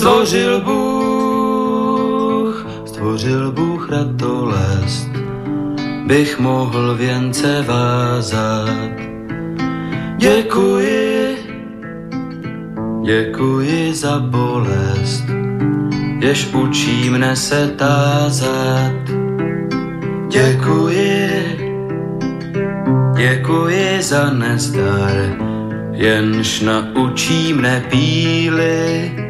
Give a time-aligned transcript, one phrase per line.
[0.00, 1.76] Stvořil Bůh,
[2.86, 5.08] stvořil Bůh ratolest,
[6.06, 8.90] bych mohl věnce vázat.
[10.16, 11.36] Děkuji,
[13.04, 15.24] děkuji za bolest,
[16.20, 18.92] jež učí mne se tázat.
[20.28, 21.30] Děkuji,
[23.16, 25.36] děkuji za nezdar,
[25.92, 29.29] jenž naučí mne píly.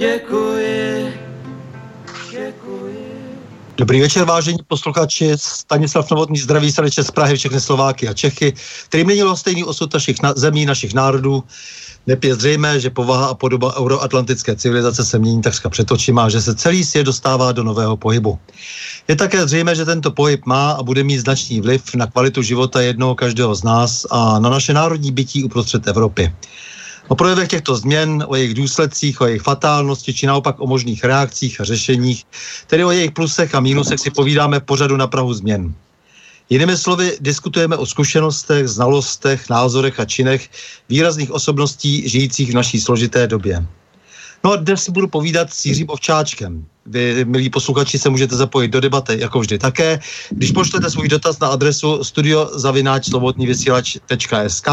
[0.00, 1.14] děkuji,
[2.30, 3.10] děkuji.
[3.76, 5.32] Dobrý večer, vážení posluchači.
[5.36, 8.52] Stanislav Novotný zdraví srdečně z Prahy, všechny Slováky a Čechy,
[8.88, 11.44] kterým není stejný osud našich na- zemí, našich národů.
[12.06, 16.40] Nep je zřejmé, že povaha a podoba euroatlantické civilizace se mění takřka před očima, že
[16.42, 18.38] se celý svět dostává do nového pohybu.
[19.08, 22.80] Je také zřejmé, že tento pohyb má a bude mít značný vliv na kvalitu života
[22.80, 26.32] jednoho každého z nás a na naše národní bytí uprostřed Evropy.
[27.10, 31.60] O projevech těchto změn, o jejich důsledcích, o jejich fatálnosti, či naopak o možných reakcích
[31.60, 32.24] a řešeních,
[32.66, 35.74] tedy o jejich plusech a mínusech si povídáme pořadu na Prahu změn.
[36.50, 40.48] Jinými slovy, diskutujeme o zkušenostech, znalostech, názorech a činech
[40.88, 43.66] výrazných osobností žijících v naší složité době.
[44.44, 46.64] No a dnes si budu povídat s Jiřím Ovčáčkem.
[46.86, 50.00] Vy, milí posluchači, se můžete zapojit do debaty, jako vždy také.
[50.30, 54.68] Když pošlete svůj dotaz na adresu studiozavináčslobodnývysílač.sk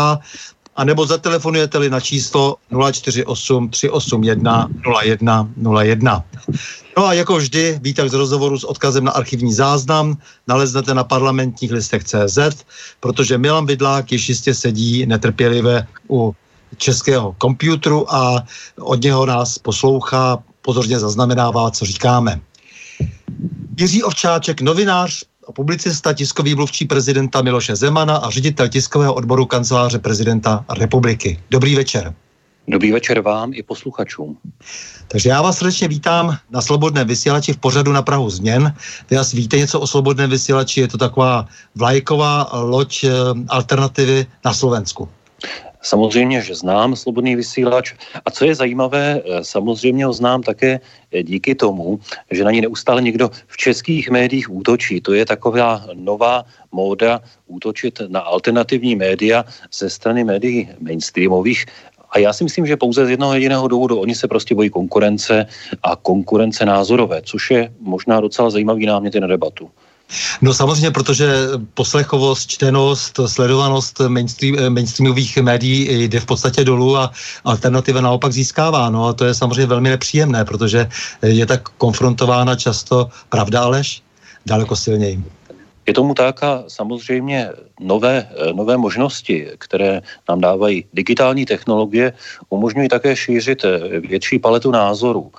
[0.78, 2.56] a nebo zatelefonujete-li na číslo
[2.92, 4.70] 048 381
[5.04, 5.50] 01
[5.82, 6.24] 01.
[6.98, 10.18] No a jako vždy, výtah z rozhovoru s odkazem na archivní záznam
[10.48, 12.38] naleznete na parlamentních listech CZ,
[13.00, 16.36] protože Milan Vidlák již jistě sedí netrpělivě u
[16.78, 18.44] českého komputeru a
[18.80, 22.42] od něho nás poslouchá, pozorně zaznamenává, co říkáme.
[23.78, 30.66] Jiří Ovčáček, novinář, publicista, tiskový mluvčí prezidenta Miloše Zemana a ředitel tiskového odboru kanceláře prezidenta
[30.78, 31.40] republiky.
[31.52, 32.14] Dobrý večer.
[32.68, 34.38] Dobrý večer vám i posluchačům.
[35.08, 38.74] Takže já vás srdečně vítám na Slobodném vysílači v pořadu na Prahu změn.
[39.10, 43.10] Vy asi víte něco o Slobodném vysílači, je to taková vlajková loď eh,
[43.48, 45.10] alternativy na Slovensku.
[45.82, 47.94] Samozřejmě, že znám slobodný vysílač
[48.26, 50.80] a co je zajímavé, eh, samozřejmě ho znám také
[51.12, 52.00] eh, díky tomu,
[52.32, 55.02] že na ní neustále někdo v českých médiích útočí.
[55.02, 61.66] To je taková nová móda útočit na alternativní média ze strany médií mainstreamových.
[62.10, 65.46] A já si myslím, že pouze z jednoho jediného důvodu, oni se prostě bojí konkurence
[65.84, 69.70] a konkurence názorové, což je možná docela zajímavý námět na debatu.
[70.42, 71.28] No samozřejmě, protože
[71.74, 77.12] poslechovost, čtenost, sledovanost mainstream, mainstreamových médií jde v podstatě dolů a
[77.44, 78.90] alternativa naopak získává.
[78.90, 80.90] No a to je samozřejmě velmi nepříjemné, protože
[81.22, 84.02] je tak konfrontována často pravda a lež
[84.46, 85.24] daleko silněji.
[85.88, 92.14] Je tomu tak a samozřejmě nové, nové možnosti, které nám dávají digitální technologie,
[92.50, 93.66] umožňují také šířit
[94.08, 95.32] větší paletu názorů.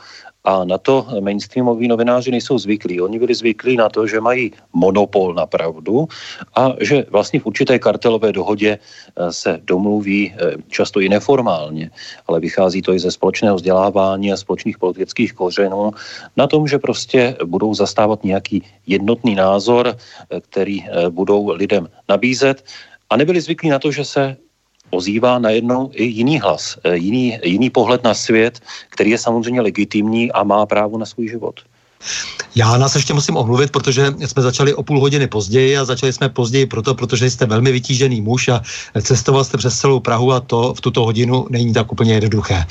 [0.48, 3.00] A na to mainstreamoví novináři nejsou zvyklí.
[3.00, 6.08] Oni byli zvyklí na to, že mají monopol na pravdu
[6.56, 11.90] a že vlastně v určité kartelové dohodě eh, se domluví eh, často i neformálně,
[12.26, 15.92] ale vychází to i ze společného vzdělávání a společných politických kořenů
[16.36, 22.64] na tom, že prostě budou zastávat nějaký jednotný názor, eh, který budou lidem nabízet
[23.10, 24.36] a nebyli zvyklí na to, že se
[24.90, 30.32] ozývá najednou i jiný hlas, eh, jiný, jiný pohled na svět, který je samozřejmě legitimní
[30.32, 31.60] a má právo na svůj život.
[32.54, 36.28] Já nás ještě musím omluvit, protože jsme začali o půl hodiny později a začali jsme
[36.28, 38.62] později proto, protože jste velmi vytížený muž a
[39.02, 42.66] cestoval jste přes celou Prahu a to v tuto hodinu není tak úplně jednoduché.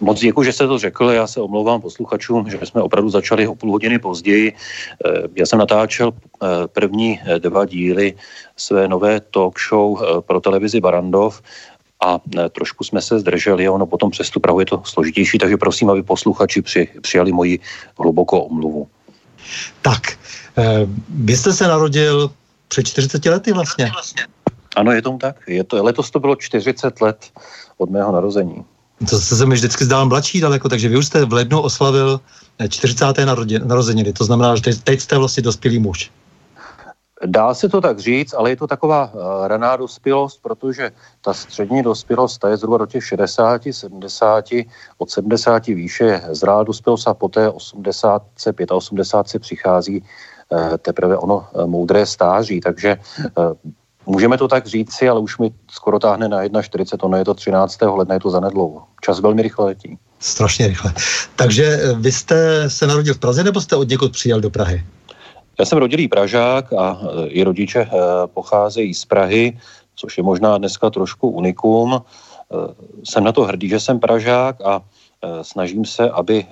[0.00, 1.10] Moc děkuji, že jste to řekl.
[1.10, 4.52] Já se omlouvám posluchačům, že jsme opravdu začali o půl hodiny později.
[4.52, 8.14] Eh, já jsem natáčel eh, první dva díly
[8.56, 11.42] své nové talk show pro televizi Barandov
[12.00, 12.18] a
[12.50, 16.02] trošku jsme se zdrželi, ono potom přes tu Prahu je to složitější, takže prosím, aby
[16.02, 17.58] posluchači při, přijali moji
[17.98, 18.88] hlubokou omluvu.
[19.82, 20.02] Tak,
[21.08, 22.30] vy jste se narodil
[22.68, 23.90] před 40 lety vlastně.
[24.76, 25.36] Ano, je tomu tak.
[25.46, 27.30] Je to, letos to bylo 40 let
[27.78, 28.64] od mého narození.
[29.10, 32.20] To se mi vždycky zdál mladší daleko, takže vy už jste v lednu oslavil
[32.68, 33.04] 40.
[33.64, 36.10] narozeniny, to znamená, že teď jste vlastně dospělý muž.
[37.26, 40.90] Dá se to tak říct, ale je to taková uh, raná dospělost, protože
[41.20, 44.44] ta střední dospělost ta je zhruba do těch 60, 70,
[44.98, 48.22] od 70 výše je zrá dospělost a poté 80,
[48.70, 50.02] 85 přichází
[50.48, 52.96] uh, teprve ono moudré stáří, takže
[54.08, 57.78] Můžeme to tak říci, ale už mi skoro táhne na 1,40, ono je to 13.
[57.82, 58.82] ledna, je to zanedlouho.
[59.04, 59.98] Čas velmi rychle letí.
[60.18, 60.92] Strašně rychle.
[61.36, 64.84] Takže vy jste se narodil v Praze nebo jste od někud přijel do Prahy?
[65.58, 67.88] Já jsem rodilý Pražák a e, i rodiče e,
[68.26, 69.58] pocházejí z Prahy,
[69.96, 72.02] což je možná dneska trošku unikum.
[73.04, 74.80] Jsem na to hrdý, že jsem Pražák a
[75.42, 76.46] snažím se, aby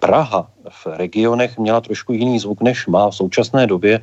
[0.00, 4.00] Praha v regionech měla trošku jiný zvuk, než má v současné době,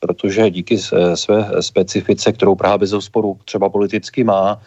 [0.00, 0.78] protože díky
[1.14, 4.60] své specifice, kterou Praha bez sporu třeba politicky má,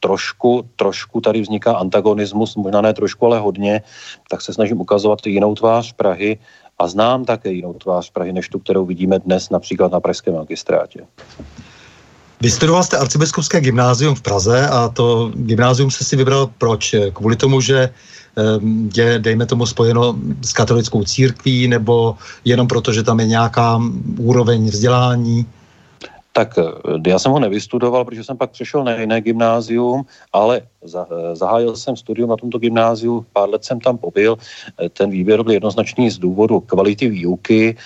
[0.00, 3.82] trošku, trošku tady vzniká antagonismus, možná ne trošku, ale hodně,
[4.30, 6.38] tak se snažím ukazovat jinou tvář Prahy
[6.78, 11.06] a znám také jinou tvář Prahy, než tu, kterou vidíme dnes například na Pražském magistrátě.
[12.40, 16.94] Vystudoval jste arcibiskupské gymnázium v Praze a to gymnázium se si vybral proč?
[17.12, 17.90] Kvůli tomu, že
[18.96, 23.80] je, dejme tomu, spojeno s katolickou církví, nebo jenom proto, že tam je nějaká
[24.18, 25.46] úroveň vzdělání?
[26.34, 26.62] Tak eh,
[27.06, 30.02] já jsem ho nevystudoval, protože jsem pak přešel na jiné gymnázium,
[30.32, 34.36] ale eh, zahájil jsem studium na tomto gymnáziu, pár let jsem tam pobyl.
[34.82, 37.76] Eh, ten výběr byl jednoznačný z důvodu kvality výuky.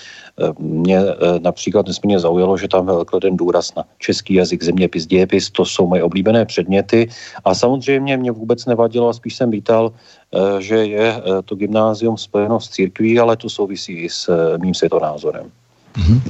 [0.58, 1.00] Mě
[1.43, 5.87] například nesmírně zaujalo, že tam byl kladen důraz na český jazyk, zeměpis, dějepis, to jsou
[5.87, 7.08] moje oblíbené předměty.
[7.44, 9.93] A samozřejmě mě vůbec nevadilo a spíš jsem vítal,
[10.58, 15.50] že je to gymnázium spojeno s církví, ale to souvisí i s mým světonázorem.
[15.96, 16.20] Mm-hmm.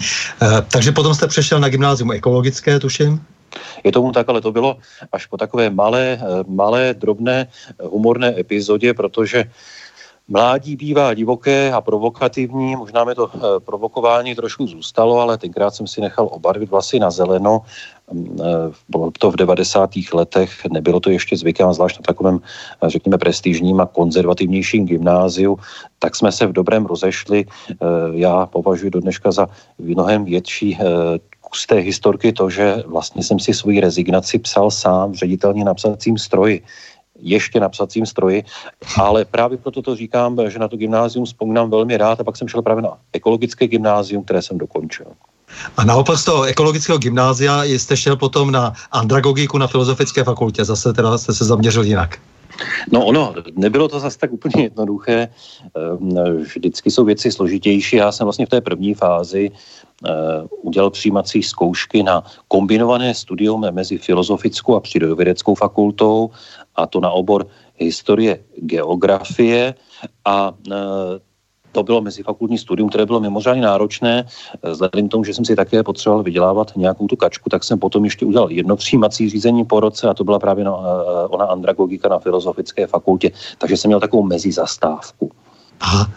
[0.43, 3.21] E, takže potom jste přešel na gymnázium ekologické, tuším?
[3.85, 4.77] Je tomu tak, ale to bylo
[5.13, 7.47] až po takové malé, eh, malé, drobné,
[7.83, 9.45] humorné epizodě, protože
[10.31, 15.87] Mládí bývá divoké a provokativní, možná mi to e, provokování trošku zůstalo, ale tenkrát jsem
[15.87, 17.61] si nechal obarvit vlasy na zeleno.
[17.61, 18.15] E,
[18.89, 19.91] bylo to v 90.
[20.13, 22.41] letech, nebylo to ještě zvykem, zvlášť na takovém,
[22.87, 25.59] řekněme, prestižním a konzervativnějším gymnáziu,
[25.99, 27.47] tak jsme se v dobrém rozešli.
[28.13, 29.49] Já považuji do dneška za
[29.79, 30.79] mnohem větší
[31.41, 36.19] kus té historky to, že vlastně jsem si svoji rezignaci psal sám v ředitelně napsacím
[36.19, 36.63] stroji
[37.21, 38.45] ještě na psacím stroji,
[39.01, 42.49] ale právě proto to říkám, že na to gymnázium vzpomínám velmi rád a pak jsem
[42.49, 45.07] šel právě na ekologické gymnázium, které jsem dokončil.
[45.77, 50.93] A naopak z toho ekologického gymnázia jste šel potom na andragogiku na Filozofické fakultě, zase
[50.93, 52.19] teda jste se zaměřil jinak.
[52.93, 55.29] No ono, nebylo to zase tak úplně jednoduché,
[55.75, 57.97] ehm, vždycky jsou věci složitější.
[57.97, 60.11] Já jsem vlastně v té první fázi eh,
[60.63, 66.31] udělal přijímací zkoušky na kombinované studium mezi filozofickou a přírodovědeckou fakultou
[66.77, 67.47] a to na obor
[67.79, 69.75] historie geografie
[70.25, 70.75] a e,
[71.73, 74.27] to bylo mezifakultní studium, které bylo mimořádně náročné.
[74.63, 78.05] Vzhledem k tomu, že jsem si také potřeboval vydělávat nějakou tu kačku, tak jsem potom
[78.05, 82.09] ještě udělal jedno přijímací řízení po roce a to byla právě na, e, ona andragogika
[82.09, 83.31] na Filozofické fakultě.
[83.59, 85.31] Takže jsem měl takovou mezizastávku.
[85.81, 86.11] Aha.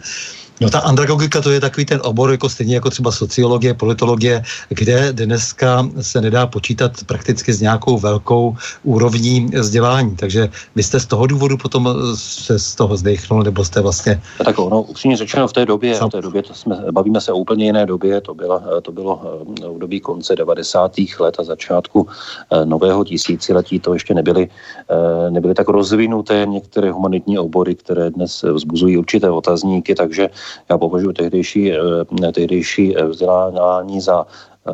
[0.62, 5.12] No ta andragogika to je takový ten obor, jako stejně jako třeba sociologie, politologie, kde
[5.12, 10.16] dneska se nedá počítat prakticky s nějakou velkou úrovní vzdělání.
[10.16, 14.22] Takže vy jste z toho důvodu potom se z toho zdechnul, nebo jste vlastně...
[14.44, 17.36] Tak ono, upřímně řečeno, v té době, v té době to jsme, bavíme se o
[17.36, 19.20] úplně jiné době, to, byla, to bylo
[19.58, 20.92] v eh, době konce 90.
[21.18, 22.08] let a začátku
[22.50, 24.48] eh, nového tisíciletí, to ještě nebyly,
[24.90, 30.28] eh, nebyly tak rozvinuté některé humanitní obory, které dnes vzbuzují určité otazníky, takže
[30.70, 34.72] já považuji tehdejší, eh, tehdejší eh, vzdělání za eh,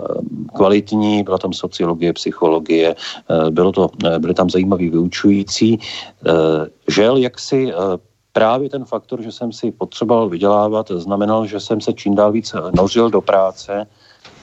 [0.56, 2.94] kvalitní, byla tam sociologie, psychologie,
[3.50, 5.78] bylo to, byly tam zajímaví vyučující.
[6.88, 7.72] Žel, jak si
[8.32, 12.54] právě ten faktor, že jsem si potřeboval vydělávat, znamenal, že jsem se čím dál víc
[12.76, 13.86] nořil do práce,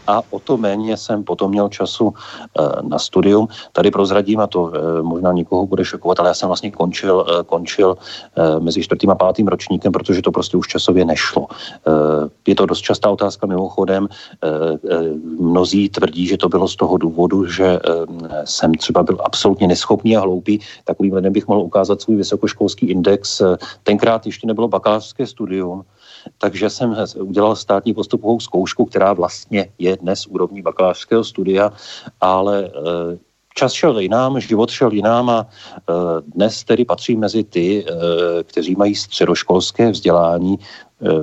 [0.07, 3.47] a o to méně jsem potom měl času eh, na studium.
[3.71, 7.43] Tady prozradím, a to eh, možná nikoho bude šokovat, ale já jsem vlastně končil, eh,
[7.43, 7.97] končil
[8.59, 11.47] mezi čtvrtým a pátým ročníkem, protože to prostě už časově nešlo.
[12.47, 14.07] Je to dost častá otázka mimochodem.
[15.39, 17.79] Mnozí tvrdí, že to bylo z toho důvodu, že
[18.43, 20.59] jsem třeba byl absolutně neschopný a hloupý.
[20.83, 23.41] Takovým lidem bych mohl ukázat svůj vysokoškolský index.
[23.83, 25.83] Tenkrát ještě nebylo bakalářské studium,
[26.37, 31.71] takže jsem udělal státní postupovou zkoušku, která vlastně je dnes úrovní bakalářského studia,
[32.21, 33.17] ale eh,
[33.55, 35.47] čas šel jinám, život šel jinám a
[36.35, 37.85] dnes tedy patří mezi ty,
[38.43, 40.59] kteří mají středoškolské vzdělání,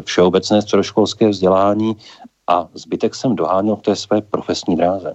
[0.05, 1.97] všeobecné středoškolské vzdělání
[2.49, 5.15] a zbytek jsem doháněl v té své profesní dráze.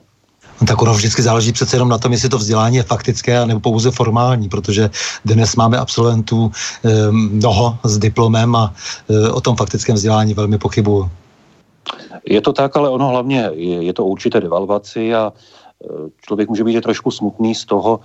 [0.61, 3.45] No tak ono vždycky záleží přece jenom na tom, jestli to vzdělání je faktické a
[3.45, 4.89] nebo pouze formální, protože
[5.25, 6.51] dnes máme absolventů
[6.85, 8.73] e, mnoho s diplomem a
[9.09, 11.09] e, o tom faktickém vzdělání velmi pochybuju.
[12.25, 15.87] Je to tak, ale ono hlavně je, je to určité devalvaci a eh,
[16.21, 17.99] člověk může být trošku smutný z toho,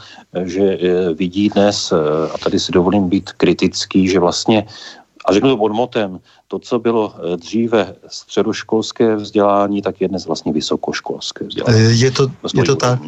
[0.45, 0.79] že
[1.15, 1.93] vidí dnes,
[2.35, 4.67] a tady si dovolím být kritický, že vlastně
[5.25, 10.26] a řeknu to pod motem, to, co bylo eh, dříve středoškolské vzdělání, tak je dnes
[10.26, 11.79] vlastně vysokoškolské vzdělání.
[11.79, 13.00] Eh, je to, je to tak.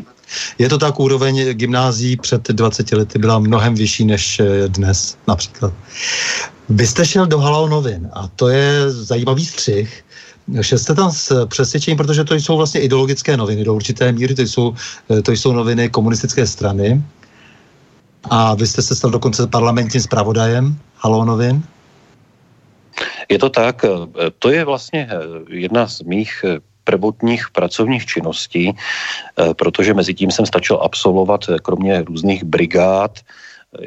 [0.58, 5.72] Je to tak, úroveň gymnází před 20 lety byla mnohem vyšší než eh, dnes například.
[6.68, 10.04] Vy jste šel do Halal novin a to je zajímavý střih.
[10.60, 14.42] Šel jste tam s přesvědčením, protože to jsou vlastně ideologické noviny do určité míry, to
[14.42, 14.74] jsou,
[15.22, 17.02] to jsou noviny komunistické strany.
[18.30, 21.62] A vy jste se stal dokonce parlamentním zpravodajem Halo novin.
[23.28, 23.88] Je to tak, eh,
[24.38, 25.16] to je vlastně eh,
[25.48, 28.76] jedna z mých eh, prvotních pracovních činností,
[29.56, 33.24] protože mezi tím jsem stačil absolvovat kromě různých brigád,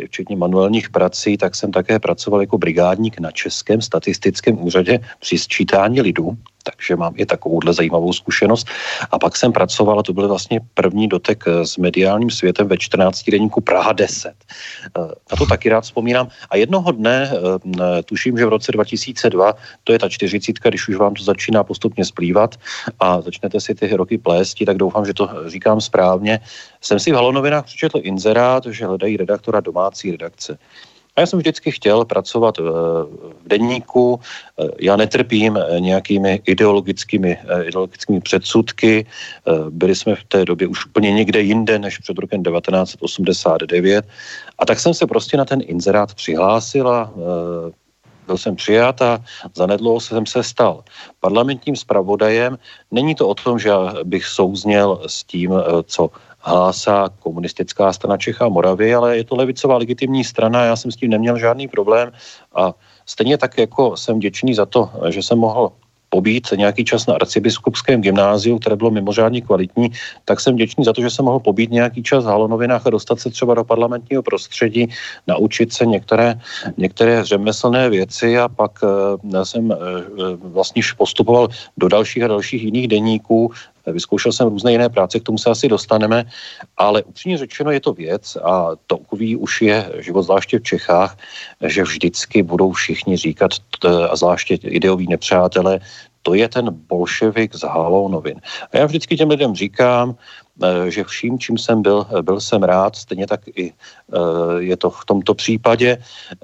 [0.05, 6.01] včetně manuálních prací, tak jsem také pracoval jako brigádník na Českém statistickém úřadě při sčítání
[6.01, 6.33] lidů
[6.71, 8.67] takže mám i takovouhle zajímavou zkušenost.
[9.11, 12.77] A pak jsem pracoval, a to byl vlastně první dotek eh, s mediálním světem ve
[12.77, 14.33] 14 denníku Praha 10.
[14.33, 16.27] Eh, na to taky rád vzpomínám.
[16.49, 20.95] A jednoho dne, eh, tuším, že v roce 2002, to je ta čtyřicítka, když už
[20.95, 22.55] vám to začíná postupně splývat
[22.99, 26.39] a začnete si ty roky plést, tak doufám, že to říkám správně,
[26.81, 30.57] jsem si v Halonovinách přečetl inzerát, že hledají redaktora domácí redakce.
[31.17, 32.63] A já jsem vždycky chtěl pracovat eh,
[33.43, 34.19] v denníku.
[34.59, 39.05] Eh, já netrpím eh, nějakými ideologickými, ideologickými předsudky.
[39.69, 44.05] Byli jsme v té době už úplně někde jinde než před rokem 1989.
[44.59, 47.13] A tak jsem se prostě na ten inzerát přihlásil a
[48.27, 49.23] byl jsem přijat a
[49.55, 50.83] zanedlouho jsem se stal
[51.19, 52.57] parlamentním zpravodajem.
[52.91, 53.71] Není to o tom, že
[54.03, 56.09] bych souzněl s tím, co
[56.47, 60.95] hlásá komunistická strana Čecha a Moravy, ale je to levicová legitimní strana, já jsem s
[60.95, 62.11] tím neměl žádný problém
[62.55, 62.73] a
[63.05, 65.71] stejně tak jako jsem děčný za to, že jsem mohl
[66.09, 69.91] pobít nějaký čas na arcibiskupském gymnáziu, které bylo mimořádně kvalitní,
[70.25, 73.19] tak jsem děčný za to, že jsem mohl pobít nějaký čas v halonovinách a dostat
[73.19, 74.87] se třeba do parlamentního prostředí,
[75.27, 76.39] naučit se některé,
[76.77, 79.75] některé řemeslné věci a pak uh, jsem uh,
[80.41, 83.51] vlastně postupoval do dalších a dalších jiných deníků,
[83.91, 86.25] vyzkoušel jsem různé jiné práce, k tomu se asi dostaneme,
[86.77, 91.17] ale upřímně řečeno je to věc a takový už je život zvláště v Čechách,
[91.65, 93.51] že vždycky budou všichni říkat,
[94.09, 95.79] a zvláště ideoví nepřátelé,
[96.21, 98.41] to je ten bolševik z halou novin.
[98.73, 100.15] A já vždycky těm lidem říkám,
[100.87, 104.17] že vším, čím jsem byl, eh, byl jsem rád, stejně tak i eh,
[104.57, 105.97] je to v tomto případě.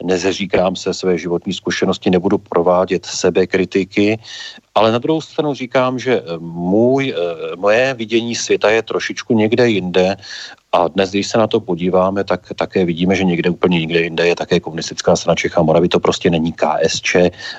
[0.04, 4.20] Nezeříkám se své životní zkušenosti, nebudu provádět sebekritiky,
[4.76, 7.14] ale na druhou stranu říkám, že můj,
[7.56, 10.16] moje vidění světa je trošičku někde jinde
[10.72, 14.28] a dnes, když se na to podíváme, tak také vidíme, že někde úplně někde jinde
[14.28, 15.90] je také komunistická strana Čech a Moravy.
[15.90, 17.16] To prostě není KSČ,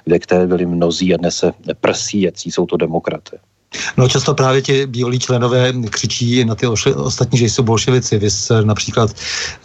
[0.06, 3.38] ve které byli mnozí a dnes se prsí, jaký jsou to demokraté.
[3.96, 6.66] No často právě ti bílí členové křičí na ty
[6.96, 8.18] ostatní, že jsou bolševici.
[8.18, 9.10] Vys například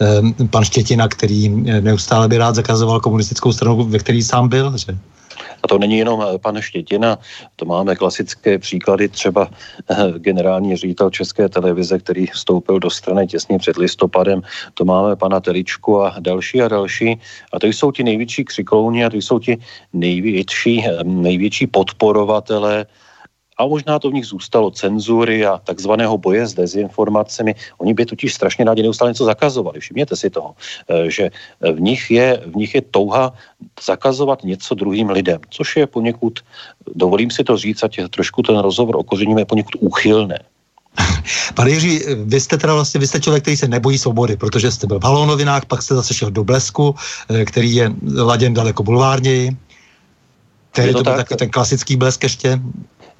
[0.00, 1.48] eh, pan Štětina, který
[1.80, 4.98] neustále by rád zakazoval komunistickou stranu, ve který sám byl, že?
[5.62, 7.18] A to není jenom eh, pan Štětina,
[7.56, 9.48] to máme klasické příklady, třeba
[9.90, 14.42] eh, generální ředitel České televize, který vstoupil do strany těsně před listopadem,
[14.74, 17.20] to máme pana Teličku a další a další.
[17.52, 19.58] A to jsou ti největší křiklouni a to jsou ti
[19.92, 22.86] největší, největší podporovatele
[23.60, 27.54] a možná to v nich zůstalo cenzury a takzvaného boje s dezinformacemi.
[27.78, 29.80] Oni by totiž strašně rádi neustále něco zakazovali.
[29.80, 30.56] Všimněte si toho,
[30.88, 33.32] eh, že v nich je, v nich je touha
[33.76, 36.40] zakazovat něco druhým lidem, což je poněkud,
[36.96, 40.40] dovolím si to říct, ať je trošku ten rozhovor o kořením je poněkud úchylné.
[41.54, 44.86] Pane Jiří, vy jste teda vlastně, vy jste člověk, který se nebojí svobody, protože jste
[44.86, 46.96] byl v Halonovinách, pak jste zase šel do Blesku,
[47.28, 47.92] eh, který je
[48.24, 49.52] laděn daleko bulvárněji.
[50.72, 52.60] Který to, to byl tak, ten klasický blesk ještě.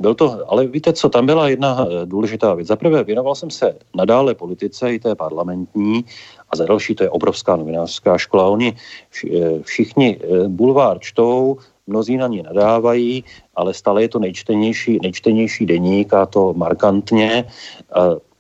[0.01, 2.69] Byl to, ale víte co, tam byla jedna eh, důležitá věc.
[2.69, 6.05] Za prvé, věnoval jsem se nadále politice, i té parlamentní,
[6.51, 8.49] a za další, to je obrovská novinářská škola.
[8.49, 14.99] Oni eh, všichni eh, bulvár čtou, mnozí na ní nadávají, ale stále je to nejčtenější,
[15.03, 17.45] nejčtenější deník a to markantně.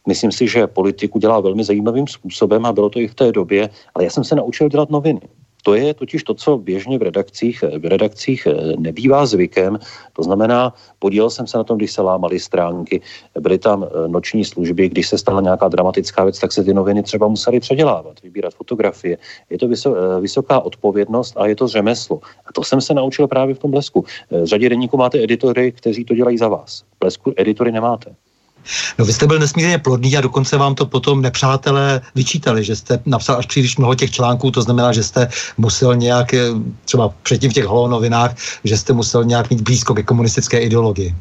[0.09, 3.71] Myslím si, že politiku dělá velmi zajímavým způsobem a bylo to i v té době,
[3.95, 5.21] ale já jsem se naučil dělat noviny.
[5.63, 8.49] To je totiž to, co běžně v redakcích, v redakcích
[8.79, 9.79] nebývá zvykem.
[10.13, 13.01] To znamená, podílel jsem se na tom, když se lámaly stránky,
[13.41, 17.29] byly tam noční služby, když se stala nějaká dramatická věc, tak se ty noviny třeba
[17.29, 19.19] museli předělávat, vybírat fotografie.
[19.51, 19.69] Je to
[20.21, 22.21] vysoká odpovědnost a je to řemeslo.
[22.47, 24.05] A to jsem se naučil právě v tom blesku.
[24.31, 26.83] V řadě denníků máte editory, kteří to dělají za vás.
[26.83, 28.15] V blesku editory nemáte.
[28.99, 33.01] No vy jste byl nesmírně plodný a dokonce vám to potom nepřátelé vyčítali, že jste
[33.07, 36.47] napsal až příliš mnoho těch článků, to znamená, že jste musel nějak, eh,
[36.85, 41.15] třeba předtím v těch holonovinách, že jste musel nějak mít blízko ke komunistické ideologii.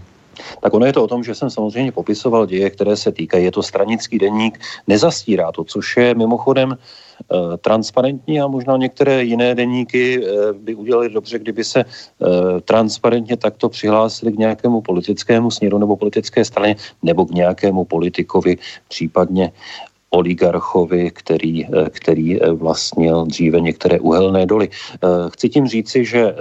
[0.62, 3.44] Tak ono je to o tom, že jsem samozřejmě popisoval děje, které se týkají.
[3.44, 6.78] Je to stranický denník, nezastírá to, což je mimochodem
[7.20, 11.86] Eh, transparentní a možná některé jiné deníky eh, by udělali dobře, kdyby se eh,
[12.62, 19.52] transparentně takto přihlásili k nějakému politickému směru nebo politické straně nebo k nějakému politikovi, případně
[20.10, 24.70] oligarchovi, který, který vlastnil dříve některé uhelné doly.
[25.30, 26.36] Chci tím říci, že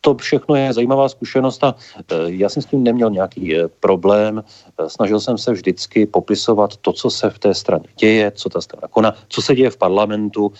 [0.00, 1.74] to všechno je zajímavá zkušenost a
[2.10, 4.44] e, já jsem s tím neměl nějaký e, problém.
[4.78, 8.60] E, snažil jsem se vždycky popisovat to, co se v té straně děje, co ta
[8.60, 10.52] strana koná, co se děje v parlamentu,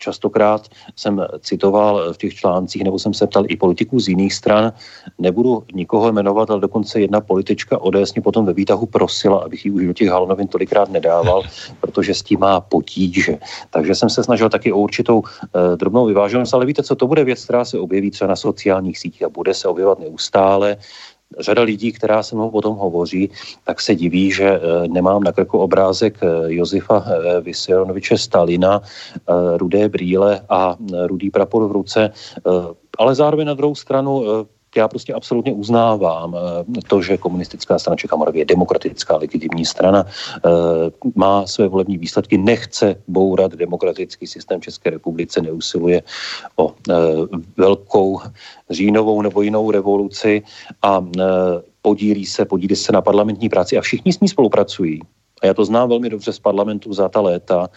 [0.00, 4.72] Častokrát jsem citoval v těch článcích, nebo jsem se ptal i politiků z jiných stran.
[5.18, 9.70] Nebudu nikoho jmenovat, ale dokonce jedna politička ODS mě potom ve výtahu prosila, abych ji
[9.70, 11.42] už do těch halonovin tolikrát nedával,
[11.80, 13.38] protože s tím má potíže.
[13.70, 17.24] Takže jsem se snažil taky o určitou eh, drobnou vyváženost, ale víte co, to bude
[17.24, 20.76] věc, která se objeví třeba na sociálních sítích a bude se objevovat neustále
[21.38, 23.30] řada lidí, která se mnou potom hovoří,
[23.64, 28.82] tak se diví, že eh, nemám na krku obrázek eh, Josefa eh, Vysiranoviče Stalina,
[29.56, 32.10] rudé brýle a rudý prapor v ruce,
[32.98, 34.24] ale zároveň na druhou stranu
[34.76, 40.50] já prostě absolutně uznávám eh, to, že komunistická strana Čech je demokratická, legitimní strana, eh,
[41.14, 46.02] má své volební výsledky, nechce bourat demokratický systém České republice, neusiluje
[46.56, 46.94] o eh,
[47.56, 48.20] velkou
[48.70, 50.42] říjnovou nebo jinou revoluci
[50.82, 51.04] a
[51.82, 55.00] podílí se, podílí se na parlamentní práci a všichni s ní spolupracují.
[55.42, 57.68] A já to znám velmi dobře z parlamentu za ta léta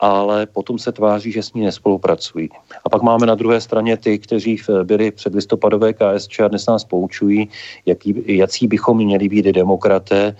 [0.00, 2.48] ale potom se tváří, že s ní nespolupracují.
[2.84, 6.84] A pak máme na druhé straně ty, kteří byli před listopadové KSČ a dnes nás
[6.84, 7.48] poučují,
[7.86, 10.36] jaký, jací bychom měli být demokraté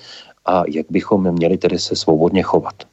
[0.46, 2.89] a jak bychom měli tedy se svobodně chovat.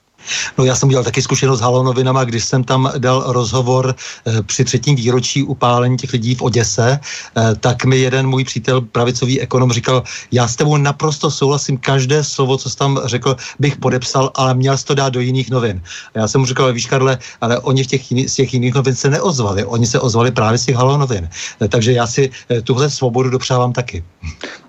[0.57, 3.95] No já jsem udělal taky zkušenost s Halonovinama, když jsem tam dal rozhovor
[4.27, 8.81] e, při třetím výročí upálení těch lidí v Oděse, e, tak mi jeden můj přítel,
[8.81, 13.77] pravicový ekonom, říkal, já s tebou naprosto souhlasím, každé slovo, co jsi tam řekl, bych
[13.77, 15.81] podepsal, ale měl jsi to dát do jiných novin.
[16.15, 18.95] A já jsem mu říkal, víš Karle, ale oni v těch, z těch jiných novin
[18.95, 21.29] se neozvali, oni se ozvali právě z těch Halonovin.
[21.61, 22.29] E, takže já si
[22.63, 24.03] tuhle svobodu dopřávám taky.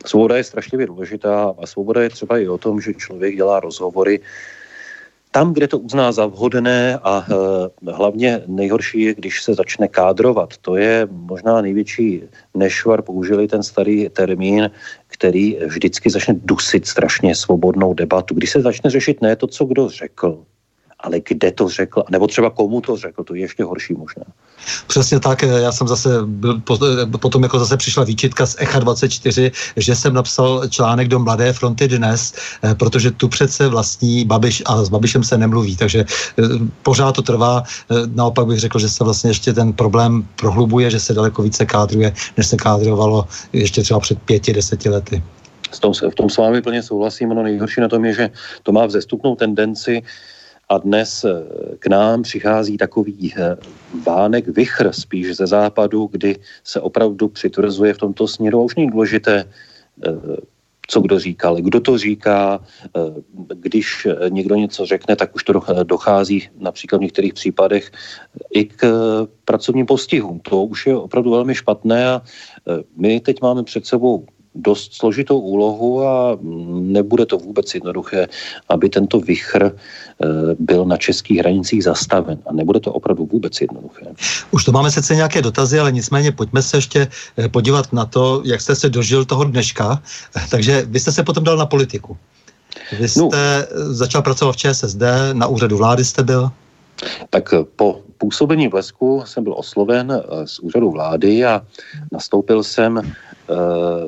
[0.06, 4.20] Svoboda je strašně důležitá a svoboda je třeba i o tom, že člověk dělá rozhovory
[5.30, 10.56] tam, kde to uzná za vhodné a e, hlavně nejhorší je, když se začne kádrovat.
[10.56, 12.22] To je možná největší
[12.54, 14.70] nešvar, použili ten starý termín,
[15.06, 18.34] který vždycky začne dusit strašně svobodnou debatu.
[18.34, 20.44] Když se začne řešit ne to, co kdo řekl,
[21.00, 24.22] ale kde to řekl, nebo třeba komu to řekl, to je ještě horší možná.
[24.86, 26.60] Přesně tak, já jsem zase byl,
[27.20, 31.88] potom jako zase přišla výčitka z Echa 24, že jsem napsal článek do Mladé fronty
[31.88, 36.42] dnes, eh, protože tu přece vlastní Babiš a s Babišem se nemluví, takže eh,
[36.82, 37.62] pořád to trvá.
[37.62, 41.66] Eh, naopak bych řekl, že se vlastně ještě ten problém prohlubuje, že se daleko více
[41.66, 45.22] kádruje, než se kádrovalo ještě třeba před pěti, deseti lety.
[45.70, 48.30] V tom, v tom s vámi plně souhlasím, ono nejhorší na tom je, že
[48.62, 50.02] to má vzestupnou tendenci
[50.68, 51.44] a dnes eh,
[51.78, 53.56] k nám přichází takový eh,
[54.06, 58.60] vánek vychr spíš ze západu, kdy se opravdu přitvrzuje v tomto směru.
[58.60, 59.44] A už není důležité,
[60.06, 60.10] eh,
[60.90, 62.64] co kdo říkal, kdo to říká,
[63.54, 65.52] když někdo něco řekne, tak už to
[65.84, 67.92] dochází například v některých případech
[68.50, 68.88] i k
[69.44, 70.40] pracovním postihům.
[70.40, 72.22] To už je opravdu velmi špatné a
[72.96, 74.26] my teď máme před sebou
[74.58, 78.28] dost složitou úlohu a nebude to vůbec jednoduché,
[78.68, 80.26] aby tento vychr eh,
[80.58, 82.38] byl na českých hranicích zastaven.
[82.46, 84.06] A nebude to opravdu vůbec jednoduché.
[84.50, 88.42] Už to máme sice nějaké dotazy, ale nicméně pojďme se ještě eh, podívat na to,
[88.44, 90.02] jak jste se dožil toho dneška.
[90.50, 92.16] Takže vy jste se potom dal na politiku.
[92.92, 93.08] Vy no.
[93.08, 93.94] jste no.
[93.94, 96.50] začal pracovat v ČSSD, na úřadu vlády jste byl?
[97.30, 101.62] Tak po působení v Lesku jsem byl osloven z úřadu vlády a
[102.12, 103.27] nastoupil jsem Eh,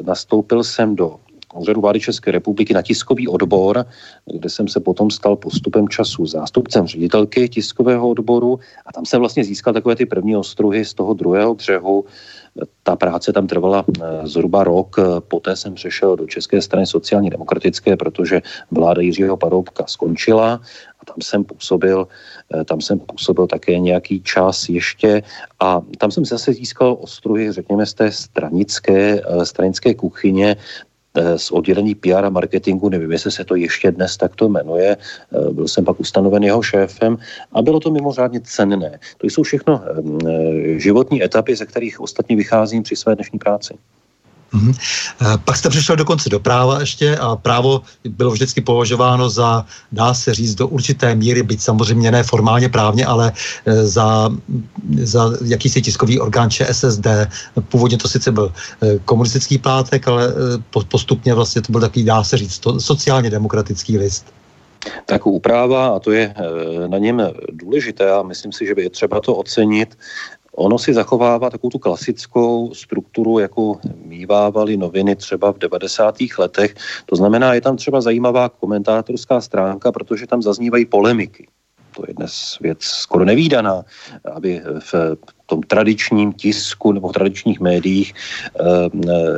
[0.02, 1.16] nastoupil jsem do
[1.54, 3.86] úřadu vlády České republiky na tiskový odbor,
[4.34, 9.44] kde jsem se potom stal postupem času zástupcem ředitelky tiskového odboru a tam jsem vlastně
[9.44, 12.04] získal takové ty první ostruhy z toho druhého břehu.
[12.82, 14.96] Ta práce tam trvala eh, zhruba rok,
[15.28, 20.60] poté jsem přešel do České strany sociálně demokratické, protože vláda Jiřího Paroubka skončila
[21.10, 22.08] tam jsem působil,
[22.64, 25.22] tam jsem působil také nějaký čas ještě
[25.60, 30.56] a tam jsem zase získal ostruhy, řekněme, z té stranické, stranické kuchyně,
[31.14, 35.52] Eh, z oddělení PR a marketingu, nevím, jestli se to ještě dnes takto jmenuje, eh,
[35.52, 37.18] byl jsem pak ustanoven jeho šéfem
[37.52, 38.98] a bylo to mimořádně cenné.
[39.18, 43.74] To jsou všechno eh, životní etapy, ze kterých ostatně vycházím při své dnešní práci.
[44.54, 44.74] Mm-hmm.
[45.44, 50.34] Pak jste přišel dokonce do práva ještě a právo bylo vždycky považováno za, dá se
[50.34, 53.32] říct, do určité míry, byť samozřejmě ne formálně právně, ale
[53.66, 54.30] eh, za,
[55.02, 57.06] za jakýsi tiskový orgán ČSSD.
[57.68, 60.34] Původně to sice byl eh, komunistický plátek, ale
[60.88, 64.26] postupně vlastně to byl takový, dá se říct, to, sociálně demokratický list.
[65.06, 66.34] Tak úpráva, a to je
[66.88, 69.98] na něm důležité a myslím si, že by je třeba to ocenit,
[70.60, 76.16] Ono si zachovává takovou tu klasickou strukturu, jako mývávaly noviny třeba v 90.
[76.38, 76.74] letech.
[77.06, 81.48] To znamená, je tam třeba zajímavá komentátorská stránka, protože tam zaznívají polemiky.
[81.96, 83.84] To je dnes věc skoro nevýdaná,
[84.32, 85.16] aby v
[85.50, 88.88] tom tradičním tisku nebo v tradičních médiích, eh,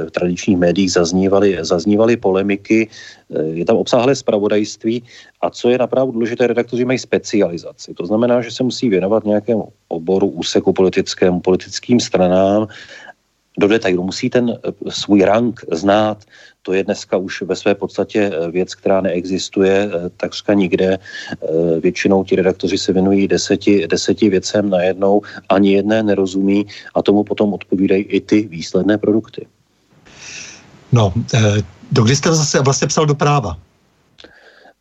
[0.06, 5.02] v tradičních médiích zaznívaly, zaznívaly polemiky, eh, je tam obsáhlé spravodajství
[5.40, 7.94] a co je napravdu důležité, redaktoři mají specializaci.
[7.96, 12.68] To znamená, že se musí věnovat nějakému oboru, úseku politickému, politickým stranám
[13.58, 14.04] do detailu.
[14.04, 16.24] Musí ten eh, svůj rang znát,
[16.62, 20.98] to je dneska už ve své podstatě eh, věc, která neexistuje eh, takřka nikde.
[21.80, 27.52] Většinou ti redaktoři se věnují deseti, deseti věcem najednou, ani jedné nerozumí a tomu potom
[27.52, 29.46] odpovídají i ty výsledné produkty.
[30.92, 31.12] No,
[31.92, 33.58] do kdy jste zase vlastně psal do práva?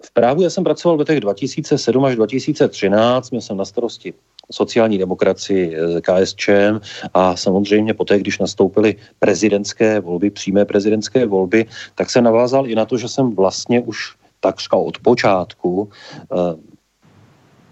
[0.04, 4.14] V právu já jsem pracoval v letech 2007 až 2013, měl jsem na starosti
[4.52, 6.80] sociální demokracii eh, KSČM
[7.14, 12.86] a samozřejmě poté, když nastoupily prezidentské volby, přímé prezidentské volby, tak se navázal i na
[12.86, 15.90] to, že jsem vlastně už takřka od počátku
[16.32, 16.72] eh,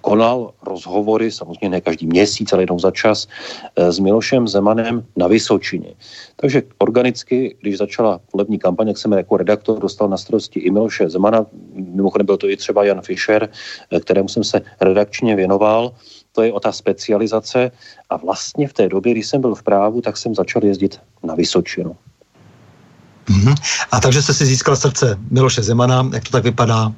[0.01, 3.27] konal rozhovory, samozřejmě ne každý měsíc, ale jednou za čas,
[3.75, 5.93] eh, s Milošem Zemanem na Vysočině.
[6.35, 11.09] Takže organicky, když začala volební kampaň, jak jsem jako redaktor dostal na starosti i Miloše
[11.09, 13.49] Zemana, mimochodem byl to i třeba Jan Fischer,
[14.01, 15.91] kterému jsem se redakčně věnoval,
[16.31, 17.71] to je o ta specializace
[18.09, 21.35] a vlastně v té době, když jsem byl v právu, tak jsem začal jezdit na
[21.35, 21.95] Vysočinu.
[23.29, 23.55] Mm-hmm.
[23.91, 26.93] A takže jste si získal srdce Miloše Zemana, jak to tak vypadá?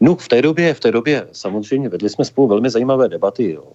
[0.00, 3.72] No, v té době, v té době samozřejmě vedli jsme spolu velmi zajímavé debaty o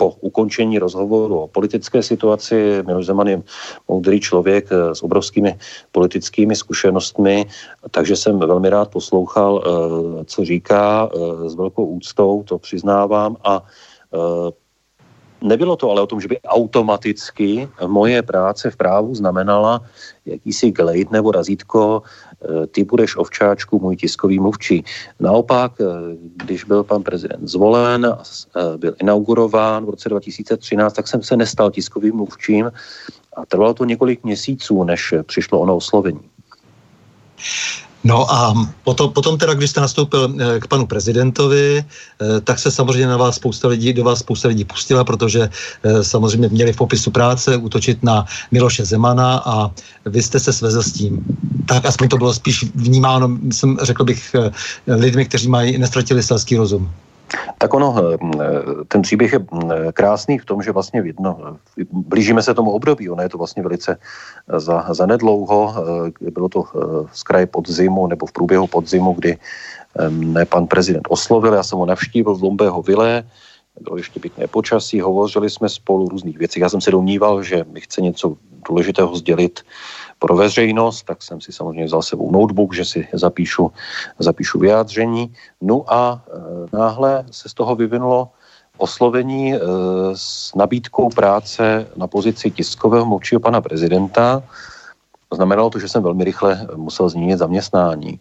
[0.00, 2.80] po ukončení rozhovoru o politické situaci.
[2.88, 3.38] Miloš Zeman je
[3.84, 5.60] moudrý člověk eh, s obrovskými
[5.92, 7.44] politickými zkušenostmi,
[7.92, 13.62] takže jsem velmi rád poslouchal, eh, co říká eh, s velkou úctou, to přiznávám a
[15.42, 19.80] Nebylo to ale o tom, že by automaticky moje práce v právu znamenala
[20.26, 24.84] jakýsi glade nebo razítko, e, ty budeš ovčáčku, můj tiskový mluvčí.
[25.20, 25.84] Naopak, e,
[26.44, 31.70] když byl pan prezident zvolen, e, byl inaugurován v roce 2013, tak jsem se nestal
[31.70, 32.72] tiskovým mluvčím
[33.36, 36.20] a trvalo to několik měsíců, než přišlo ono oslovení.
[38.04, 42.70] No a potom, potom teda, když jste nastoupil eh, k panu prezidentovi, eh, tak se
[42.70, 45.50] samozřejmě na vás spousta lidí, do vás spousta lidí pustila, protože
[45.82, 49.70] eh, samozřejmě měli v popisu práce útočit na Miloše Zemana a
[50.06, 51.24] vy jste se svezl s tím.
[51.66, 54.36] Tak aspoň to bylo spíš vnímáno, jsem, řekl bych,
[54.86, 56.90] lidmi, kteří mají, nestratili selský rozum.
[57.58, 58.18] Tak ono, eh,
[58.88, 61.38] ten příběh je eh, krásný v tom, že vlastně vidno,
[61.80, 63.98] eh, blížíme se tomu období, ono je to vlastně velice
[64.56, 65.74] za, za nedlouho,
[66.20, 66.64] bylo to
[67.12, 69.38] z kraje podzimu nebo v průběhu podzimu, kdy
[70.10, 73.24] ne pan prezident oslovil, já jsem ho navštívil v Lombého vile,
[73.80, 76.62] bylo ještě pěkné počasí, hovořili jsme spolu různých věcech.
[76.62, 78.36] Já jsem se domníval, že mi chce něco
[78.68, 79.60] důležitého sdělit
[80.20, 83.72] pro veřejnost, tak jsem si samozřejmě vzal sebou notebook, že si zapíšu,
[84.18, 85.32] zapíšu vyjádření.
[85.60, 88.28] No a e, náhle se z toho vyvinulo
[88.76, 89.58] oslovení e,
[90.14, 94.42] s nabídkou práce na pozici tiskového mluvčího pana prezidenta.
[95.32, 98.18] Znamenalo to, že jsem velmi rychle musel změnit zaměstnání, e,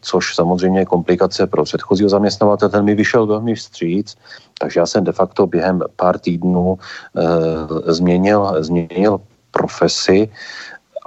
[0.00, 2.70] což samozřejmě je komplikace pro předchozího zaměstnavatele.
[2.70, 4.16] Ten mi vyšel velmi vstříc,
[4.58, 6.78] takže já jsem de facto během pár týdnů
[7.14, 9.20] e, změnil, změnil
[9.50, 10.30] profesi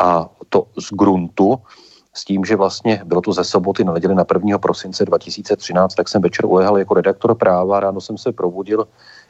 [0.02, 1.60] a to z gruntu,
[2.14, 4.58] s tím, že vlastně bylo to ze soboty na neděli na 1.
[4.58, 8.88] prosince 2013, tak jsem večer ulehal jako redaktor práva, ráno jsem se probudil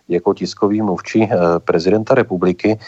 [0.10, 2.80] jako tiskový mluvčí eh, prezidenta republiky.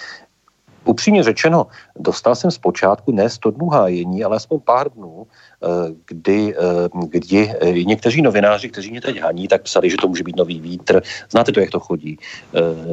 [0.86, 5.68] Upřímně řečeno, dostal jsem zpočátku ne 100 dnů hájení, ale aspoň pár dnů, eh,
[6.08, 10.36] kdy, eh, kdy někteří novináři, kteří mě teď haní, tak psali, že to může být
[10.36, 11.02] nový vítr.
[11.30, 12.18] Znáte to, jak to chodí.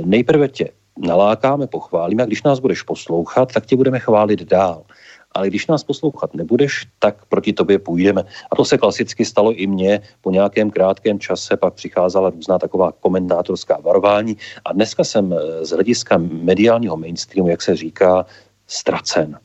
[0.04, 4.82] Nejprve tě nalákáme, pochválíme a když nás budeš poslouchat, tak tě budeme chválit dál.
[5.32, 8.22] ale když nás poslouchat nebudeš, tak proti tobě půjdeme.
[8.50, 10.00] A to se klasicky stalo i mně.
[10.20, 15.70] Po nějakém krátkém čase pak přicházela různá taková komentátorská varování a dneska jsem eh, z
[15.70, 18.26] hlediska mediálního mainstreamu, jak se říká,
[18.66, 19.38] ztracen.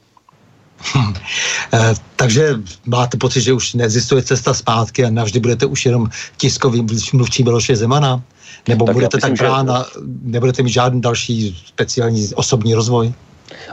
[0.97, 1.13] Hm.
[1.73, 2.49] E, takže
[2.85, 7.75] máte pocit, že už neexistuje cesta zpátky a navždy budete už jenom tiskovým mluvčí Miloše
[7.75, 8.23] Zemana?
[8.69, 9.99] Nebo tak budete myslím, tak brána, že...
[10.21, 13.13] nebudete mít žádný další speciální osobní rozvoj?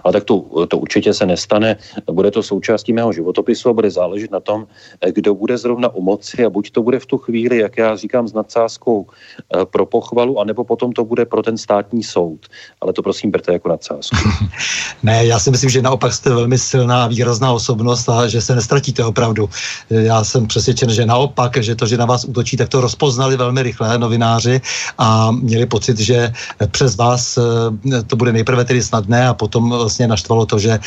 [0.05, 1.77] Ale tak to, to určitě se nestane.
[2.13, 4.67] Bude to součástí mého životopisu a bude záležet na tom,
[5.15, 8.29] kdo bude zrovna u moci a buď to bude v tu chvíli, jak já říkám,
[8.29, 12.41] s nadsázkou eh, pro pochvalu, anebo potom to bude pro ten státní soud.
[12.81, 14.17] Ale to prosím berte jako nadsázku.
[15.03, 18.55] ne, já si myslím, že naopak jste velmi silná a výrazná osobnost a že se
[18.55, 19.49] nestratíte opravdu.
[19.91, 23.63] Já jsem přesvědčen, že naopak, že to, že na vás útočí, tak to rozpoznali velmi
[23.63, 24.61] rychle novináři
[24.99, 26.33] a měli pocit, že
[26.71, 30.79] přes vás eh, to bude nejprve tedy snadné a potom vlastně naštvalo to, že,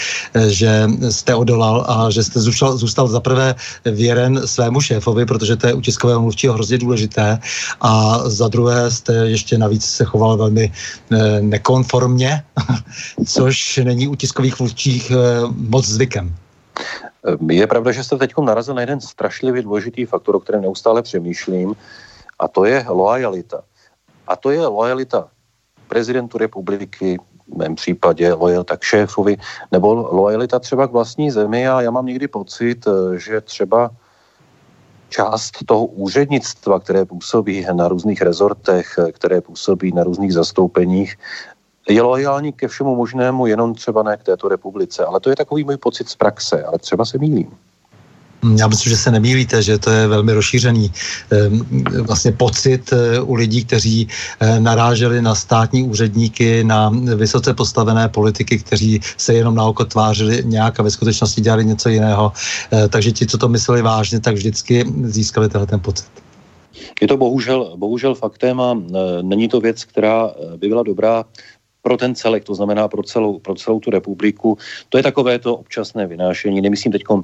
[0.48, 5.74] že jste odolal a že jste zůstal, zůstal zaprvé věren svému šéfovi, protože to je
[5.74, 7.40] u tiskového mluvčího hrozně důležité
[7.82, 12.44] a za druhé jste ještě navíc se choval velmi eh, nekonformně,
[13.26, 15.16] což není u tiskových mluvčích eh,
[15.70, 16.36] moc zvykem.
[17.50, 21.76] Je pravda, že jste teď narazil na jeden strašlivý důležitý faktor, o kterém neustále přemýšlím,
[22.40, 23.62] a to je loajalita.
[24.28, 25.28] A to je loajalita
[25.88, 27.18] prezidentu republiky,
[27.54, 29.38] v mém případě lojalita k šéfovi,
[29.72, 33.92] nebo lojalita třeba k vlastní zemi a já mám někdy pocit, eh, že třeba
[35.10, 41.16] část toho úřednictva, které působí na různých rezortech, eh, které působí na různých zastoupeních,
[41.90, 45.06] je loajální ke všemu možnému, jenom třeba ne k této republice.
[45.06, 47.58] Ale to je takový můj pocit z praxe, ale třeba se mýlím.
[48.58, 50.92] Já myslím, že se nemýlíte, že to je velmi rozšířený
[52.02, 58.58] vlastně pocit eh, u lidí, kteří eh, naráželi na státní úředníky, na vysoce postavené politiky,
[58.60, 62.32] kteří se jenom na oko tvářili nějak a ve skutečnosti dělali něco jiného.
[62.72, 66.08] Eh, takže ti, co to mysleli vážně, tak vždycky získali tenhle ten pocit.
[67.02, 68.78] Je to bohužel, bohužel faktem a
[69.22, 71.24] není to věc, která by byla dobrá
[71.86, 74.58] pro ten celek, to znamená pro celou, pro celou tu republiku.
[74.90, 76.62] To je takové to občasné vynášení.
[76.62, 77.22] Nemyslím teď uh,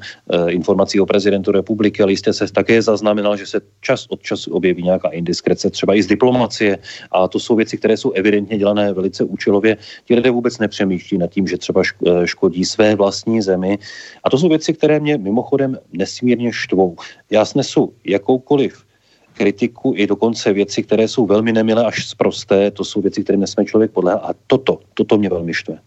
[0.48, 4.84] informací o prezidentu republiky, ale jistě se také zaznamenal, že se čas od času objeví
[4.84, 6.78] nějaká indiskrece, třeba i z diplomacie.
[7.12, 9.78] A to jsou věci, které jsou evidentně dělané velice účelově.
[10.06, 13.80] Ti lidé vůbec nepřemýšlí nad tím, že třeba eh, škodí své vlastní zemi.
[14.24, 16.96] A to jsou věci, které mě mimochodem nesmírně štvou.
[17.34, 18.91] Já snesu jakoukoliv
[19.34, 23.66] kritiku i dokonce věci, které jsou velmi nemilé až zprosté, to jsou věci, které nesmí
[23.66, 25.78] člověk podle A toto, toto mě velmi štve.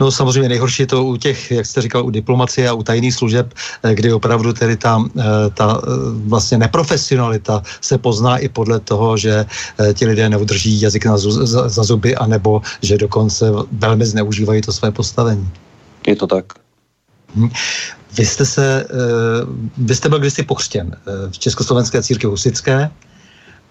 [0.00, 3.14] No samozřejmě nejhorší je to u těch, jak jste říkal, u diplomacie a u tajných
[3.14, 5.22] služeb, eh, kdy opravdu tedy ta, eh,
[5.54, 5.88] ta eh,
[6.26, 9.46] vlastně neprofesionalita se pozná i podle toho, že
[9.94, 14.90] ti lidé neudrží jazyk na, za, za zuby, anebo že dokonce velmi zneužívají to své
[14.90, 15.48] postavení.
[16.06, 16.52] Je to tak.
[18.18, 18.94] Vy jste, se, eh,
[19.78, 22.90] vy jste byl kdysi pokřtěn eh, v Československé církvi husické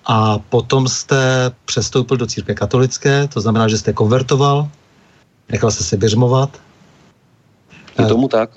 [0.06, 4.70] a potom jste přestoupil do církve katolické, to znamená, že jste konvertoval,
[5.50, 6.62] nechal jste se běžmovat.
[8.00, 8.50] Je tomu tak.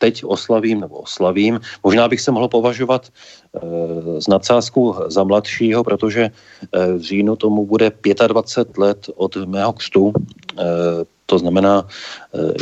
[0.00, 3.08] Teď oslavím, nebo oslavím, možná bych se mohl považovat
[4.18, 6.30] z nadsázku za mladšího, protože
[6.96, 7.92] v říjnu tomu bude
[8.26, 10.12] 25 let od mého křtu.
[11.30, 11.86] To znamená,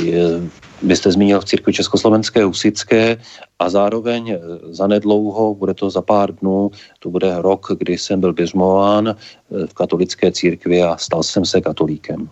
[0.02, 0.40] je,
[0.82, 3.16] vy jste zmínil v církvi Československé Husické
[3.58, 4.38] a zároveň eh,
[4.70, 9.66] za nedlouho, bude to za pár dnů, to bude rok, kdy jsem byl běžmován eh,
[9.66, 12.28] v katolické církvi a stal jsem se katolíkem.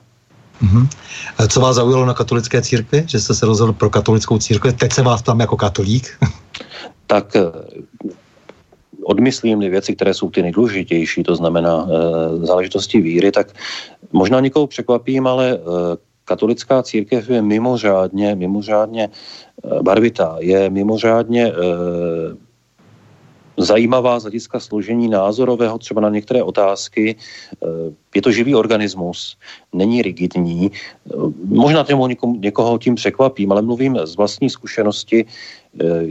[0.63, 0.89] Mm-hmm.
[1.49, 4.73] Co vás zaujalo na katolické církvi, že jste se rozhodl pro katolickou církvi?
[4.73, 6.19] Teď se vás tam jako katolík?
[7.07, 7.43] tak eh,
[9.07, 13.53] odmyslím věci, které jsou ty nejdůležitější, to znamená e, záležitosti víry, tak
[14.13, 15.59] možná někoho překvapím, ale e,
[16.27, 21.55] katolická církev je mimořádně, mimořádně eh, barvitá, je mimořádně e,
[23.57, 27.17] zajímavá z hlediska složení názorového třeba na některé otázky.
[28.15, 29.37] Je to živý organismus,
[29.73, 30.71] není rigidní.
[31.45, 32.09] Možná těmu
[32.41, 35.25] někoho tím překvapím, ale mluvím z vlastní zkušenosti.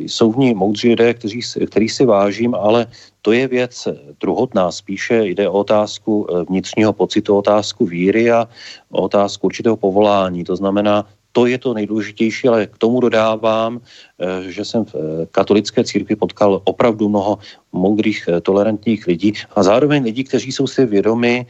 [0.10, 2.88] Jsou v ní moudří lidé, kteří, kterých si vážím, ale
[3.26, 3.88] to je věc
[4.22, 4.72] druhotná.
[4.72, 8.46] Spíše jde o otázku eh, vnitřního pocitu, otázku víry a
[8.90, 10.44] otázku určitého povolání.
[10.44, 15.26] To znamená, to je to nejdůležitější, ale k tomu dodávám, eh, že jsem v eh,
[15.34, 17.42] katolické církvi potkal opravdu mnoho
[17.74, 21.50] moudrých, tolerantních lidí a zároveň lidí, kteří jsou si vědomi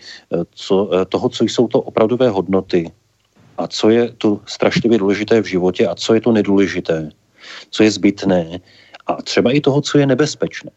[0.56, 2.88] co, toho, co jsou to opravdové hodnoty
[3.60, 7.12] a co je tu strašlivě důležité v životě a co je to nedůležité,
[7.70, 8.60] co je zbytné
[9.08, 10.72] a třeba i toho, co je nebezpečné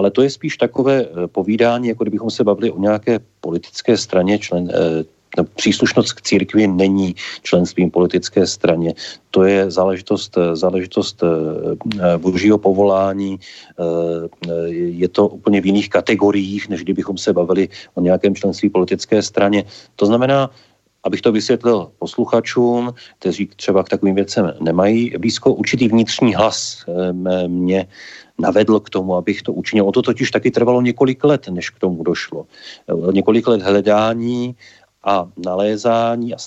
[0.00, 4.38] ale to je spíš takové eh, povídání, jako kdybychom se bavili o nějaké politické straně
[4.40, 5.04] člen, eh,
[5.54, 8.96] příslušnost k církvi není členstvím politické straně.
[9.30, 11.22] To je záležitost, záležitost
[12.18, 13.38] božího povolání.
[14.74, 19.70] Je to úplně v jiných kategoriích, než kdybychom se bavili o nějakém členství politické straně.
[19.94, 20.50] To znamená,
[21.06, 22.90] abych to vysvětlil posluchačům,
[23.22, 26.84] kteří třeba k takovým věcem nemají blízko, určitý vnitřní hlas
[27.46, 27.86] mě
[28.40, 29.88] navedl k tomu, abych to učinil.
[29.88, 32.46] O to totiž taky trvalo několik let, než k tomu došlo.
[33.12, 34.56] Několik let hledání
[35.04, 36.38] a nalézání a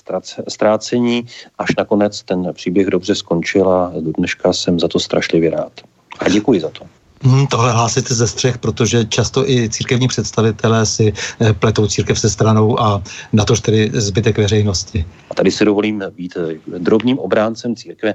[0.48, 1.26] ztrácení,
[1.58, 5.72] až nakonec ten příběh dobře skončil a do dneška jsem za to strašlivě rád.
[6.18, 6.86] A děkuji za to.
[7.22, 12.30] Hmm, tohle hlásíte ze střech, protože často i církevní představitelé si eh, pletou církev se
[12.30, 13.02] stranou a
[13.32, 15.04] na tož tedy zbytek veřejnosti.
[15.30, 18.14] A tady si dovolím být eh, drobným obráncem církve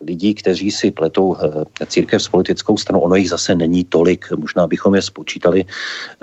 [0.00, 3.00] lidí, kteří si pletou eh, církev s politickou stranou.
[3.00, 5.64] Ono jich zase není tolik, možná bychom je spočítali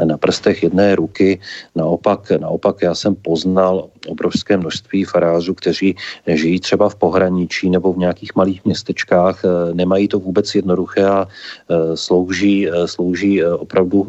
[0.03, 1.39] na prstech jedné ruky.
[1.75, 5.95] Naopak, naopak já jsem poznal obrovské množství farářů, kteří
[6.27, 11.27] žijí třeba v pohraničí nebo v nějakých malých městečkách, eh, nemají to vůbec jednoduché a
[11.27, 14.07] eh, slouží, slouží opravdu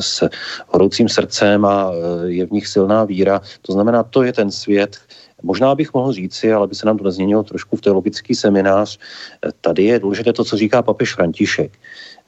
[0.00, 0.28] s
[0.68, 1.92] horoucím srdcem a
[2.24, 3.40] je v nich silná víra.
[3.62, 4.96] To znamená, to je ten svět,
[5.42, 9.50] Možná bych mohl říci, ale by se nám to nezměnilo trošku v teologický seminář, eh,
[9.60, 11.72] tady je důležité to, co říká papež František,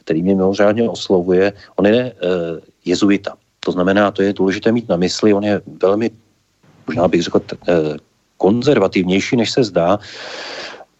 [0.04, 1.52] který mě mimořádně oslovuje.
[1.76, 2.12] On je e,
[2.84, 3.36] jezuita.
[3.60, 6.10] To znamená, to je důležité mít na mysli, on je velmi,
[6.86, 7.74] možná bych řekl, e,
[8.36, 9.98] konzervativnější, než se zdá,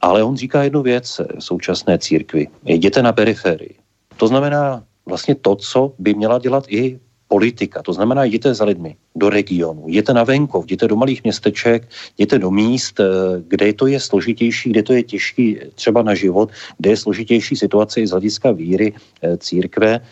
[0.01, 2.49] ale on říká jednu věc současné církvi.
[2.64, 3.75] Jděte na periferii.
[4.16, 7.82] To znamená vlastně to, co by měla dělat i politika.
[7.82, 11.86] To znamená, jděte za lidmi do regionu, jděte na venkov, jděte do malých městeček,
[12.18, 13.06] jděte do míst, eh,
[13.46, 15.46] kde to je složitější, kde to je těžký
[15.78, 20.02] třeba na život, kde je složitější situace i z hlediska víry eh, církve.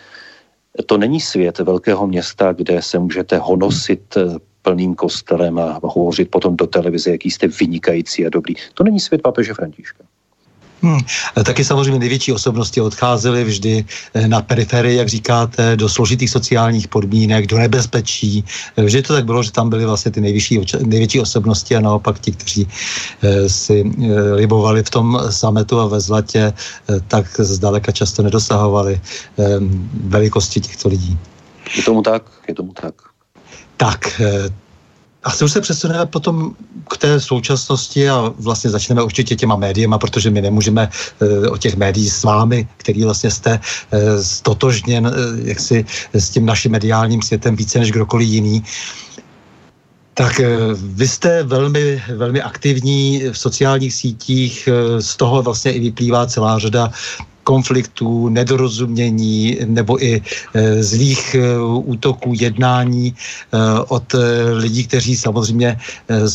[0.86, 6.54] To není svět velkého města, kde se můžete honosit eh, plným kostelem a hovořit potom
[6.54, 8.54] do televize, jaký jste vynikající a dobrý.
[8.78, 10.06] To není svět papeže Františka.
[10.82, 11.00] Hmm.
[11.44, 17.46] Taky samozřejmě největší osobnosti odcházely vždy eh, na periferii, jak říkáte, do složitých sociálních podmínek,
[17.46, 18.44] do nebezpečí.
[18.76, 22.18] Eh, vždy to tak bylo, že tam byly vlastně ty nejvyšší, největší osobnosti a naopak
[22.18, 22.68] ti, kteří
[23.22, 23.90] eh, si
[24.34, 26.52] libovali v tom sametu a ve zlatě,
[27.08, 29.00] tak zdaleka často nedosahovali
[30.04, 31.18] velikosti těchto lidí.
[31.76, 32.94] Je tomu tak, je tomu tak.
[33.76, 34.20] Tak,
[35.28, 36.54] asi už se přesuneme potom
[36.90, 41.76] k té současnosti a vlastně začneme určitě těma médiema, protože my nemůžeme e, o těch
[41.76, 45.12] médií s vámi, který vlastně jste e, stotožněn e,
[45.48, 48.64] jaksi s tím naším mediálním světem více než kdokoliv jiný.
[50.14, 50.40] Tak
[50.74, 56.90] vy jste velmi, velmi aktivní v sociálních sítích, z toho vlastně i vyplývá celá řada
[57.48, 63.14] konfliktů, nedorozumění nebo i e, zlých e, útoků, jednání e,
[63.88, 64.04] od
[64.60, 65.80] lidí, kteří samozřejmě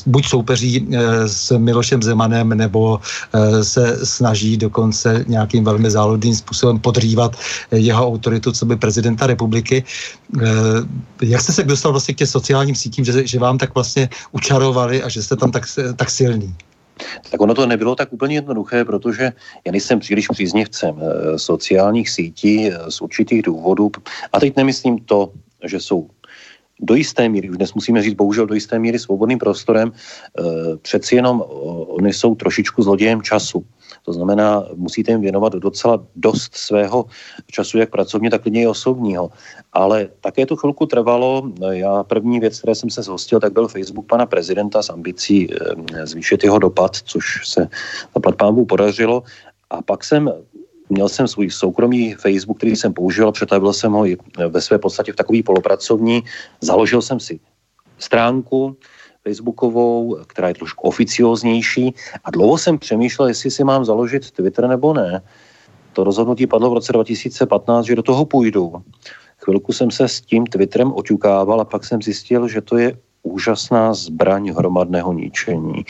[0.06, 0.88] buď soupeří
[1.30, 3.00] s Milošem Zemanem nebo
[3.62, 7.38] se snaží dokonce nějakým velmi záludným způsobem podrývat
[7.72, 9.84] jeho autoritu, co by prezidenta republiky.
[11.22, 15.04] Jak jste se dostal vlastně k těm sociálním sítím, že, že vám tak vlastně učarovali
[15.04, 16.73] a že jste tam tak, tak silný?
[17.30, 19.32] Tak ono to nebylo tak úplně jednoduché, protože
[19.66, 23.92] já nejsem příliš příznivcem eh, sociálních sítí eh, z určitých důvodů.
[24.34, 25.32] A teď nemyslím to,
[25.64, 26.10] že jsou
[26.80, 30.44] do jisté míry, dnes musíme říct bohužel do jisté míry svobodným prostorem, eh,
[30.82, 31.44] přeci jenom
[31.88, 33.66] oni jsou trošičku zlodějem času.
[34.04, 37.06] To znamená, musíte jim věnovat docela dost svého
[37.52, 39.30] času, jak pracovně, tak klidně i osobního.
[39.74, 41.52] Ale také to chvilku trvalo.
[41.70, 46.08] Já první věc, které jsem se zhostil, tak byl Facebook pana prezidenta s ambicí eh,
[46.08, 47.68] zvýšit jeho dopad, což se
[48.16, 49.24] na pámbu podařilo.
[49.70, 50.32] A pak jsem
[50.90, 54.18] Měl jsem svůj soukromý Facebook, který jsem použil, přetavil jsem ho i
[54.50, 56.24] ve své podstatě v takový polopracovní.
[56.62, 57.40] Založil jsem si
[57.98, 58.78] stránku,
[59.24, 64.94] facebookovou, která je trošku oficioznější a dlouho jsem přemýšlel, jestli si mám založit Twitter nebo
[64.94, 65.22] ne.
[65.94, 68.74] To rozhodnutí padlo v roce 2015, že do toho půjdu.
[69.38, 73.94] Chvilku jsem se s tím Twitterem oťukával a pak jsem zjistil, že to je úžasná
[73.94, 75.86] zbraň hromadného ničení.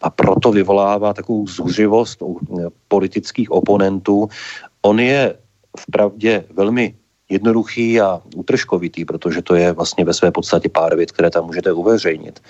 [0.00, 2.40] A proto vyvolává takovou zuřivost u
[2.88, 4.28] politických oponentů.
[4.82, 5.34] On je
[5.76, 6.94] vpravdě velmi
[7.30, 11.72] jednoduchý a utržkovitý, protože to je vlastně ve své podstatě pár vět, které tam můžete
[11.72, 12.40] uveřejnit.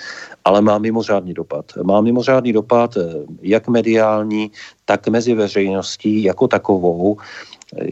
[0.45, 1.64] Ale má mimořádný dopad.
[1.83, 3.01] Má mimořádný dopad eh,
[3.43, 4.51] jak mediální,
[4.85, 7.16] tak mezi veřejností jako takovou.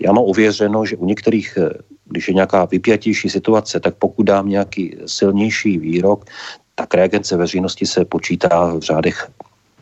[0.02, 1.70] Já mám ověřeno, že u některých, eh,
[2.04, 6.24] když je nějaká vypjatější situace, tak pokud dám nějaký silnější výrok,
[6.74, 9.28] tak reagence veřejnosti se počítá v řádech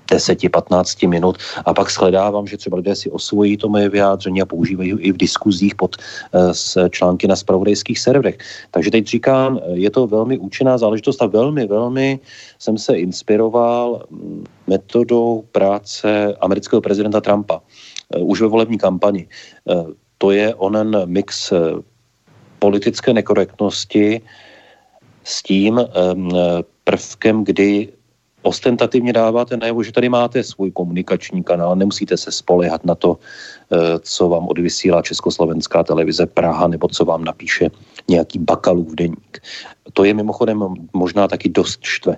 [0.06, 4.92] 10-15 minut a pak shledávám, že třeba lidé si osvojí to moje vyjádření a používají
[4.92, 8.38] ho i v diskuzích pod eh, s články na spravodajských serverech.
[8.70, 12.20] Takže teď říkám, je to velmi účinná záležitost a velmi, velmi
[12.58, 17.60] jsem se inspiroval mm, metodou práce amerického prezidenta Trumpa
[18.14, 19.28] eh, už ve volební kampani.
[19.70, 19.74] Eh,
[20.18, 21.52] to je onen mix
[22.58, 24.20] politické nekorektnosti
[25.24, 25.80] s tím
[26.84, 27.92] prvkem, kdy
[28.46, 33.98] ostentativně dáváte najevo, že tady máte svůj komunikační kanál, nemusíte se spolehat na to, eh,
[33.98, 37.70] co vám odvysílá Československá televize Praha nebo co vám napíše
[38.08, 39.42] nějaký bakalův deník.
[39.92, 42.16] To je mimochodem možná taky dost štve.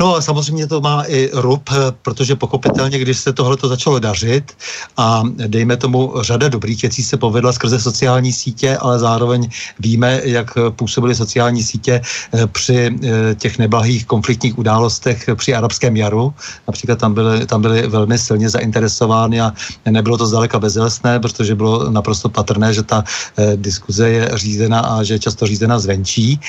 [0.00, 1.70] No a samozřejmě to má i rub,
[2.02, 4.52] protože pochopitelně, když se tohle to začalo dařit
[4.96, 9.48] a dejme tomu řada dobrých věcí se povedla skrze sociální sítě, ale zároveň
[9.78, 16.34] víme, jak působily sociální sítě eh, při eh, těch neblahých konfliktních událostech při arabském jaru.
[16.66, 19.52] Například tam byly, tam byly velmi silně zainteresovány a
[19.90, 23.04] nebylo to zdaleka bezjelesné, protože bylo naprosto patrné, že ta
[23.38, 26.40] eh, diskuze je řízena a že je často řízena zvenčí.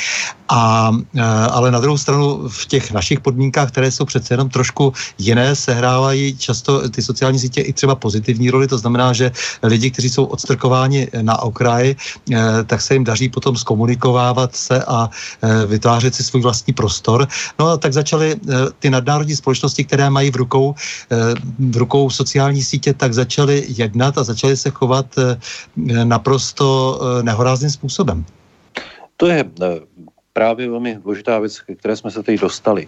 [0.49, 0.91] A,
[1.49, 6.37] ale na druhou stranu v těch našich podmínkách, které jsou přece jenom trošku jiné, sehrávají
[6.37, 8.67] často ty sociální sítě i třeba pozitivní roli.
[8.67, 9.31] To znamená, že
[9.63, 15.09] lidi, kteří jsou odstrkováni na okraji, eh, tak se jim daří potom zkomunikovávat se a
[15.09, 17.27] eh, vytvářet si svůj vlastní prostor.
[17.59, 20.75] No a tak začaly eh, ty nadnárodní společnosti, které mají v rukou,
[21.59, 25.05] v rukou sociální sítě, tak začaly jednat a začaly se chovat
[26.03, 28.25] naprosto nehorázným způsobem.
[29.17, 29.45] To je
[30.33, 32.87] právě velmi důležitá věc, ke které jsme se teď dostali.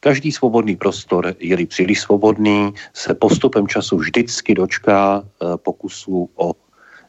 [0.00, 6.52] Každý svobodný prostor, je-li příliš svobodný, se postupem času vždycky dočká eh, pokusu o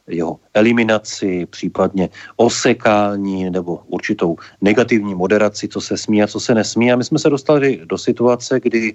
[0.06, 6.92] jeho eliminaci, případně osekání nebo určitou negativní moderaci, co se smí a co se nesmí.
[6.92, 8.94] A my jsme se dostali do situace, kdy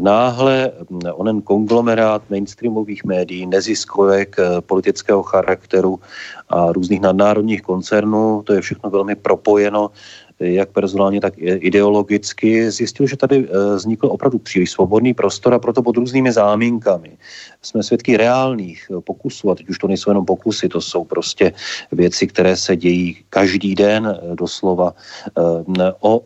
[0.00, 0.72] náhle
[1.12, 6.00] onen konglomerát mainstreamových médií, neziskovek eh, politického charakteru
[6.48, 9.90] a různých nadnárodních koncernů, to je všechno velmi propojeno,
[10.40, 15.82] jak personálně, tak ideologicky, zjistil, že tady eh, vznikl opravdu příliš svobodný prostor a proto
[15.82, 17.18] pod různými záminkami
[17.62, 21.52] jsme svědky reálných pokusů, a teď už to nejsou jenom pokusy, to jsou prostě
[21.92, 24.94] věci, které se dějí každý den eh, doslova,
[26.00, 26.22] o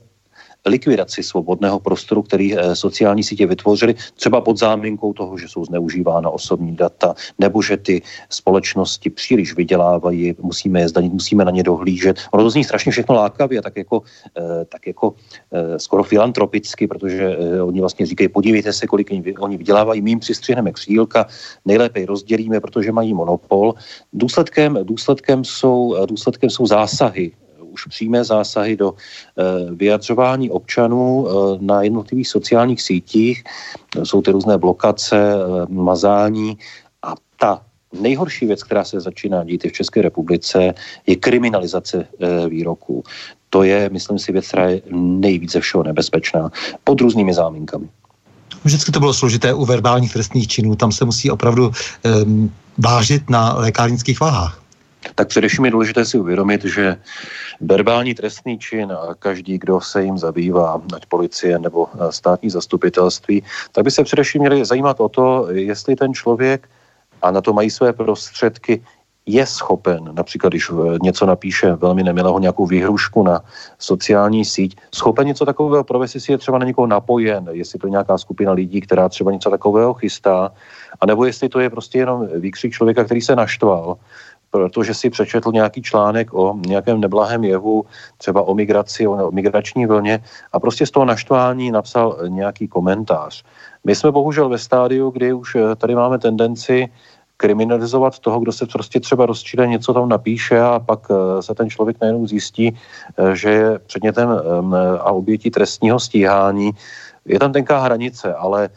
[0.66, 6.30] likvidaci svobodného prostoru, který eh, sociální sítě vytvořily, třeba pod záminkou toho, že jsou zneužívána
[6.30, 12.16] osobní data, nebo že ty společnosti příliš vydělávají, musíme je zdanit, musíme na ně dohlížet.
[12.30, 14.02] Ono to zní strašně všechno lákavě, tak jako,
[14.38, 15.14] eh, tak jako
[15.52, 20.72] eh, skoro filantropicky, protože oni vlastně říkají, podívejte se, kolik oni vydělávají, my jim přistřihneme
[20.72, 21.26] křílka,
[21.64, 23.74] nejlépe je rozdělíme, protože mají monopol.
[24.12, 27.32] Důsledkem, důsledkem, jsou, důsledkem jsou zásahy
[27.74, 29.42] už přímé zásahy do eh,
[29.74, 33.44] vyjadřování občanů eh, na jednotlivých sociálních sítích.
[34.02, 36.58] Jsou ty různé blokace, eh, mazání
[37.02, 37.62] a ta
[38.00, 40.74] nejhorší věc, která se začíná dít v České republice,
[41.06, 42.06] je kriminalizace
[42.48, 43.02] výroků.
[43.50, 46.50] To je, myslím si, věc, která je nejvíce všeho nebezpečná
[46.84, 47.86] pod různými záminkami.
[48.64, 53.54] Vždycky to bylo složité u verbálních trestných činů, tam se musí opravdu um, vážit na
[53.54, 54.63] lékárnických váhách
[55.14, 56.96] tak především je důležité si uvědomit, že
[57.60, 63.42] verbální trestný čin a každý, kdo se jim zabývá, ať policie nebo eh, státní zastupitelství,
[63.72, 66.68] tak by se především měli zajímat o to, jestli ten člověk,
[67.22, 68.82] a na to mají své prostředky,
[69.26, 73.40] je schopen, například když eh, něco napíše velmi nemilého nějakou výhrušku na
[73.78, 77.90] sociální síť, schopen něco takového provést, jestli je třeba na někoho napojen, jestli to je
[77.90, 80.52] nějaká skupina lidí, která třeba něco takového chystá,
[81.00, 83.96] anebo jestli to je prostě jenom výkřik člověka, který se naštval
[84.54, 87.84] protože si přečetl nějaký článek o nějakém neblahém jevu,
[88.22, 93.42] třeba o migraci, o migrační vlně a prostě z toho naštvání napsal nějaký komentář.
[93.84, 96.86] My jsme bohužel ve stádiu, kdy už eh, tady máme tendenci
[97.36, 101.66] kriminalizovat toho, kdo se prostě třeba rozčíle, něco tam napíše a pak eh, se ten
[101.66, 104.28] člověk najednou zjistí, eh, že je předmětem
[105.02, 106.70] a obětí trestního stíhání.
[107.26, 108.70] Je tam tenká hranice, ale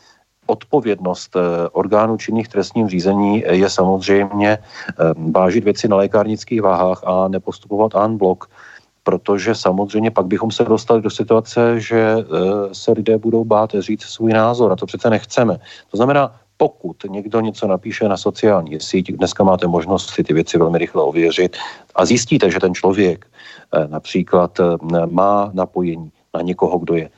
[0.47, 4.93] odpovědnost eh, orgánů činných trestním řízení je samozřejmě eh,
[5.31, 8.49] vážit věci na lékárnických váhách a nepostupovat en blok,
[9.03, 12.23] protože samozřejmě pak bychom se dostali do situace, že eh,
[12.71, 15.59] se lidé budou bát říct svůj názor a to přece nechceme.
[15.91, 20.57] To znamená, pokud někdo něco napíše na sociální síť, dneska máte možnost si ty věci
[20.57, 21.57] velmi rychle ověřit
[21.95, 23.25] a zjistíte, že ten člověk
[23.87, 24.59] například
[25.05, 27.09] má napojení na někoho, kdo je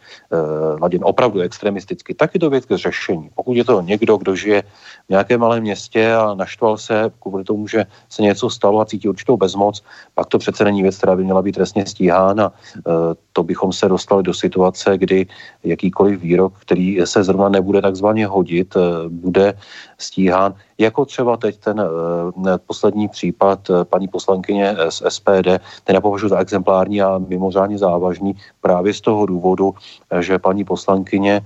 [0.81, 3.29] laděn opravdu extremisticky, tak je to věc k řešení.
[3.35, 4.61] Pokud je to někdo, kdo žije
[5.05, 9.09] v nějakém malém městě a naštval se kvůli tomu, že se něco stalo a cítí
[9.09, 12.51] určitou bezmoc, pak to přece není věc, která by měla být trestně stíhána.
[12.75, 12.93] Uh,
[13.33, 15.27] to bychom se dostali do situace, kdy
[15.63, 19.53] jakýkoliv výrok, který se zrovna nebude takzvaně hodit, uh, bude
[19.97, 20.55] stíhán.
[20.79, 25.47] Jako třeba teď ten uh, poslední případ uh, paní poslankyně z SPD,
[25.83, 29.73] ten já považuji za exemplární a mimořádně závažný právě z toho důvodu,
[30.19, 31.41] že paní poslankyně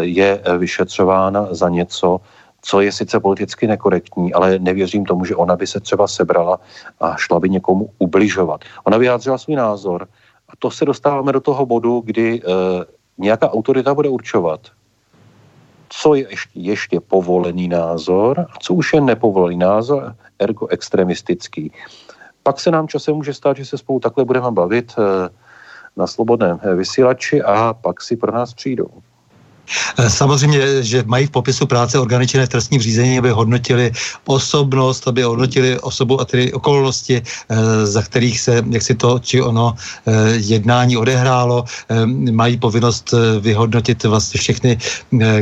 [0.00, 2.20] je vyšetřována za něco,
[2.64, 6.60] co je sice politicky nekorektní, ale nevěřím tomu, že ona by se třeba sebrala
[7.00, 8.60] a šla by někomu ubližovat.
[8.84, 10.08] Ona vyjádřila svůj názor
[10.48, 12.52] a to se dostáváme do toho bodu, kdy uh,
[13.18, 14.60] nějaká autorita bude určovat,
[15.88, 21.72] co je ještě, ještě povolený názor a co už je nepovolený názor, ergo extremistický.
[22.42, 25.28] Pak se nám časem může stát, že se spolu takhle budeme bavit eh,
[25.96, 28.90] na slobodném vysílači a pak si pro nás přijdou.
[29.98, 33.92] Eh, samozřejmě, že mají v popisu práce orgány činné v trestním řízení, aby hodnotili
[34.24, 39.42] osobnost, aby hodnotili osobu a tedy okolnosti, eh, za kterých se, jak si to či
[39.42, 41.64] ono eh, jednání odehrálo.
[42.32, 44.78] Mají povinnost vyhodnotit vlastně všechny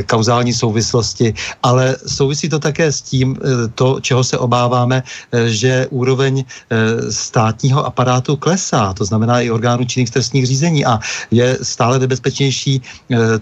[0.05, 3.37] kauzální souvislosti, ale souvisí to také s tím,
[3.75, 5.03] to, čeho se obáváme,
[5.47, 6.45] že úroveň
[7.09, 10.99] státního aparátu klesá, to znamená i orgánů činných trestních řízení a
[11.31, 12.81] je stále nebezpečnější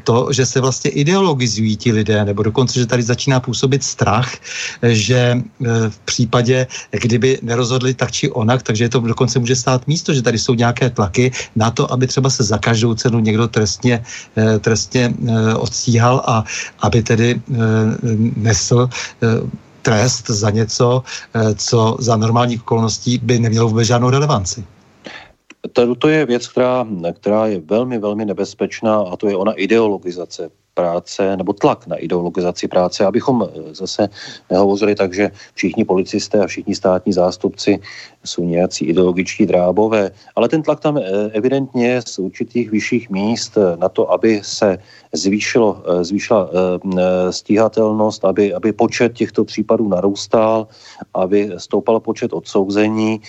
[0.04, 4.32] to, že se vlastně vlastně ideologizují ti lidé, nebo dokonce, že tady začíná působit strach,
[4.80, 5.41] že e,
[5.89, 10.39] v případě, kdyby nerozhodli tak či onak, takže to dokonce může stát místo, že tady
[10.39, 13.99] jsou nějaké tlaky na to, aby třeba se za každou cenu někdo trestně,
[14.38, 16.47] e, trestně e, odstíhal a
[16.88, 17.41] aby tedy
[18.38, 18.89] nesl
[19.82, 21.03] trest za něco,
[21.57, 24.63] co za normálních okolností by nemělo vůbec žádnou relevanci.
[25.74, 30.61] To, to je věc, která, která je velmi, velmi nebezpečná a to je ona ideologizace
[30.74, 34.09] práce nebo tlak na ideologizaci práce, abychom eh, zase
[34.49, 37.80] nehovořili tak, že všichni policisté a všichni státní zástupci
[38.26, 41.03] jsou nějací ideologičtí drábové, ale ten tlak tam eh,
[41.34, 44.78] evidentně z určitých vyšších míst eh, na to, aby se
[45.13, 46.49] zvýšilo, zvýšila
[47.30, 50.67] stíhatelnost, aby, aby počet těchto případů narůstal,
[51.13, 53.22] aby stoupal počet odsouzení,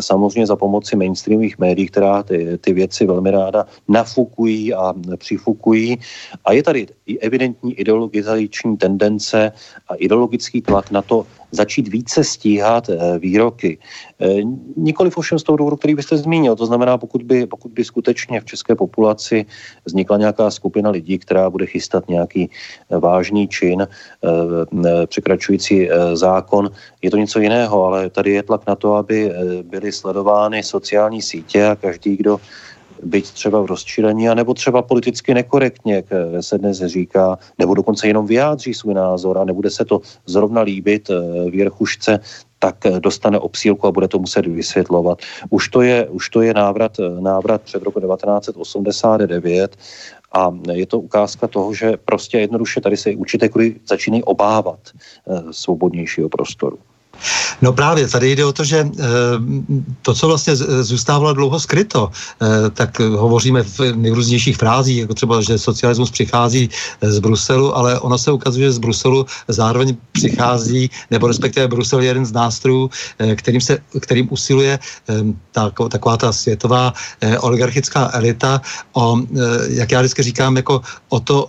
[0.00, 5.98] samozřejmě za pomoci mainstreamových médií, která ty, ty věci velmi ráda nafukují a přifukují.
[6.44, 6.86] A je tady
[7.20, 9.52] evidentní ideologizační tendence
[9.88, 13.78] a ideologický tlak na to začít více stíhat eh, výroky.
[14.20, 14.42] Eh,
[14.76, 16.56] nikoli ovšem z toho důvodu, který byste zmínil.
[16.56, 19.46] To znamená, pokud by, pokud by skutečně v české populaci
[19.84, 23.86] vznikla nějaká skupina lidí, která bude chystat nějaký eh, vážný čin
[25.06, 26.70] překračující zákon,
[27.02, 29.32] je to něco jiného, ale tady je tlak na to, aby
[29.62, 32.40] byly sledovány sociální sítě a každý, kdo
[33.04, 38.06] být třeba v rozčílení, anebo třeba politicky nekorektně, jak eh, se dnes říká, nebo dokonce
[38.06, 42.20] jenom vyjádří svůj názor a nebude se to zrovna líbit eh, věrchušce,
[42.58, 45.18] tak eh, dostane obsílku a bude to muset vysvětlovat.
[45.50, 49.76] Už to je, už to je návrat, návrat před roku 1989
[50.32, 54.78] a je to ukázka toho, že prostě jednoduše tady se určité kruhy začínají obávat
[55.50, 56.78] svobodnějšího prostoru.
[57.62, 59.04] No právě, tady jde o to, že eh,
[60.02, 65.58] to, co vlastně zůstávalo dlouho skryto, eh, tak hovoříme v nejrůznějších frázích, jako třeba, že
[65.58, 71.26] socialismus přichází eh, z Bruselu, ale ono se ukazuje, že z Bruselu zároveň přichází, nebo
[71.26, 72.90] respektive Brusel je jeden z nástrojů,
[73.36, 74.78] kterým, se, kterým usiluje
[75.52, 76.92] ta, taková ta světová
[77.40, 78.60] oligarchická elita
[78.92, 79.18] o,
[79.68, 81.48] jak já vždycky říkám, jako o to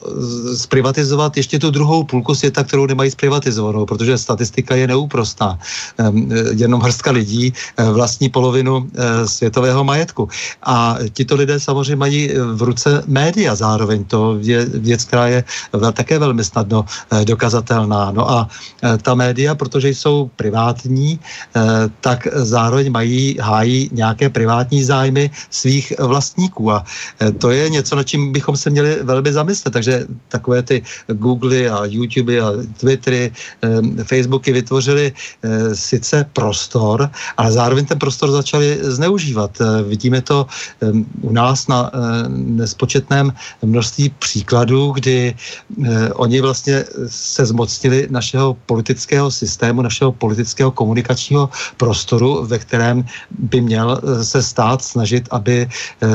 [0.56, 5.55] zprivatizovat ještě tu druhou půlku světa, kterou nemají zprivatizovanou, protože statistika je neúprostná.
[5.98, 10.30] Ehm, jenom hrstka lidí eh, vlastní polovinu eh, světového majetku.
[10.64, 14.04] A tito lidé samozřejmě mají v ruce média zároveň.
[14.06, 15.44] To je věc, která je
[15.94, 18.12] také velmi snadno eh, dokazatelná.
[18.12, 18.48] No a
[19.02, 21.20] ta média, protože jsou privátní,
[22.02, 26.72] tak zároveň mají, hájí nějaké privátní zájmy svých vlastníků.
[26.72, 26.86] A
[27.38, 29.72] to je něco, na čím bychom se měli velmi zamyslet.
[29.74, 33.32] Takže takové ty Google a YouTube a Twittery,
[34.04, 35.14] Facebooky vytvořily
[35.74, 39.52] sice prostor, ale zároveň ten prostor začali zneužívat.
[39.62, 40.48] Eh, vidíme to
[41.22, 41.98] u nás na eh,
[42.30, 51.50] nespočetném množství příkladů, kdy eh, oni vlastně se zmocnili našeho politického systému, našeho politického komunikačního
[51.78, 55.68] prostoru, ve kterém by měl se stát snažit, aby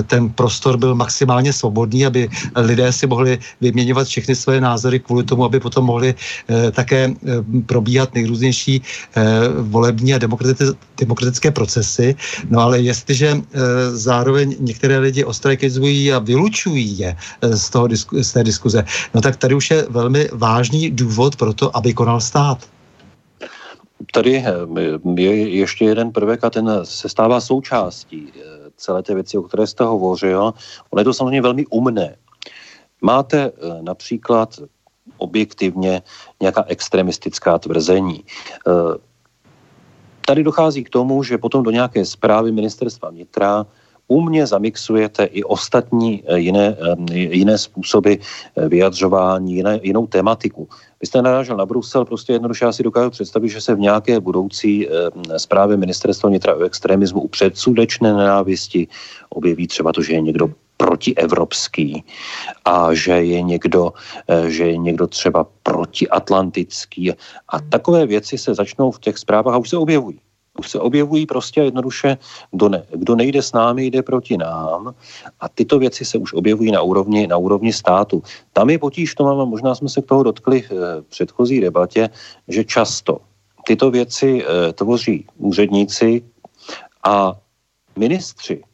[0.07, 5.45] ten prostor byl maximálně svobodný, aby lidé si mohli vyměňovat všechny své názory kvůli tomu,
[5.45, 6.15] aby potom mohli
[6.73, 7.13] také
[7.67, 8.83] probíhat nejrůznější
[9.59, 10.19] volební a
[10.99, 12.17] demokratické procesy.
[12.51, 13.37] No ale jestliže
[13.93, 17.89] zároveň některé lidi ostrakizují a vylučují je z, toho,
[18.21, 22.21] z té diskuze, no tak tady už je velmi vážný důvod pro to, aby konal
[22.21, 22.59] stát.
[24.13, 24.45] Tady
[25.17, 28.33] je ještě jeden prvek a ten se stává součástí
[28.77, 30.53] celé té věci, o které jste hovořil.
[30.91, 32.17] Ono je to samozřejmě velmi umné.
[33.01, 34.61] Máte eh, například
[35.17, 36.03] objektivně
[36.41, 38.25] nějaká extremistická tvrzení.
[40.31, 43.67] Eh, tady dochází k tomu, že potom do nějaké zprávy ministerstva vnitra
[44.09, 46.77] umně zamixujete i ostatní eh, jiné,
[47.11, 48.15] jiné způsoby
[48.57, 50.69] vyjadřování, jiné, jinou tematiku.
[51.01, 54.21] Vy jste narážel na Brusel, prostě jednoduše já si dokážu představit, že se v nějaké
[54.21, 54.89] budoucí
[55.37, 58.89] zprávě ministerstva vnitra o extremismu u předsudečné nenávisti
[59.31, 62.05] objeví třeba to, že je někdo protievropský
[62.65, 63.93] a že je někdo,
[64.25, 67.13] eh, že je někdo třeba protiatlantický
[67.49, 70.17] a takové věci se začnou v těch zprávách a už se objevují.
[70.59, 72.17] Už se objevují prostě jednoduše,
[72.51, 74.97] kdo, ne, kdo nejde s námi, jde proti nám
[75.41, 78.25] a tyto věci se už objevují na úrovni, na úrovni státu.
[78.53, 82.09] Tam je potíž to máme, možná jsme se k toho dotkli v předchozí debatě,
[82.49, 83.21] že často
[83.69, 86.25] tyto věci e, tvoří úředníci
[87.05, 87.37] a
[87.97, 88.70] ministři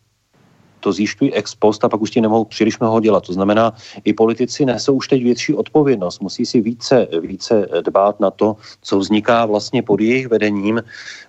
[0.87, 3.26] to zjišťují ex post a pak už ti nemohou příliš mnoho dělat.
[3.26, 3.74] To znamená,
[4.05, 8.99] i politici nesou už teď větší odpovědnost, musí si více, více dbát na to, co
[8.99, 10.82] vzniká vlastně pod jejich vedením,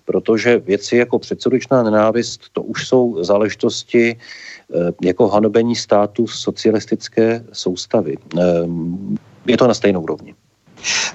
[0.05, 8.17] protože věci jako předsudečná nenávist, to už jsou záležitosti eh, jako hanobení státu socialistické soustavy.
[8.37, 10.35] Ehm, je to na stejnou úrovni.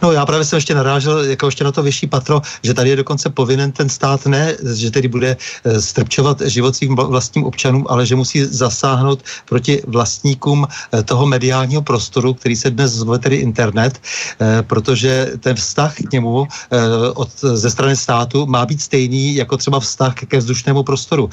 [0.02, 2.96] No já právě jsem ještě narážel jako ještě na to vyšší patro, že tady je
[2.96, 8.06] dokonce povinen ten stát ne, že tedy bude eh, strpčovat život svým vlastním občanům, ale
[8.06, 14.00] že musí zasáhnout proti vlastníkům eh, toho mediálního prostoru, který se dnes zve tedy internet,
[14.40, 16.46] eh, protože ten vztah k němu
[17.14, 21.30] od, ze strany státu má být stejný jako třeba vztah ke vzdušnému prostoru.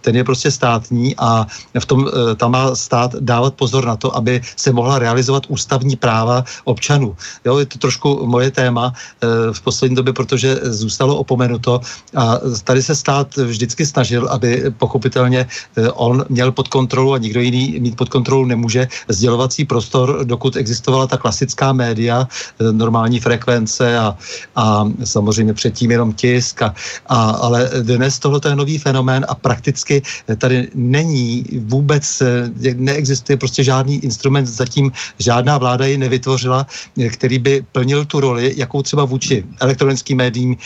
[0.00, 1.46] Ten je prostě státní a
[1.78, 6.44] v tom tam má stát dávat pozor na to, aby se mohla realizovat ústavní práva
[6.64, 7.16] občanů.
[7.44, 11.80] Jo, je to trošku moje téma eh, v poslední době, protože zůstalo opomenuto
[12.16, 17.40] a tady se stát vždycky snažil, aby pochopitelně eh, on měl pod kontrolu a nikdo
[17.40, 23.98] jiný mít pod kontrolu nemůže sdělovací prostor, dokud existovala ta klasická média, eh, normální frekvence
[23.98, 24.16] a,
[24.56, 24.66] a
[25.04, 26.74] samozřejmě předtím jenom tisk, a,
[27.06, 30.02] a, ale dnes tohle je nový fenomén a prakticky
[30.38, 32.22] tady není vůbec,
[32.74, 36.66] neexistuje prostě žádný instrument, zatím žádná vláda ji nevytvořila,
[37.12, 40.56] který by plnil tu roli, jakou třeba vůči elektronickým médiím e,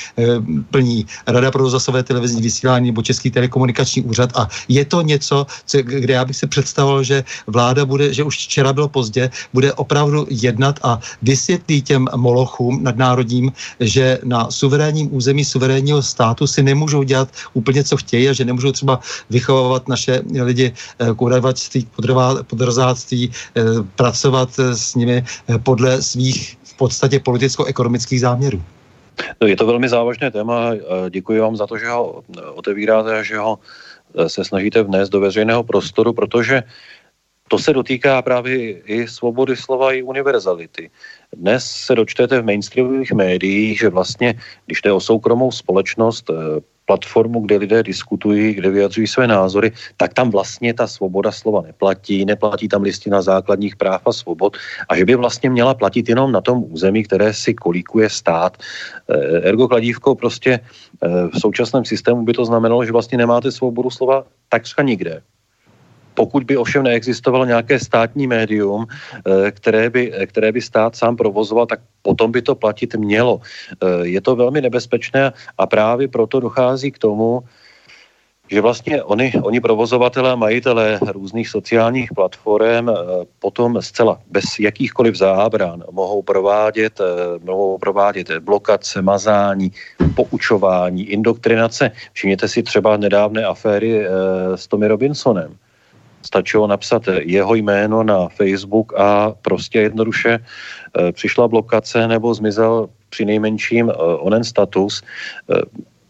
[0.70, 4.31] plní Rada pro rozhlasové televizní vysílání nebo Český telekomunikační úřad.
[4.37, 8.37] A je to něco, co, kde já bych si představoval, že vláda bude, že už
[8.39, 15.45] včera bylo pozdě, bude opravdu jednat a vysvětlí těm molochům nadnárodním, že na suverénním území
[15.45, 19.01] suverénního státu si nemůžou dělat úplně, co chtějí a že nemůžou třeba
[19.31, 21.87] vychovávat naše lidi eh, k udavačství,
[22.47, 23.62] podrzáctví, eh,
[23.97, 25.24] pracovat s nimi
[25.62, 28.62] podle svých podstatě politicko-ekonomických záměrů.
[29.41, 30.72] No, je to velmi závažné téma.
[31.12, 32.24] Děkuji vám za to, že ho
[32.57, 33.61] otevíráte a že ho
[34.16, 36.62] e, se snažíte vnést do veřejného prostoru, protože
[37.51, 40.91] to se dotýká právě i svobody slova, i univerzality.
[41.37, 46.33] Dnes se dočtete v mainstreamových médiích, že vlastně, když jde o soukromou společnost, e,
[46.91, 52.26] platformu, kde lidé diskutují, kde vyjadřují své názory, tak tam vlastně ta svoboda slova neplatí,
[52.26, 54.59] neplatí tam listina základních práv a svobod
[54.91, 58.59] a že by vlastně měla platit jenom na tom území, které si kolíkuje stát.
[58.59, 63.91] Eh, ergo kladívko prostě eh, v současném systému by to znamenalo, že vlastně nemáte svobodu
[63.91, 65.22] slova takřka nikde.
[66.15, 71.67] Pokud by ovšem neexistovalo nějaké státní médium, eh, které by, které by stát sám provozoval,
[71.67, 73.41] tak potom by to platit mělo.
[73.41, 77.41] Eh, je to velmi nebezpečné a právě proto dochází k tomu,
[78.51, 82.95] že vlastně oni, oni provozovatelé a majitelé různých sociálních platform eh,
[83.39, 87.01] potom zcela bez jakýchkoliv zábran mohou provádět,
[87.45, 89.73] mohou provádět blokace, mazání,
[90.17, 91.91] poučování, indoktrinace.
[92.13, 94.07] Všimněte si třeba nedávné aféry
[94.55, 95.57] s Tommy Robinsonem
[96.23, 103.25] stačilo napsat jeho jméno na Facebook a prostě jednoduše eh, přišla blokace nebo zmizel při
[103.25, 105.03] nejmenším eh, onen status.
[105.51, 105.61] Eh,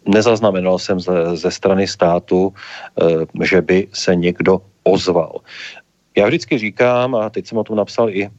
[0.09, 2.53] nezaznamenal jsem ze, ze strany státu,
[3.43, 5.45] že by se někdo ozval.
[6.17, 8.31] Já vždycky říkám, a teď jsem o tom napsal i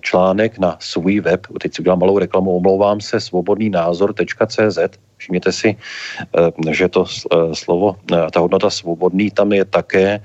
[0.00, 4.78] článek na svůj web, teď si udělám malou reklamu, omlouvám se, svobodný názor.cz,
[5.16, 5.76] Všimněte si,
[6.36, 10.20] eh, že to eh, slovo, eh, ta hodnota svobodný tam je také,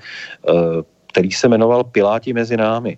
[1.09, 2.97] který se jmenoval Piláti mezi námi.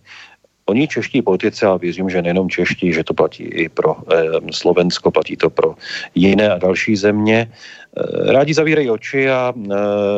[0.65, 5.11] Oni čeští politici, a věřím, že nejenom čeští, že to platí i pro eh, Slovensko,
[5.11, 5.75] platí to pro
[6.15, 9.75] jiné a další země, eh, rádi zavírají oči a eh,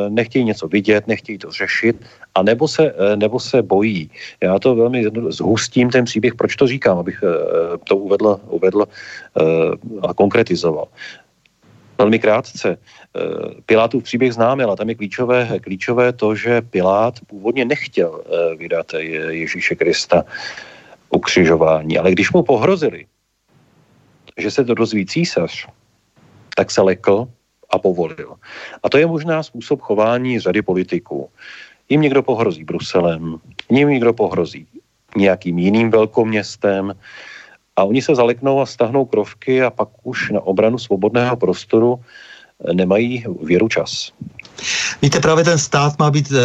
[0.09, 1.95] nechtějí něco vidět, nechtějí to řešit,
[2.35, 4.09] a nebo se, eh, nebo se bojí.
[4.41, 9.43] Já to velmi zhustím ten příběh, proč to říkám, abych eh, to uvedl, uvedl eh,
[10.01, 10.87] a konkretizoval.
[11.97, 12.77] Velmi krátce.
[13.65, 18.23] Pilátův příběh známe, ale tam je klíčové, klíčové to, že Pilát původně nechtěl
[18.57, 18.93] vydat
[19.29, 20.23] Ježíše Krista
[21.09, 23.05] ukřižování, ale když mu pohrozili,
[24.37, 25.67] že se to dozví císař,
[26.55, 27.27] tak se lekl
[27.69, 28.35] a povolil.
[28.83, 31.29] A to je možná způsob chování řady politiků.
[31.89, 33.37] Jim někdo pohrozí Bruselem,
[33.69, 34.67] jim někdo pohrozí
[35.15, 36.93] nějakým jiným velkoměstem
[37.76, 41.99] a oni se zaleknou a stahnou krovky a pak už na obranu svobodného prostoru
[42.74, 44.11] nemají věru čas.
[45.01, 46.35] Víte, právě ten stát má být e,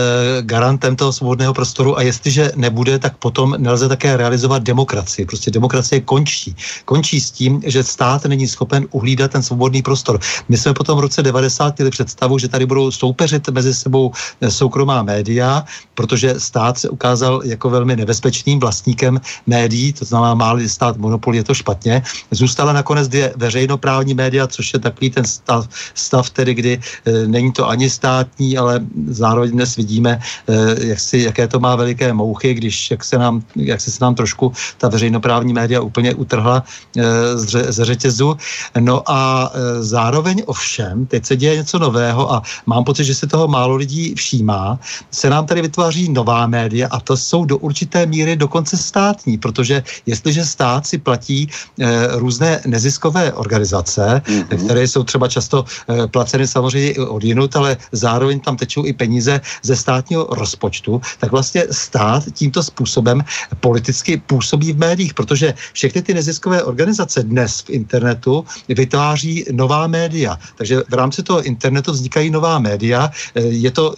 [0.42, 5.26] garantem toho svobodného prostoru a jestliže nebude, tak potom nelze také realizovat demokracii.
[5.26, 6.56] Prostě demokracie končí.
[6.84, 10.20] Končí s tím, že stát není schopen uhlídat ten svobodný prostor.
[10.48, 14.50] My jsme potom v roce 90 měli představu, že tady budou soupeřit mezi sebou eh,
[14.50, 20.96] soukromá média, protože stát se ukázal jako velmi nebezpečným vlastníkem médií, to znamená, má stát
[20.96, 22.02] monopol, je to špatně.
[22.30, 27.52] Zůstala nakonec dvě veřejnoprávní média, což je takový ten stav, stav tedy, kdy e, není
[27.52, 28.80] to ani státní, ale
[29.11, 33.42] zároveň dnes vidíme, eh, jak si, jaké to má veliké mouchy, když jak se nám,
[33.59, 37.03] jak se, se nám trošku ta veřejnoprávní média úplně utrhla eh,
[37.34, 38.38] z, z řetězu.
[38.78, 43.26] No a eh, zároveň ovšem, teď se děje něco nového a mám pocit, že se
[43.26, 44.78] toho málo lidí všímá,
[45.11, 49.82] se nám tady vytváří nová média a to jsou do určité míry dokonce státní, protože
[50.07, 51.51] jestliže stát si platí
[52.20, 54.59] různé neziskové organizace, mm-hmm.
[54.64, 55.64] které jsou třeba často
[56.11, 61.64] placeny samozřejmě od jinut, ale zároveň tam tečou i peníze ze státního rozpočtu, tak vlastně
[61.70, 63.24] stát tímto způsobem
[63.61, 70.39] politicky působí v médiích, protože všechny ty neziskové organizace dnes v internetu vytváří nová média.
[70.57, 73.11] Takže v rámci toho internetu vznikají nová média.
[73.34, 73.95] Eh, je to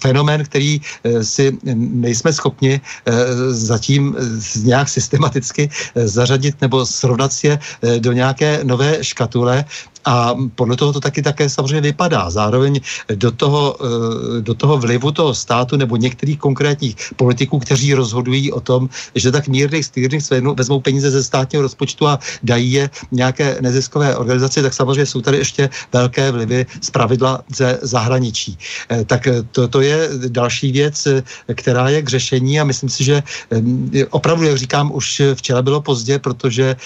[0.00, 3.12] fenomén, který eh, si nejsme schopni eh,
[3.52, 4.16] zatím
[4.64, 7.58] nějak systematicky zařadit nebo srovnat je
[7.98, 9.64] do nějaké nové škatule.
[10.04, 12.30] A podle toho to taky také samozřejmě vypadá.
[12.30, 12.80] Zároveň
[13.14, 18.60] do toho, eh, do toho vlivu toho státu nebo některých konkrétních politiků, kteří rozhodují o
[18.60, 20.22] tom, že tak mírných stýrných
[20.56, 25.36] vezmou peníze ze státního rozpočtu a dají je nějaké neziskové organizace, tak samozřejmě jsou tady
[25.38, 28.58] ještě velké vlivy z pravidla ze zahraničí.
[28.90, 31.08] Eh, tak to, to je další věc,
[31.54, 35.80] která je k řešení a myslím si, že eh, opravdu, jak říkám, už včera bylo
[35.80, 36.76] pozdě, protože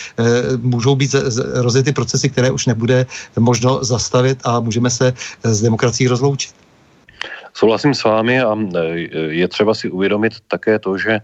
[0.63, 1.15] můžou být
[1.55, 3.07] rozjety procesy, které už nebude
[3.39, 6.55] možno zastavit a můžeme se s demokracií rozloučit.
[7.55, 8.79] Souhlasím s vámi a e,
[9.35, 11.21] je třeba si uvědomit také to, že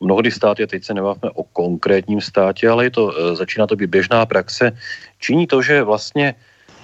[0.00, 3.90] mnohdy státy, teď se nebavíme o konkrétním státě, ale je to, e, začíná to být
[3.90, 4.72] běžná praxe,
[5.20, 6.34] činí to, že vlastně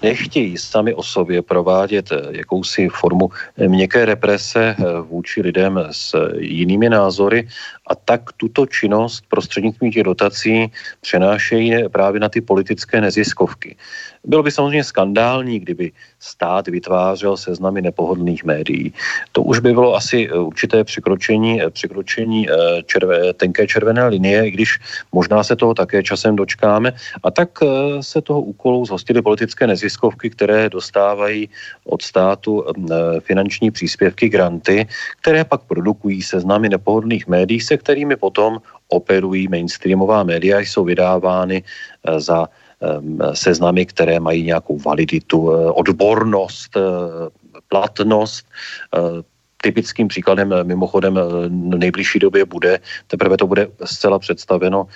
[0.02, 4.76] nechtějí sami o sobě provádět jakousi formu měkké represe
[5.06, 7.48] vůči lidem s jinými názory
[7.86, 13.76] a tak tuto činnost prostřednictvím těch dotací přenášejí právě na ty politické neziskovky.
[14.24, 18.92] Bylo by samozřejmě skandální, kdyby stát vytvářel seznamy nepohodlných médií.
[19.32, 22.54] To už by bylo asi eh, určité překročení, eh, překročení eh,
[22.86, 24.78] červe, tenké červené linie, i když
[25.12, 26.92] možná se toho také časem dočkáme.
[27.22, 27.58] A tak
[28.00, 31.48] se toho úkolu zhostily politické neziskovky, které dostávají
[31.84, 32.64] od státu
[33.20, 34.86] finanční příspěvky, granty,
[35.20, 38.58] které pak produkují seznamy nepohodlných médií, se kterými potom
[38.88, 41.62] operují mainstreamová média, jsou vydávány
[42.18, 42.48] za
[43.34, 46.80] seznamy, které mají nějakou validitu, eh, odbornost, eh,
[47.68, 48.46] platnost.
[48.96, 49.22] Eh,
[49.62, 54.90] typickým příkladem mimochodem v nejbližší době bude, teprve to bude zcela představeno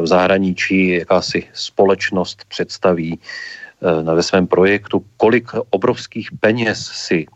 [0.00, 3.20] v zahraničí, jakási společnost představí
[4.02, 7.26] ve svém projektu, kolik obrovských peněz si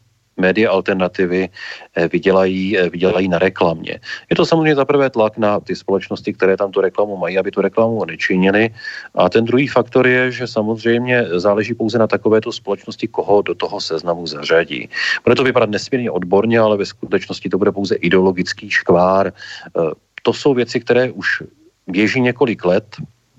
[0.41, 4.01] média alternativy eh, vydělají, eh, vydělají na reklamě.
[4.31, 7.51] Je to samozřejmě za prvé tlak na ty společnosti, které tam tu reklamu mají, aby
[7.51, 8.71] tu reklamu nečinili.
[9.15, 13.81] A ten druhý faktor je, že samozřejmě záleží pouze na takovéto společnosti, koho do toho
[13.81, 14.89] seznamu zařadí.
[15.25, 19.33] Bude to vypadat nesmírně odborně, ale ve skutečnosti to bude pouze ideologický škvár.
[19.33, 21.43] Eh, to jsou věci, které už
[21.87, 22.85] běží několik let,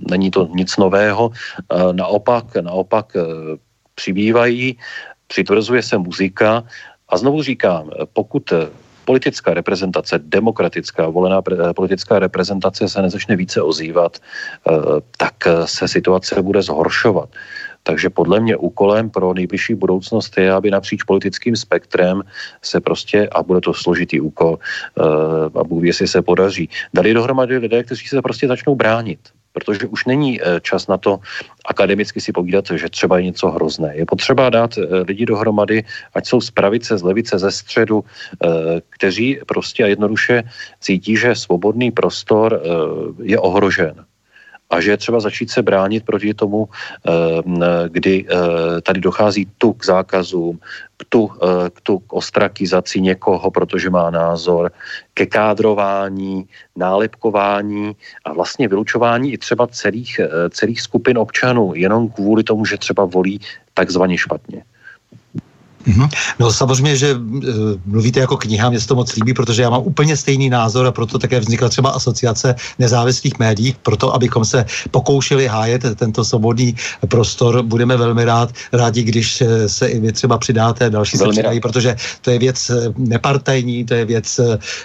[0.10, 1.30] není to nic nového,
[1.94, 3.14] naopak, naopak
[3.96, 4.78] přibývají,
[5.28, 6.64] přitvrzuje se muzika
[7.12, 8.54] a znovu říkám, pokud
[9.06, 11.42] politická reprezentace, demokratická volená
[11.76, 14.72] politická reprezentace se nezačne více ozývat, eh,
[15.18, 15.36] tak
[15.66, 17.30] se situace bude zhoršovat.
[17.84, 22.22] Takže podle mě úkolem pro nejbližší budoucnost je, aby napříč politickým spektrem
[22.62, 24.60] se prostě, a bude to složitý úkol,
[25.60, 30.06] a Bůh jestli se podaří, dali dohromady lidé, kteří se prostě začnou bránit protože už
[30.06, 31.20] není čas na to
[31.66, 33.96] akademicky si povídat, že třeba je něco hrozné.
[33.96, 35.84] Je potřeba dát lidi dohromady,
[36.14, 38.04] ať jsou z pravice, z levice, ze středu,
[38.90, 40.44] kteří prostě a jednoduše
[40.80, 42.62] cítí, že svobodný prostor
[43.24, 44.06] je ohrožen
[44.72, 49.74] a že je třeba začít se bránit proti tomu, eh, kdy eh, tady dochází tu
[49.74, 50.60] k zákazům,
[51.10, 54.72] tu, eh, tu k ostrakizaci někoho, protože má názor,
[55.14, 57.96] ke kádrování, nálepkování
[58.26, 60.20] a vlastně vylučování i třeba celých,
[60.50, 63.40] celých skupin občanů, jenom kvůli tomu, že třeba volí
[63.74, 64.64] takzvaně špatně.
[65.88, 66.10] Mm-hmm.
[66.40, 67.42] No samozřejmě, že uh,
[67.86, 70.92] mluvíte jako kniha, mě se to moc líbí, protože já mám úplně stejný názor a
[70.92, 76.76] proto také vznikla třeba asociace nezávislých médií, proto abychom se pokoušeli hájet tento svobodný
[77.08, 77.64] prostor.
[77.64, 81.62] Budeme velmi rád, rádi, když se i vy třeba přidáte, další velmi se přidají, rád.
[81.62, 84.40] protože to je věc eh, nepartajní, to je věc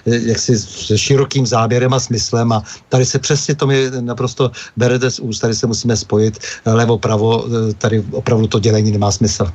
[0.06, 5.18] jaksi s širokým záběrem a smyslem a tady se přesně to mi naprosto berete z
[5.18, 7.44] úst, tady se musíme spojit levo, pravo,
[7.78, 9.52] tady opravdu to dělení nemá smysl.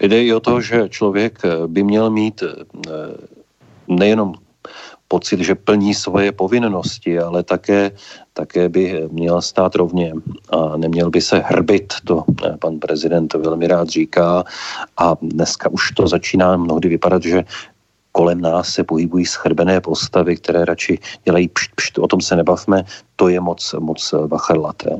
[0.00, 2.64] Jde i o to, že člověk eh, by měl mít eh,
[3.88, 4.34] nejenom
[5.08, 7.90] pocit, že plní svoje povinnosti, ale také,
[8.32, 10.12] také by měl stát rovně
[10.50, 14.44] a neměl by se hrbit, to eh, pan prezident velmi rád říká.
[14.96, 17.44] A dneska už to začíná mnohdy vypadat, že
[18.16, 22.84] kolem nás se pohybují schrbené postavy, které radši dělají pšt, pšt, o tom se nebavme,
[23.16, 24.00] to je moc, moc
[24.32, 24.90] vachrlaté.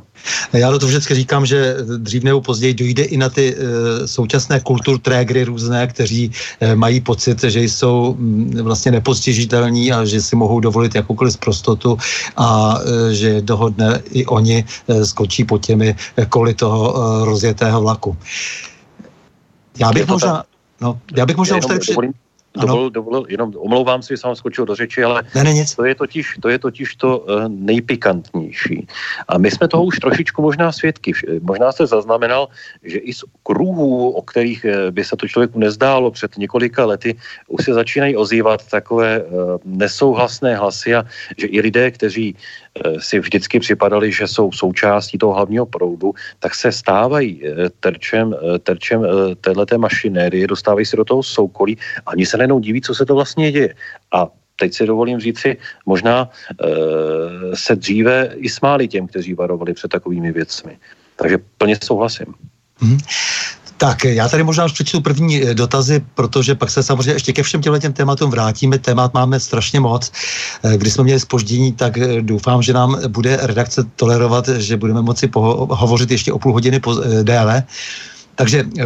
[0.52, 3.56] Já to vždycky říkám, že dřív nebo později dojde i na ty e,
[4.04, 6.28] současné kulturtrégry různé, kteří
[6.60, 11.40] e, mají pocit, že jsou m, mm, vlastně nepostižitelní a že si mohou dovolit jakoukoliv
[11.40, 11.96] prostotu
[12.36, 15.96] a e, že dohodne i oni e, skočí po těmi
[16.28, 18.12] koly toho e, rozjetého vlaku.
[19.80, 20.44] Já bych možná...
[20.80, 21.80] No, já bych možná už tady...
[21.80, 22.25] Při
[22.60, 25.74] dovolil, dovolil, jenom omlouvám si, že jsem skočil do řeči, ale ne, ne, nic.
[25.74, 28.86] To, je totiž, to je totiž to uh, nejpikantnější.
[29.28, 31.12] A my jsme toho už trošičku možná svědky.
[31.42, 32.48] Možná jste zaznamenal,
[32.82, 37.16] že i z kruhů, o kterých eh, by se to člověku nezdálo před několika lety,
[37.48, 41.04] už se začínají ozývat takové uh, nesouhlasné hlasy a
[41.36, 42.65] že i lidé, kteří Eh,
[42.98, 48.58] si vždycky připadali, že jsou součástí toho hlavního proudu, tak se stávají eh, terčem, eh,
[48.58, 49.06] terčem
[49.40, 53.14] téhleté mašinérie, dostávají se do toho soukolí a oni se nejenom diví, co se to
[53.14, 53.74] vlastně děje.
[54.12, 55.56] A teď si dovolím říci,
[55.86, 56.66] možná e,
[57.56, 60.78] se dříve i smáli těm, kteří varovali před takovými věcmi.
[61.16, 62.26] Takže plně souhlasím.
[62.80, 62.98] Mm-hmm.
[63.76, 67.42] Tak já tady možná už přečtu první eh, dotazy, protože pak se samozřejmě ještě ke
[67.42, 68.78] všem těmhle těm tématům vrátíme.
[68.78, 70.12] Témat máme strašně moc.
[70.62, 75.02] Eh, když jsme měli spoždění, tak eh, doufám, že nám bude redakce tolerovat, že budeme
[75.02, 77.64] moci poho- hovořit ještě o půl hodiny po- déle.
[78.36, 78.84] Takže eh,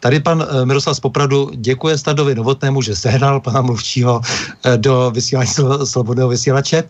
[0.00, 5.10] tady pan eh, Miroslav z Popradu děkuje Stadovi Novotnému, že sehnal pana mluvčího eh, do
[5.14, 5.50] vysílání
[5.84, 6.84] Slobodného vysílače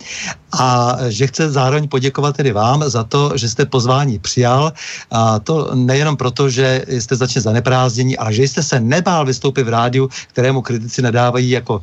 [0.53, 4.73] a že chce zároveň poděkovat tedy vám za to, že jste pozvání přijal
[5.11, 9.69] a to nejenom proto, že jste začne zaneprázdnění, ale že jste se nebál vystoupit v
[9.69, 11.83] rádiu, kterému kritici nadávají jako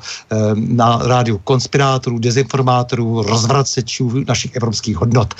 [0.55, 5.33] na rádiu konspirátorů, dezinformátorů, rozvracečů našich evropských hodnot.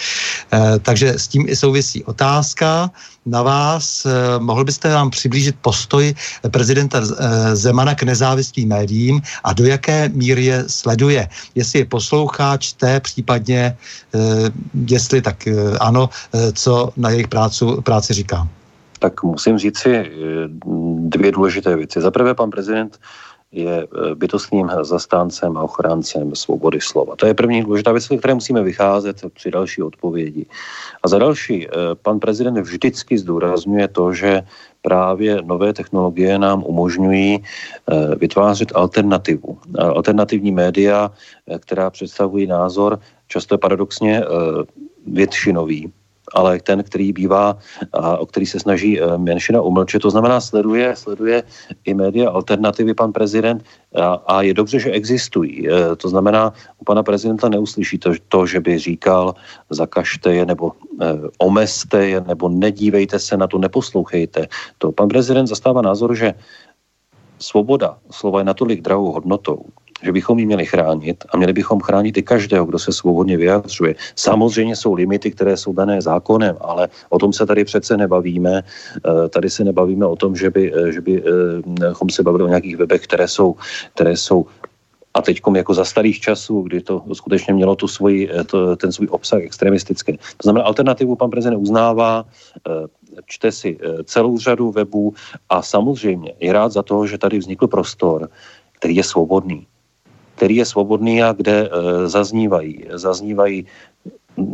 [0.81, 2.89] Takže s tím i souvisí otázka
[3.27, 4.07] na vás.
[4.39, 6.13] Mohl byste nám přiblížit postoj
[6.51, 11.27] prezidenta eh, Zemana k nezávislým médiím a do jaké míry je sleduje?
[11.55, 13.77] Jestli je poslouchá, čte, případně
[14.15, 14.19] eh,
[14.87, 16.09] jestli tak eh, ano,
[16.53, 18.47] co na jejich prácu, práci říká?
[18.99, 20.11] Tak musím říct si
[20.97, 22.01] dvě důležité věci.
[22.01, 22.99] Za prvé, pan prezident
[23.51, 27.15] je bytostným zastáncem a ochráncem svobody slova.
[27.15, 30.45] To je první důležitá věc, které musíme vycházet při další odpovědi.
[31.03, 31.67] A za další,
[32.01, 34.43] pan prezident vždycky zdůrazňuje to, že
[34.81, 39.59] právě nové technologie nám umožňují eh, vytvářet alternativu.
[39.79, 44.27] Alternativní média, eh, která představují názor často paradoxně eh,
[45.07, 45.91] většinový,
[46.33, 47.57] ale ten, který bývá
[47.93, 50.01] a o který se snaží eh, menšina umlčet.
[50.01, 51.43] To znamená, sleduje, sleduje
[51.85, 53.63] i média alternativy pan prezident
[53.95, 55.69] a, a je dobře, že existují.
[55.69, 59.35] Eh, to znamená, u pana prezidenta neuslyší to, to že by říkal,
[59.69, 60.71] zakažte je nebo
[61.01, 61.05] eh,
[61.37, 64.47] omezte je nebo nedívejte se na to, neposlouchejte.
[64.77, 66.33] To pan prezident zastává názor, že
[67.39, 69.65] svoboda slova je natolik drahou hodnotou,
[70.03, 73.95] že bychom ji měli chránit a měli bychom chránit i každého, kdo se svobodně vyjadřuje.
[74.15, 78.61] Samozřejmě jsou limity, které jsou dané zákonem, ale o tom se tady přece nebavíme.
[78.61, 82.47] Eh, tady se nebavíme o tom, že, by, eh, že bychom eh, se bavili o
[82.47, 83.55] nějakých webech, které jsou,
[83.95, 84.45] které jsou
[85.13, 89.07] a teď jako za starých časů, kdy to skutečně mělo tu svoji, to, ten svůj
[89.11, 90.17] obsah extremistický.
[90.17, 92.25] To znamená, alternativu pan prezident uznává,
[93.25, 95.13] čte si celou řadu webů
[95.49, 98.29] a samozřejmě je rád za to, že tady vznikl prostor,
[98.77, 99.65] který je svobodný.
[100.37, 101.69] Který je svobodný a kde
[102.05, 103.65] zaznívají, zaznívají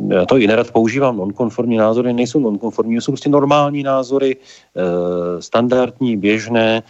[0.08, 4.36] já to i nerad používám, nonkonformní názory nejsou nonkonformní, jsou prostě normální názory,
[5.40, 6.84] standardní, běžné,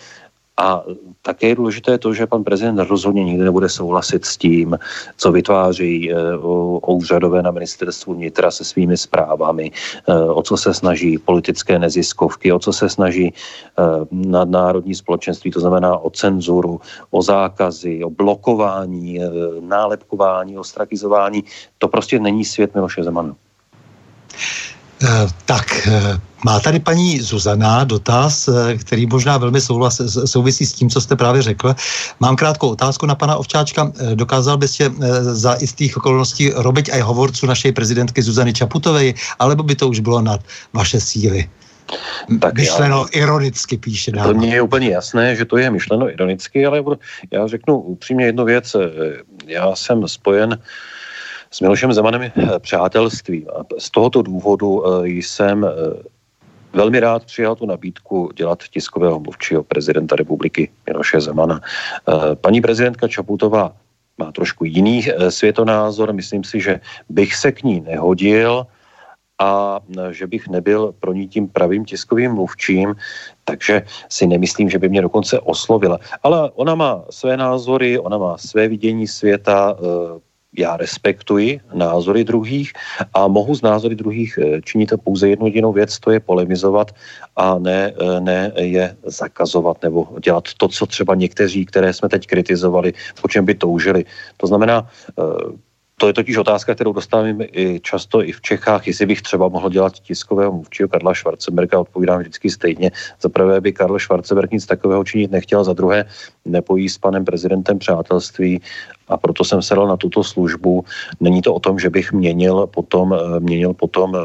[0.58, 0.84] a
[1.22, 4.78] také je důležité to, že pan prezident rozhodně nikdy nebude souhlasit s tím,
[5.18, 6.16] co vytváří e,
[6.88, 9.72] úřadové na ministerstvu vnitra se svými zprávami,
[10.08, 13.34] e, o co se snaží politické neziskovky, o co se snaží e,
[14.12, 16.82] nadnárodní společenství, to znamená o cenzuru,
[17.12, 19.20] o zákazy, o blokování,
[19.60, 21.44] nálepkování, ostrakizování.
[21.78, 23.36] To prostě není svět Miloše Zemana.
[25.04, 30.74] Eh, tak, eh, má tady paní Zuzana dotaz, eh, který možná velmi souhlas, souvisí s
[30.74, 31.76] tím, co jste právě řekl.
[32.20, 33.92] Mám krátkou otázku na pana Ovčáčka.
[34.16, 39.92] Dokázal byste za istých okolností robiť aj hovorcu našej prezidentky Zuzany Čaputovej, alebo by to
[39.92, 40.40] už bylo nad
[40.74, 41.50] vaše síly?
[42.40, 44.28] Tak myšleno já, ironicky, píše dáma.
[44.28, 46.84] To mně je úplně jasné, že to je myšleno ironicky, ale
[47.32, 48.76] já řeknu upřímně jednu věc.
[49.48, 50.64] Já jsem spojen uh,
[51.54, 53.48] s Milošem Zemanem eh, přátelství.
[53.50, 55.70] A z tohoto důvodu eh, jsem eh,
[56.74, 61.62] velmi rád přijal tu nabídku dělat tiskového mluvčího prezidenta republiky Miloše Zemana.
[62.42, 63.76] Paní prezidentka Čaputová
[64.18, 66.14] má trošku jiný světonázor.
[66.14, 66.80] Myslím si, že
[67.10, 68.66] bych se k ní nehodil
[69.40, 69.80] a
[70.12, 72.96] že bych nebyl pro ní tím pravým tiskovým mluvčím,
[73.46, 76.00] takže si nemyslím, že by mě dokonce oslovila.
[76.24, 79.78] Ale ona má své názory, ona má své vidění světa,
[80.58, 82.74] já respektuji názory druhých
[83.14, 86.92] a mohu z názory druhých eh, činit pouze jednu jedinou věc, to je polemizovat
[87.36, 92.28] a ne, eh, ne je zakazovat nebo dělat to, co třeba někteří, které jsme teď
[92.28, 94.06] kritizovali, po čem by toužili.
[94.38, 94.90] To znamená,
[95.20, 99.48] eh, to je totiž otázka, kterou dostávám i často i v Čechách, jestli bych třeba
[99.48, 102.92] mohl dělat tiskového mluvčího Karla Schwarzenberga, odpovídám vždycky stejně.
[103.22, 106.06] Za prvé by Karl Schwarzenberg nic takového činit nechtěl, za druhé
[106.46, 108.62] nepojí s panem prezidentem přátelství
[109.14, 110.86] a proto jsem sedl na tuto službu.
[111.22, 114.20] Není to o tom, že bych měnil potom, eh, měnil potom eh,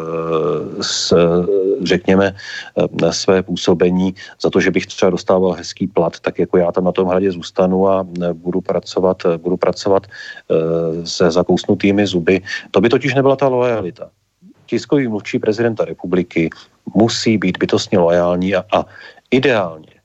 [0.81, 1.13] s,
[1.85, 6.73] řekněme, eh, své působení za to, že bych třeba dostával hezký plat, tak jako já
[6.73, 10.07] tam na tom hradě zůstanu a budu pracovat, budu pracovat
[11.05, 12.41] se zakousnutými zuby.
[12.71, 14.11] To by totiž nebyla ta lojalita.
[14.67, 16.51] Tiskový mluvčí prezidenta republiky
[16.95, 18.87] musí být bytostně lojální a, a
[19.31, 19.98] ideálně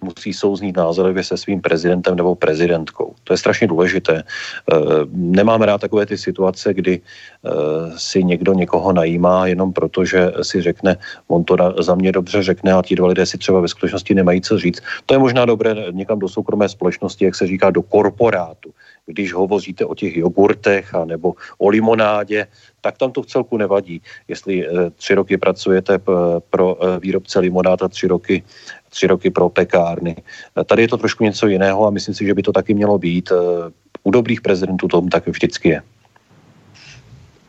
[0.00, 3.14] musí souznít názorově se svým prezidentem nebo prezidentkou.
[3.24, 4.22] To je strašně důležité.
[4.22, 4.76] Eh,
[5.12, 7.50] Nemáme rád takové ty situace, kdy eh,
[7.96, 10.96] si někdo někoho najímá jenom proto, že si řekne,
[11.28, 14.40] on to za mě dobře řekne a ti dva lidé si třeba ve skutečnosti nemají
[14.40, 14.82] co říct.
[15.06, 18.70] To je možná dobré někam do soukromé společnosti, jak se říká, do korporátu.
[19.06, 22.46] Když hovoříte o těch jogurtech a nebo o limonádě,
[22.80, 24.02] tak tam to v celku nevadí.
[24.28, 25.98] Jestli eh, tři roky pracujete
[26.50, 28.42] pro výrobce limonád a tři roky
[28.88, 30.16] tři roky pro pekárny.
[30.66, 33.32] Tady je to trošku něco jiného a myslím si, že by to taky mělo být.
[34.02, 35.82] U dobrých prezidentů tom tak vždycky je.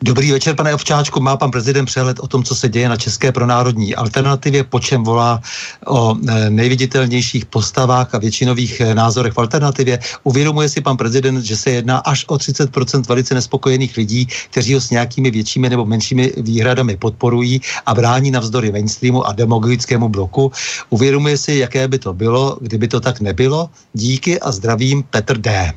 [0.02, 1.20] Dobrý večer, pane Ovčáčku.
[1.20, 5.04] Má pan prezident přehled o tom, co se děje na České pronárodní alternativě, po čem
[5.04, 5.42] volá
[5.86, 9.98] o e, nejviditelnějších postavách a většinových e, názorech v alternativě.
[10.24, 14.80] Uvědomuje si pan prezident, že se jedná až o 30% velice nespokojených lidí, kteří ho
[14.80, 20.52] s nějakými většími nebo menšími výhradami podporují a brání navzdory mainstreamu a demagogickému bloku.
[20.90, 23.70] Uvědomuje si, jaké by to bylo, kdyby to tak nebylo.
[23.92, 25.72] Díky a zdravím Petr D.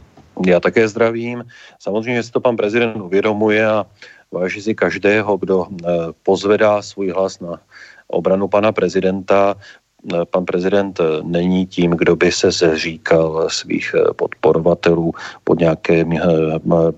[0.46, 1.44] Já také zdravím.
[1.80, 3.86] Samozřejmě, si to pan prezident uvědomuje a
[4.32, 5.88] váží si každého, kdo eh,
[6.24, 7.62] pozvedá svůj hlas na
[8.08, 9.56] obranu pana prezidenta.
[10.14, 15.14] Eh, pan prezident eh, není tím, kdo by se zříkal svých podporovatelů
[15.44, 16.20] pod nějakým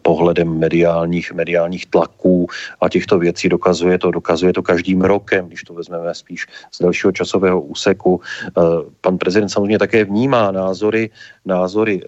[0.01, 2.47] pohledem mediálních, mediálních tlaků
[2.81, 7.11] a těchto věcí dokazuje to, dokazuje to každým rokem, když to vezmeme spíš z dalšího
[7.11, 8.21] časového úseku.
[9.01, 11.09] Pan prezident samozřejmě také vnímá názory,
[11.45, 12.01] názory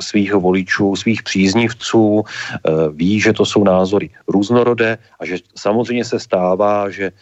[0.00, 6.18] svých voličů, svých příznivců, eh, ví, že to jsou názory různorodé a že samozřejmě se
[6.20, 7.12] stává, že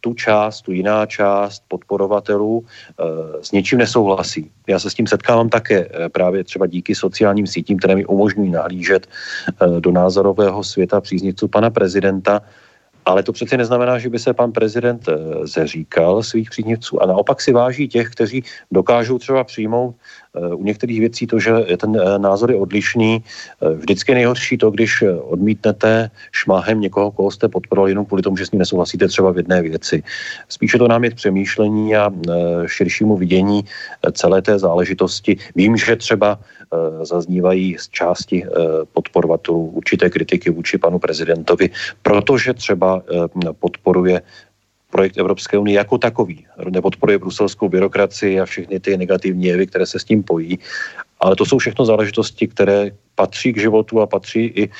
[0.00, 3.04] tu část, tu jiná část podporovatelů eh,
[3.42, 4.50] s něčím nesouhlasí.
[4.68, 8.50] Já se s tím setkávám také eh, právě třeba díky sociálním sítím, které mi umožňují
[8.50, 9.06] nahlížet
[9.80, 12.42] do názorového světa příznivců pana prezidenta,
[13.04, 15.08] ale to přece neznamená, že by se pan prezident
[15.42, 19.94] zeříkal svých příznivců a naopak si váží těch, kteří dokážou třeba přijmout
[20.34, 23.22] u některých věcí to, že ten eh, názor je odlišný.
[23.22, 28.22] Eh, vždycky je nejhorší to, když eh, odmítnete šmáhem někoho, koho jste podporovali jenom kvůli
[28.22, 30.02] tomu, že s ním nesouhlasíte třeba v jedné věci.
[30.48, 32.10] Spíše to nám je přemýšlení a
[32.66, 33.64] širšímu vidění
[34.12, 35.36] celé té záležitosti.
[35.56, 36.38] Vím, že třeba
[37.02, 38.44] zaznívají z části
[38.92, 41.70] podporovatelů určité kritiky vůči panu prezidentovi,
[42.02, 43.02] protože třeba
[43.58, 44.22] podporuje
[44.90, 46.46] projekt Evropské unie jako takový.
[46.70, 50.58] Nepodporuje bruselskou byrokracii a všechny ty negativní jevy, které se s tím pojí.
[51.20, 54.70] Ale to jsou všechno záležitosti, které patří k životu a patří i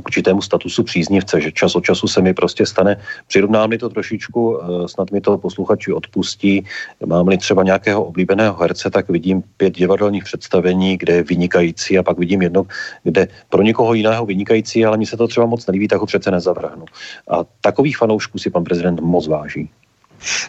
[0.00, 3.88] k určitému statusu příznivce, že čas od času se mi prostě stane, přirovnám mi to
[3.88, 6.64] trošičku, eh, snad mi to posluchači odpustí,
[7.06, 12.18] mám-li třeba nějakého oblíbeného herce, tak vidím pět divadelních představení, kde je vynikající a pak
[12.18, 12.66] vidím jedno,
[13.02, 16.30] kde pro někoho jiného vynikající, ale mi se to třeba moc nelíbí, tak ho přece
[16.30, 16.84] nezavrhnu.
[17.30, 19.70] A takových fanoušků si pan prezident moc váží.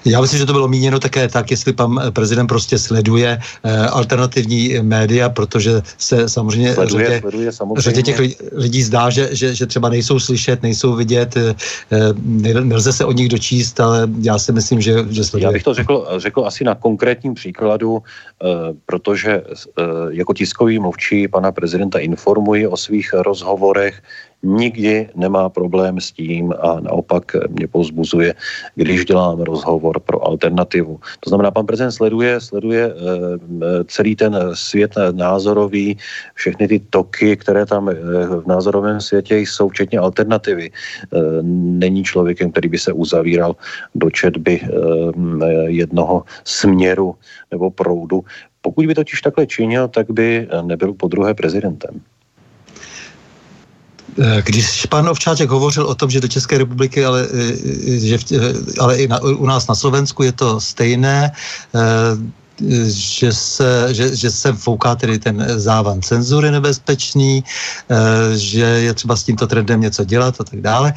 [0.06, 4.80] Já myslím, že to bylo míněno také tak, jestli pan prezident prostě sleduje eh, alternativní
[4.82, 7.82] média, protože se samozřejmě sleduje, řadě, sleduje samozřejmě.
[7.82, 8.20] řadě těch
[8.52, 11.56] lidí zdá, že, že, že třeba nejsou slyšet, nejsou vidět, eh,
[12.64, 15.48] nelze se o nich dočíst, ale já si myslím, že, že sleduje.
[15.48, 18.48] Já bych to řekl, řekl asi na konkrétním příkladu, eh,
[18.86, 24.02] protože eh, jako tiskový mluvčí pana prezidenta informuji o svých rozhovorech,
[24.44, 28.34] nikdy nemá problém s tím a naopak mě pozbuzuje,
[28.76, 31.00] když dělám rozhovor pro alternativu.
[31.20, 35.98] To znamená, pan prezident sleduje, sleduje eh, celý ten svět názorový,
[36.34, 37.94] všechny ty toky, které tam eh,
[38.28, 40.72] v názorovém světě jsou, včetně alternativy.
[40.72, 41.18] Eh,
[41.82, 43.56] není člověkem, který by se uzavíral
[43.96, 44.62] do četby
[45.66, 47.16] jednoho směru
[47.52, 48.24] nebo proudu.
[48.62, 52.02] Pokud by totiž takhle činil, tak by nebyl po druhé prezidentem.
[54.22, 58.54] Eh, když pan Ovčáček hovořil o tom, že do České republiky, ale, eh, že, eh,
[58.80, 61.32] ale i na, u nás na Slovensku je to stejné,
[62.88, 67.44] že se, že, že se fouká tedy ten závan cenzury nebezpečný,
[68.36, 70.94] že je třeba s tímto trendem něco dělat a tak dále.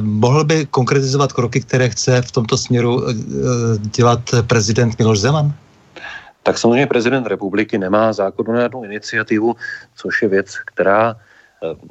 [0.00, 3.00] Mohl by konkretizovat kroky, které chce v tomto směru
[3.96, 5.54] dělat prezident Miloš Zeman?
[6.42, 9.56] Tak samozřejmě prezident republiky nemá zákonodárnou iniciativu,
[9.96, 11.16] což je věc, která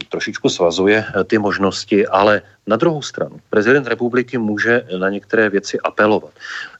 [0.09, 5.79] trošičku svazuje eh, ty možnosti, ale na druhou stranu prezident republiky může na některé věci
[5.79, 6.31] apelovat.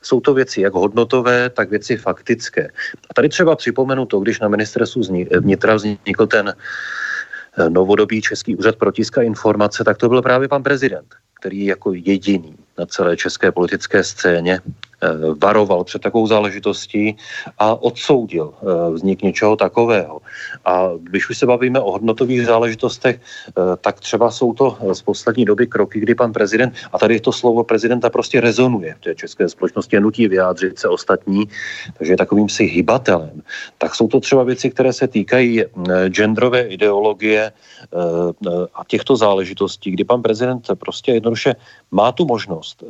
[0.02, 2.68] Jsou to věci jak hodnotové, tak věci faktické.
[3.10, 5.02] A tady třeba připomenu to, když na ministerstvu
[5.40, 10.48] vnitra vznikl ten eh, novodobý Český úřad pro tisk a informace, tak to byl právě
[10.48, 11.08] pan prezident,
[11.40, 14.62] který jako jediný na celé české politické scéně
[14.93, 14.93] Eh,
[15.42, 17.16] varoval před takovou záležitostí
[17.60, 20.22] a odsoudil eh, vznik něčeho takového.
[20.66, 23.52] A když už se bavíme o hodnotových záležitostech, eh,
[23.82, 27.64] tak třeba jsou to z poslední doby kroky, kdy pan prezident, a tady to slovo
[27.64, 31.46] prezidenta prostě rezonuje v té české společnosti, nutí vyjádřit se ostatní,
[31.98, 33.42] takže je takovým si hybatelem.
[33.78, 35.64] Tak jsou to třeba věci, které se týkají
[36.08, 37.52] genderové ideologie
[38.74, 41.56] a těchto záležitostí, kdy pan prezident prostě jednoduše
[41.92, 42.84] má tu možnost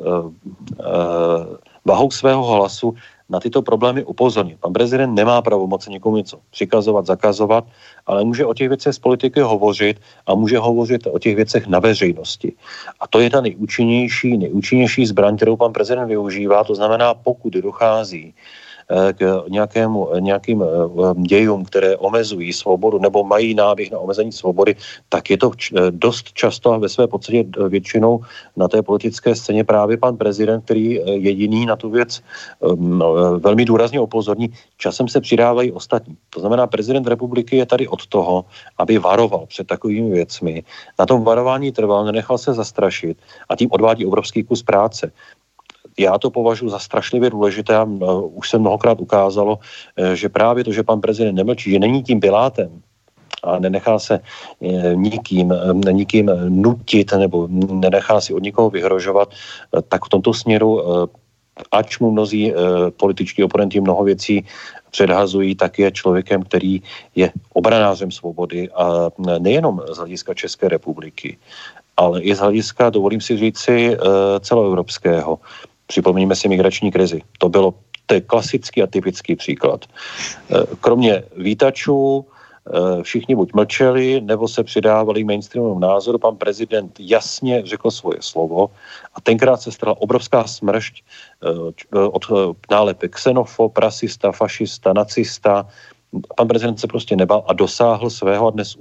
[1.86, 2.96] vahou svého hlasu
[3.30, 4.60] na tyto problémy upozornit.
[4.60, 7.66] Pan prezident nemá pravomoc někomu něco přikazovat, zakazovat,
[8.06, 11.80] ale může o těch věcech z politiky hovořit a může hovořit o těch věcech na
[11.80, 12.54] veřejnosti.
[13.00, 16.64] A to je ta nejúčinnější, nejúčinnější zbraň, kterou pan prezident využívá.
[16.64, 18.73] To znamená, pokud dochází Eh,
[19.14, 20.66] k nějakému, eh, nějakým eh,
[21.22, 24.76] dějům, které omezují svobodu nebo mají náběh na omezení svobody,
[25.10, 25.52] tak je to
[25.90, 28.22] dost často a ve své podstatě většinou
[28.58, 32.22] na té politické scéně právě pan prezident, který jediný na tu věc
[32.76, 34.50] no, velmi důrazně upozorní.
[34.78, 36.18] Časem se přidávají ostatní.
[36.30, 38.46] To znamená, prezident republiky je tady od toho,
[38.78, 40.64] aby varoval před takovými věcmi.
[41.00, 43.18] Na tom varování trval, nenechal se zastrašit
[43.50, 45.12] a tím odvádí obrovský kus práce
[46.00, 47.88] já to považuji za strašlivě důležité a
[48.34, 49.60] už se mnohokrát ukázalo,
[49.98, 52.82] eh, že právě to, že pan prezident nemlčí, že není tím pilátem,
[53.44, 59.30] a nenechá se eh, nikým, eh, nikým nutit nebo nenechá si od nikoho vyhrožovat,
[59.88, 60.82] tak v tomto směru,
[61.72, 62.54] ač mu mnozí
[62.98, 64.46] političtí oponenti mnoho věcí
[64.92, 66.82] předhazují, tak je člověkem, který
[67.16, 71.38] je obranářem svobody a nejenom z hlediska České republiky,
[71.98, 73.98] ale i z hlediska, dovolím si říci,
[74.40, 75.40] celoevropského.
[75.88, 77.22] Připomeňme si migrační krizi.
[77.38, 77.74] To bylo
[78.06, 79.86] to je klasický a typický příklad.
[79.86, 86.20] Eh, kromě výtačů eh, všichni buď mlčeli, nebo se přidávali mainstreamovému názoru.
[86.20, 88.70] Pan prezident jasně řekl svoje slovo
[89.16, 92.24] a tenkrát se stala obrovská smršť eh, od
[92.72, 95.68] nálepek xenofob, rasista, fašista, nacista,
[96.36, 98.78] pan prezident se prostě nebal a dosáhl svého a dnes,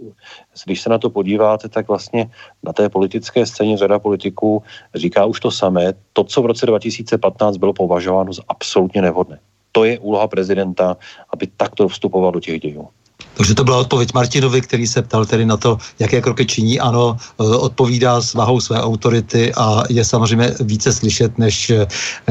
[0.65, 2.31] když se na to podíváte, tak vlastně
[2.63, 4.63] na té politické scéně řada politiků
[4.95, 5.93] říká už to samé.
[6.13, 9.39] To, co v roce 2015 bylo považováno za absolutně nevhodné.
[9.73, 10.97] To je úloha prezidenta,
[11.31, 12.89] aby takto vstupoval do těch dějů.
[13.37, 16.81] Takže to byla odpověď Martinovi, který se ptal tedy na to, jaké kroky činí.
[16.81, 21.87] Ano, e, odpovídá s vahou své autority a je samozřejmě více slyšet než e,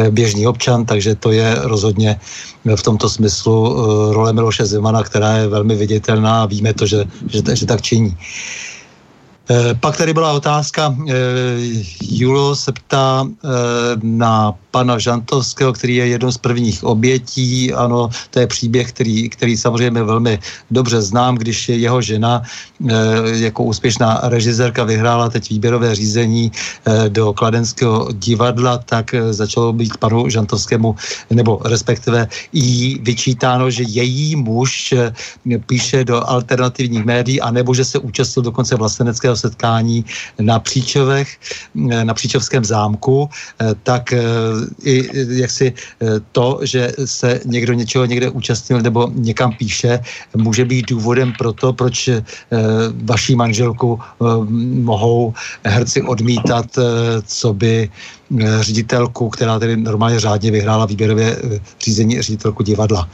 [0.10, 2.20] běžný občan, takže to je rozhodně
[2.76, 3.76] v tomto smyslu
[4.14, 8.14] role Miloše Zemana, která je velmi viditelná a víme to, že, že, že tak činí.
[8.14, 8.71] Eh,
[9.80, 11.14] pak tady byla otázka, eh,
[12.02, 13.48] Julo se ptá eh,
[14.04, 17.74] na pana Žantovského, který je jednou z prvních obětí.
[17.74, 20.40] Ano, to je příběh, který, který samozřejmě velmi
[20.72, 22.42] dobře znám, když je jeho žena
[23.24, 26.52] jako úspěšná režisérka vyhrála teď výběrové řízení
[27.08, 30.96] do Kladenského divadla, tak začalo být panu Žantovskému,
[31.30, 34.94] nebo respektive jí vyčítáno, že její muž
[35.66, 40.06] píše do alternativních médií, anebo že se účastnil dokonce vlasteneckého setkání
[40.40, 41.30] na Příčovech,
[41.92, 44.22] eh, na Příčovském zámku, eh, tak eh,
[44.86, 45.10] i
[45.42, 45.74] jaksi
[46.32, 50.00] to, že se někdo něčeho někde účastnil nebo někam píše,
[50.38, 52.10] může být důvodem pro to, proč
[53.04, 54.00] vaší manželku
[54.84, 56.66] mohou herci odmítat,
[57.26, 57.90] co by
[58.60, 61.38] ředitelku, která tedy normálně řádně vyhrála výběrové
[61.80, 63.10] řízení ředitelku divadla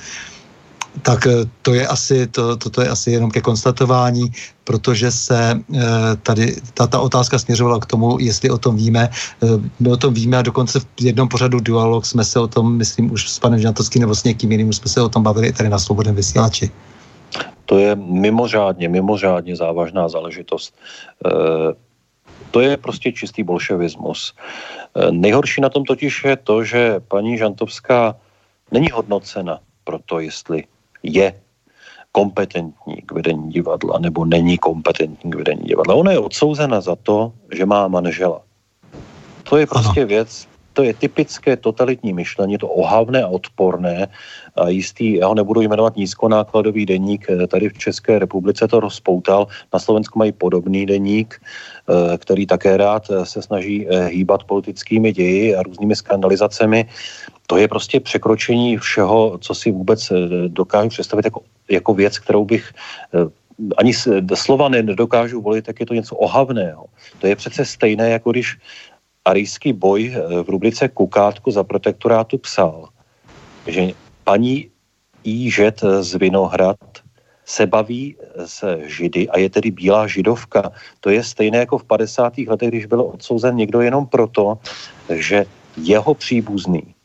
[1.02, 4.32] tak eh, to je asi, to, to, to je asi jenom ke konstatování,
[4.64, 5.82] protože se eh,
[6.24, 9.10] tady ta, ta otázka směřovala k tomu, jestli o tom víme.
[9.12, 9.48] Eh,
[9.80, 13.12] my o tom víme a dokonce v jednom pořadu Dualog jsme se o tom, myslím,
[13.12, 15.80] už s panem Žantovským nebo s někým jiným, jsme se o tom bavili tady na
[15.80, 16.72] Svobodném vysílači.
[17.66, 20.76] To je mimořádně, mimořádně závažná záležitost.
[22.52, 24.34] To je prostě čistý bolševismus.
[25.12, 28.16] Nejhorší na tom totiž je to, že paní Žantovská
[28.72, 30.64] není hodnocena pro to, jestli
[31.04, 31.34] je
[32.12, 35.96] kompetentní k vedení divadla nebo není kompetentní k vedení divadla.
[35.96, 38.42] Ona je odsouzena za to, že má manžela.
[39.50, 40.08] To je prostě Aha.
[40.08, 40.48] věc,
[40.78, 44.08] to je typické totalitní myšlení, to ohavné a odporné
[44.56, 49.48] a jistý, já ho nebudu jmenovat nízkonákladový deník, eh, tady v České republice to rozpoutal,
[49.74, 55.56] na Slovensku mají podobný deník, eh, který také rád eh, se snaží hýbat politickými ději
[55.56, 56.86] a různými skandalizacemi
[57.48, 60.16] to je prostě překročení všeho, co si vůbec eh,
[60.48, 61.42] dokážu představit jako,
[61.72, 62.72] jako věc, kterou bych
[63.16, 63.32] eh,
[63.78, 63.94] ani
[64.36, 66.86] slova nedokážu volit, tak je to něco ohavného.
[67.20, 68.58] To je přece stejné, jako když
[69.26, 72.90] arijský boj eh, v rubrice Kukátku za protektorátu psal,
[73.68, 74.70] že paní
[75.24, 76.80] Jížet z Vinohrad
[77.46, 78.16] se baví
[78.46, 80.72] se židy a je tedy bílá židovka.
[81.00, 82.38] To je stejné jako v 50.
[82.38, 84.60] letech, když byl odsouzen někdo jenom proto,
[85.10, 85.46] že
[85.78, 86.96] jeho příbuzný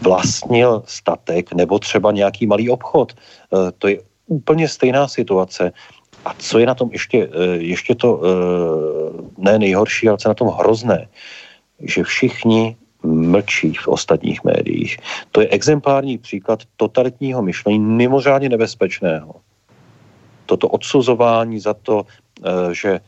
[0.00, 3.12] vlastnil statek nebo třeba nějaký malý obchod.
[3.12, 5.72] Eh, to je úplně stejná situace.
[6.24, 8.28] A co je na tom ještě, eh, ještě to eh,
[9.38, 11.08] ne nejhorší, ale co je na tom hrozné,
[11.80, 14.96] že všichni mlčí v ostatních médiích.
[15.32, 19.40] To je exemplární příklad totalitního myšlení, mimořádně nebezpečného.
[20.46, 22.04] Toto odsuzování za to,
[22.72, 23.00] že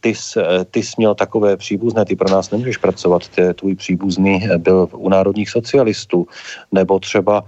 [0.00, 3.74] ty, jsi, eh, ty jsi měl takové příbuzné, ty pro nás nemůžeš pracovat, ty, tvůj
[3.74, 6.26] příbuzný eh, byl u národních socialistů,
[6.72, 7.44] nebo třeba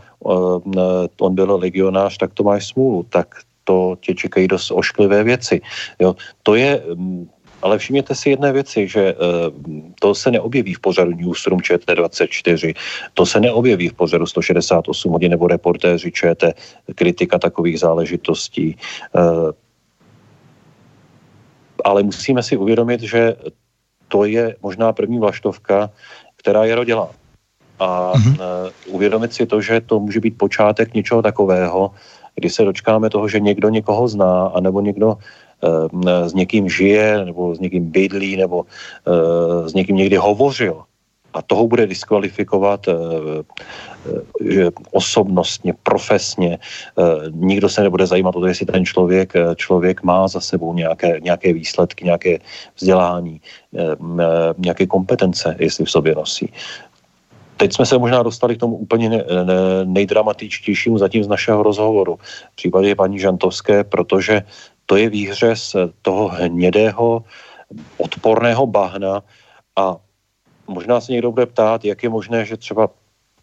[1.20, 3.34] on byl legionář, tak to máš smůlu, tak
[3.64, 5.60] to tě čekají dost ošklivé věci.
[6.00, 7.28] Jo, to je, mm,
[7.62, 9.14] ale všimněte si jedné věci, že
[10.00, 12.74] to se neobjeví v pořadu Newsroom ČT24,
[13.14, 16.56] to se neobjeví v pořadu 168 hodin nebo reportéři ČT,
[16.94, 18.76] kritika takových záležitostí
[21.84, 23.36] ale musíme si uvědomit, že
[24.08, 25.90] to je možná první vlaštovka,
[26.36, 27.10] která je rodila.
[27.78, 28.38] A mm-hmm.
[28.86, 31.90] uvědomit si to, že to může být počátek něčeho takového,
[32.34, 37.54] kdy se dočkáme toho, že někdo někoho zná, anebo někdo e, s někým žije, nebo
[37.54, 38.64] s někým bydlí, nebo
[39.06, 40.82] e, s někým někdy hovořil
[41.34, 42.94] a toho bude diskvalifikovat eh,
[44.50, 46.58] eh, osobnostně, profesně.
[46.58, 51.20] Eh, nikdo se nebude zajímat o to, jestli ten člověk, člověk má za sebou nějaké,
[51.20, 52.38] nějaké výsledky, nějaké
[52.76, 53.40] vzdělání,
[54.58, 56.52] nějaké kompetence, jestli v sobě nosí.
[57.56, 59.54] Teď jsme se možná dostali k tomu úplně ne, ne,
[59.84, 62.18] nejdramatičtějšímu zatím z našeho rozhovoru.
[62.52, 64.42] V případě paní Žantovské, protože
[64.86, 67.24] to je výhřez toho hnědého,
[67.98, 69.22] odporného bahna
[69.76, 69.96] a
[70.66, 72.88] Možná se někdo bude ptát, jak je možné, že třeba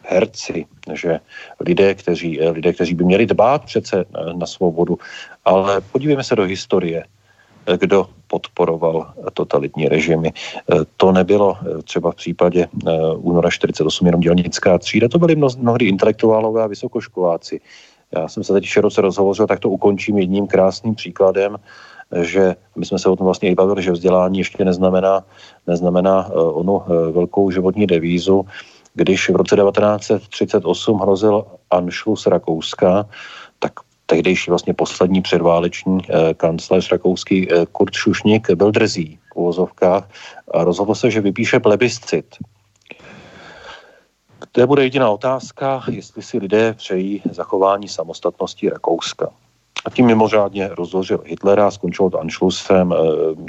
[0.03, 1.19] herci, že
[1.59, 4.97] lidé, kteří, lidé, kteří by měli dbát přece na svobodu,
[5.45, 7.03] ale podívejme se do historie,
[7.77, 10.33] kdo podporoval totalitní režimy.
[10.97, 12.67] To nebylo třeba v případě
[13.17, 17.61] února 48 jenom dělnická třída, to byli mnohdy intelektuálové a vysokoškoláci.
[18.15, 21.57] Já jsem se teď široce rozhovořil, tak to ukončím jedním krásným příkladem
[22.21, 25.23] že my jsme se o tom vlastně i bavili, že vzdělání ještě neznamená,
[25.67, 28.45] neznamená uh, onu uh, velkou životní devízu.
[28.93, 33.05] Když v roce 1938 hrozil Anschluss Rakouska,
[33.59, 33.71] tak
[34.05, 36.03] tehdejší vlastně poslední předváleční uh,
[36.37, 40.09] kancléř rakouský Kurt Šušník byl drzí v uvozovkách
[40.53, 42.25] a rozhodl se, že vypíše plebiscit.
[44.51, 49.29] To bude jediná otázka, jestli si lidé přejí zachování samostatnosti Rakouska.
[49.85, 52.93] A tím mimořádně rozložil Hitlera, skončilo to Anschlussem,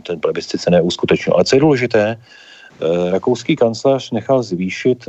[0.06, 1.34] ten plebiscit se neuskutečnil.
[1.34, 2.20] Ale co je důležité,
[3.10, 5.08] rakouský kancléř nechal zvýšit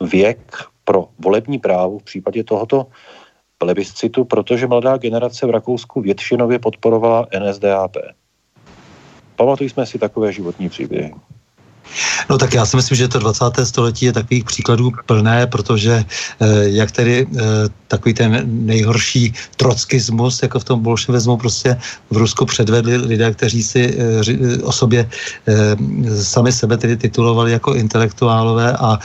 [0.00, 2.86] věk pro volební právo v případě tohoto
[3.58, 7.96] plebiscitu, protože mladá generace v Rakousku většinově podporovala NSDAP.
[9.36, 11.14] Pamatujme si takové životní příběhy.
[12.30, 13.44] No tak já si myslím, že to 20.
[13.64, 17.42] století je takových příkladů plné, protože eh, jak tedy eh,
[17.88, 21.76] takový ten nejhorší trockismus, jako v tom bolševismu prostě
[22.10, 25.08] v Rusku předvedli lidé, kteří si eh, o sobě
[26.22, 28.98] sami sebe tedy titulovali jako intelektuálové a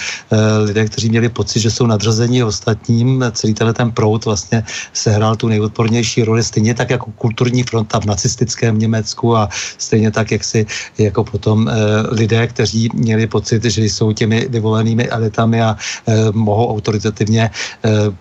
[0.64, 3.26] lidé, kteří měli pocit, že jsou nadřazení ostatním.
[3.32, 8.06] Celý tenhle ten prout vlastně sehrál tu nejodpornější roli, stejně tak jako kulturní fronta v
[8.06, 10.66] nacistickém Německu a stejně tak, jak si
[10.98, 11.70] jako potom
[12.12, 17.52] lidé, kteří kteří měli pocit, že jsou těmi vyvolenými elitami a e, mohou autoritativně e,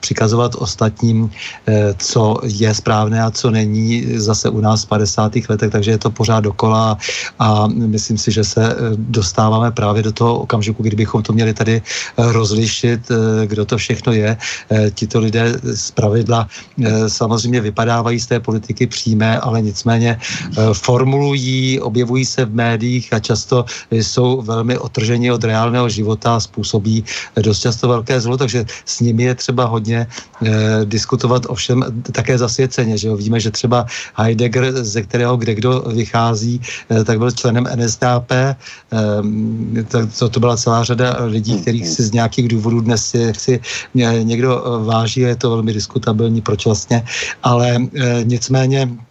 [0.00, 1.30] přikazovat ostatním,
[1.68, 5.32] e, co je správné a co není zase u nás v 50.
[5.48, 6.96] letech, takže je to pořád dokola
[7.38, 11.82] a myslím si, že se dostáváme právě do toho okamžiku, kdybychom to měli tady
[12.16, 14.32] rozlišit, e, kdo to všechno je.
[14.72, 20.20] E, tito lidé z pravidla e, samozřejmě vypadávají z té politiky přímé, ale nicméně e,
[20.72, 27.04] formulují, objevují se v médiích a často jsou velmi otržení od reálného života způsobí
[27.40, 30.50] dost často velké zlo, takže s nimi je třeba hodně eh,
[30.84, 33.16] diskutovat ovšem také zasvěceně, že jo?
[33.16, 36.60] Víme, že třeba Heidegger, ze kterého kde kdo vychází,
[36.90, 38.56] eh, tak byl členem NSDAP, eh,
[40.18, 43.60] to, to byla celá řada lidí, kterých si z nějakých důvodů dnes si, si
[44.00, 47.02] eh, někdo váží a je to velmi diskutabilní, proč vlastně,
[47.42, 49.07] ale eh, nicméně Eh,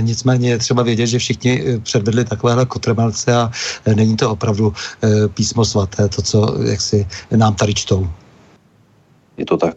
[0.00, 3.50] nicméně je třeba vědět, že všichni eh, předvedli takovéhle kotremelce a
[3.84, 4.72] eh, není to opravdu
[5.34, 8.08] písmo svaté, to, co jak si nám tady čtou.
[9.36, 9.76] Je to tak.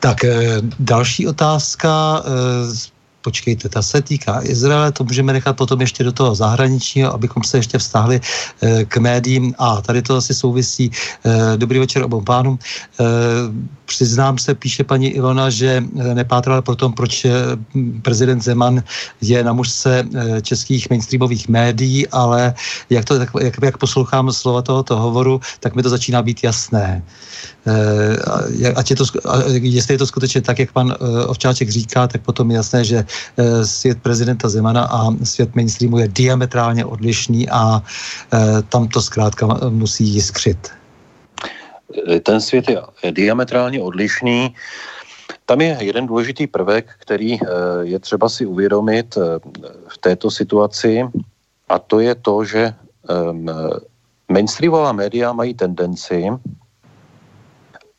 [0.00, 0.18] Tak
[0.78, 2.22] další otázka
[3.24, 7.58] počkejte, ta se týká Izraele, to můžeme nechat potom ještě do toho zahraničního, abychom se
[7.58, 8.20] ještě vztahli
[8.88, 9.54] k médiím.
[9.58, 10.90] A tady to asi souvisí.
[11.56, 12.58] dobrý večer obou pánům.
[13.84, 17.26] Přiznám se, píše paní Ilona, že nepátrala po tom, proč
[18.02, 18.82] prezident Zeman
[19.20, 20.04] je na mužce
[20.42, 22.54] českých mainstreamových médií, ale
[22.90, 27.02] jak, to, jak, jak poslouchám slova tohoto hovoru, tak mi to začíná být jasné.
[28.76, 29.04] Ať je to,
[29.48, 30.94] jestli je to skutečně tak, jak pan
[31.26, 33.04] Ovčáček říká, tak potom je jasné, že
[33.64, 37.82] svět prezidenta Zemana a svět mainstreamu je diametrálně odlišný a
[38.68, 40.58] tam to zkrátka musí jiskřit
[42.22, 42.64] ten svět
[43.02, 44.54] je diametrálně odlišný.
[45.46, 47.46] Tam je jeden důležitý prvek, který eh,
[47.82, 49.38] je třeba si uvědomit eh,
[49.88, 51.04] v této situaci,
[51.68, 52.74] a to je to, že
[53.08, 53.46] ehm,
[54.28, 56.28] mainstreamová média mají tendenci,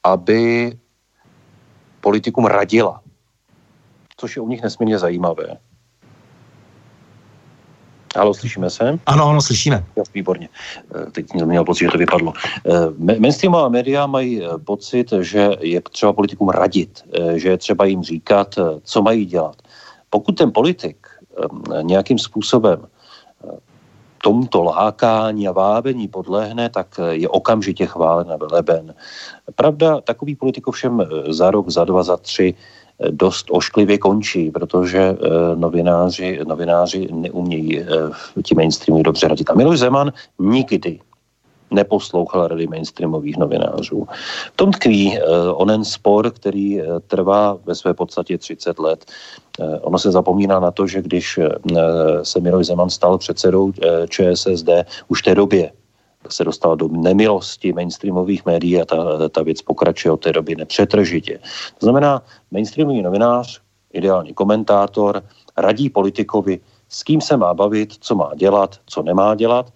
[0.04, 0.74] aby
[2.02, 3.02] politikům radila,
[4.18, 5.58] což je u nich nesmírně zajímavé.
[8.16, 9.00] Halo, slyšíme se?
[9.06, 9.86] Ano, ano, slyšíme.
[9.96, 10.50] Jo, výborně.
[10.96, 12.34] Eh, teď jsem měl pocit, že to vypadlo.
[12.66, 17.04] Eh, mainstreamová média mají eh, pocit, že je třeba politikům radit,
[17.36, 19.56] že je třeba jim říkat, co mají dělat.
[20.10, 21.08] Pokud ten politik
[21.82, 22.88] nějakým způsobem
[24.24, 28.96] tomuto lákání a vábení podlehne, tak je okamžitě chválen a veleben.
[29.56, 32.54] Pravda, takový politik ovšem za rok, za dva, za tři
[33.12, 35.16] dost ošklivě končí, protože eh,
[35.56, 37.86] novináři, novináři neumějí eh,
[38.44, 39.50] ti mainstreamu dobře radit.
[39.50, 41.00] A Miloš Zeman nikdy
[41.72, 44.08] neposlouchal rady mainstreamových novinářů.
[44.54, 45.20] V tom tkví
[45.54, 49.06] onen spor, který trvá ve své podstatě 30 let.
[49.82, 51.40] Ono se zapomíná na to, že když
[52.24, 53.72] se Miloš Zeman stal předsedou
[54.10, 54.70] ČSSD,
[55.08, 55.72] už v té době
[56.32, 61.40] se dostala do nemilosti mainstreamových médií a ta, ta věc pokračuje od té doby nepřetržitě.
[61.80, 62.22] To znamená,
[62.52, 63.62] mainstreamový novinář,
[63.94, 65.24] ideální komentátor,
[65.58, 69.74] radí politikovi, s kým se má bavit, co má dělat, co nemá dělat.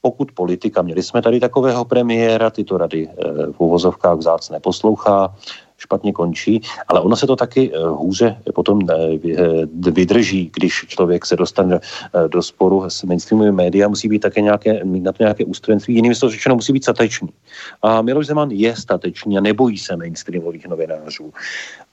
[0.00, 5.34] Pokud politika, měli jsme tady takového premiéra, tyto rady eh, v uvozovkách vzácné poslouchá,
[5.78, 8.94] špatně končí, ale ono se to taky eh, hůře potom eh,
[9.38, 11.80] eh, vydrží, když člověk se dostane
[12.28, 16.14] do sporu s mainstreamovými média, musí být také nějaké, mít na to nějaké ústrojenství, jinými
[16.14, 17.28] slovy řečeno musí být statečný.
[17.82, 21.32] A Miloš Zeman je statečný a nebojí se mainstreamových novinářů.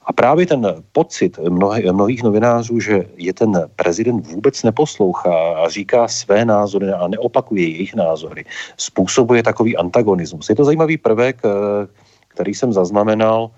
[0.06, 6.08] A právě ten pocit mnohých, mnohých novinářů, že je ten prezident vůbec neposlouchá a říká
[6.08, 8.44] své názory a neopakuje jejich názory,
[8.76, 10.48] způsobuje takový antagonismus.
[10.48, 11.42] Je to zajímavý prvek,
[12.28, 13.50] který jsem zaznamenal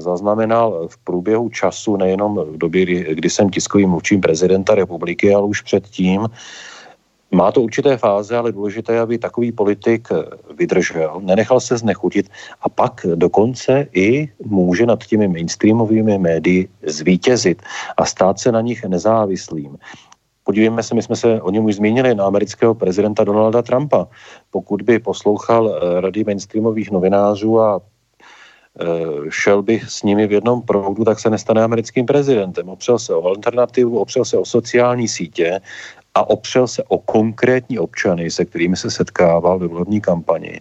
[0.00, 5.46] zaznamenal v průběhu času, nejenom v době, kdy, kdy jsem tiskovým mluvčím prezidenta republiky, ale
[5.46, 6.28] už předtím,
[7.30, 10.08] Má to určité fáze, ale důležité aby takový politik
[10.56, 12.30] vydržel, nenechal se znechutit
[12.62, 17.62] a pak dokonce i může nad těmi mainstreamovými médii zvítězit
[17.96, 19.78] a stát se na nich nezávislým.
[20.44, 24.06] Podívejme se, my jsme se o něm už zmínili na amerického prezidenta Donalda Trumpa.
[24.50, 27.95] Pokud by poslouchal eh, rady mainstreamových novinářů a eh,
[29.30, 32.68] šel by s nimi v jednom proudu, tak se nestane americkým prezidentem.
[32.68, 35.60] Opřel se o alternativu, opřel se o sociální sítě
[36.14, 40.60] a opřel se o konkrétní občany, se kterými se setkával ve volební kampani.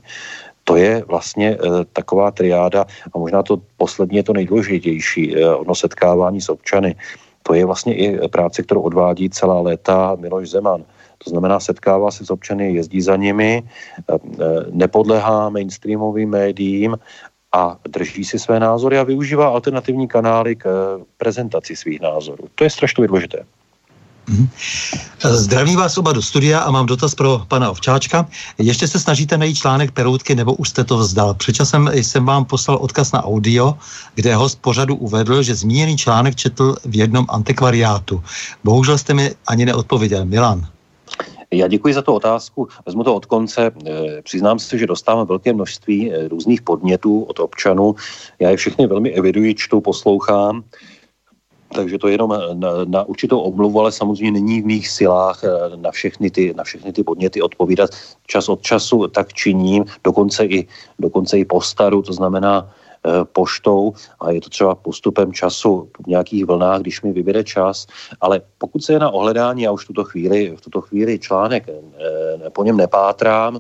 [0.64, 1.58] To je vlastně e,
[1.94, 6.96] taková triáda a možná to poslední je to nejdůležitější, e, ono setkávání s občany.
[7.44, 10.84] To je vlastně i práce, kterou odvádí celá léta Miloš Zeman.
[11.24, 13.64] To znamená, setkává se s občany, jezdí za nimi,
[14.72, 16.98] nepodlehá mainstreamovým médiím
[17.56, 22.44] a drží si své názory a využívá alternativní kanály k prezentaci svých názorů.
[22.56, 23.46] To je strašně důležité.
[24.28, 24.50] Mhm.
[25.24, 28.28] Zdravím vás oba do studia a mám dotaz pro pana Ovčáčka.
[28.58, 31.34] Ještě se snažíte najít článek Peroutky nebo už jste to vzdal?
[31.34, 33.78] Předčasem jsem vám poslal odkaz na audio,
[34.16, 38.24] kde host pořadu uvedl, že zmíněný článek četl v jednom antikvariátu.
[38.64, 40.26] Bohužel jste mi ani neodpověděl.
[40.26, 40.68] Milan.
[41.58, 42.68] Já děkuji za tu otázku.
[42.86, 43.72] Vezmu to od konce.
[43.86, 47.96] Eh, přiznám se, že dostávám velké množství eh, různých podnětů od občanů.
[48.40, 50.64] Já je všechny velmi eviduji, čtu, poslouchám
[51.76, 55.92] takže to jenom na, na určitou omluvu, ale samozřejmě není v mých silách eh, na
[55.92, 57.90] všechny ty, na všechny ty podněty odpovídat.
[58.28, 60.68] Čas od času tak činím, dokonce i,
[61.00, 62.85] dokonce i po staru, to znamená eh,
[63.24, 67.88] poštou a je to třeba postupem času v nějakých vlnách, když mi vybude čas,
[68.22, 72.50] ale pokud se je na ohledání, já už tuto chvíli, v tuto chvíli článek eh,
[72.50, 73.60] po něm nepátrám,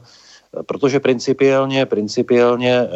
[0.66, 2.88] protože principiálně, principiálně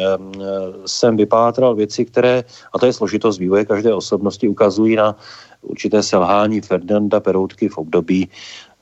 [0.86, 5.16] jsem vypátral věci, které, a to je složitost vývoje každé osobnosti, ukazují na
[5.62, 8.28] určité selhání Ferdinanda Peroutky v období,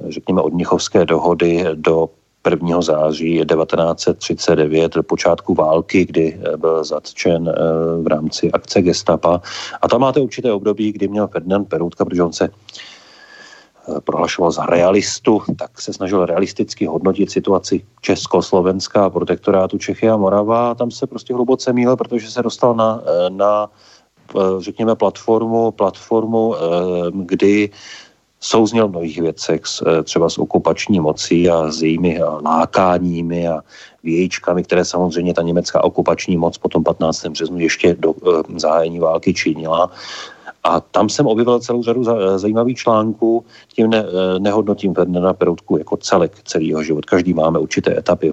[0.09, 2.09] řekněme, od Mnichovské dohody do
[2.51, 2.81] 1.
[2.81, 7.53] září 1939, do počátku války, kdy byl zatčen eh,
[8.03, 9.41] v rámci akce Gestapa.
[9.83, 12.51] A tam máte určité období, kdy měl Ferdinand Peroutka, protože on se
[13.89, 20.16] Eh, prohlašoval za realistu, tak se snažil realisticky hodnotit situaci Československa a protektorátu Čechy a
[20.16, 20.70] Morava.
[20.70, 23.70] A tam se prostě hluboce míl, protože se dostal na, eh, na
[24.37, 26.55] eh, řekněme, platformu, platformu,
[27.12, 27.70] kdy
[28.40, 29.60] souzněl v mnohých věcech,
[30.05, 33.60] třeba s okupační mocí a s jejími lákáními a
[34.02, 37.27] vějíčkami, které samozřejmě ta německá okupační moc po tom 15.
[37.27, 38.15] březnu ještě do
[38.56, 39.90] zahájení války činila.
[40.65, 42.05] A tam jsem objevil celou řadu
[42.36, 43.44] zajímavých článků,
[43.74, 44.05] tím ne,
[44.39, 47.05] nehodnotím Ferdinanda Peroutku jako celek celého život.
[47.05, 48.32] Každý máme určité etapy.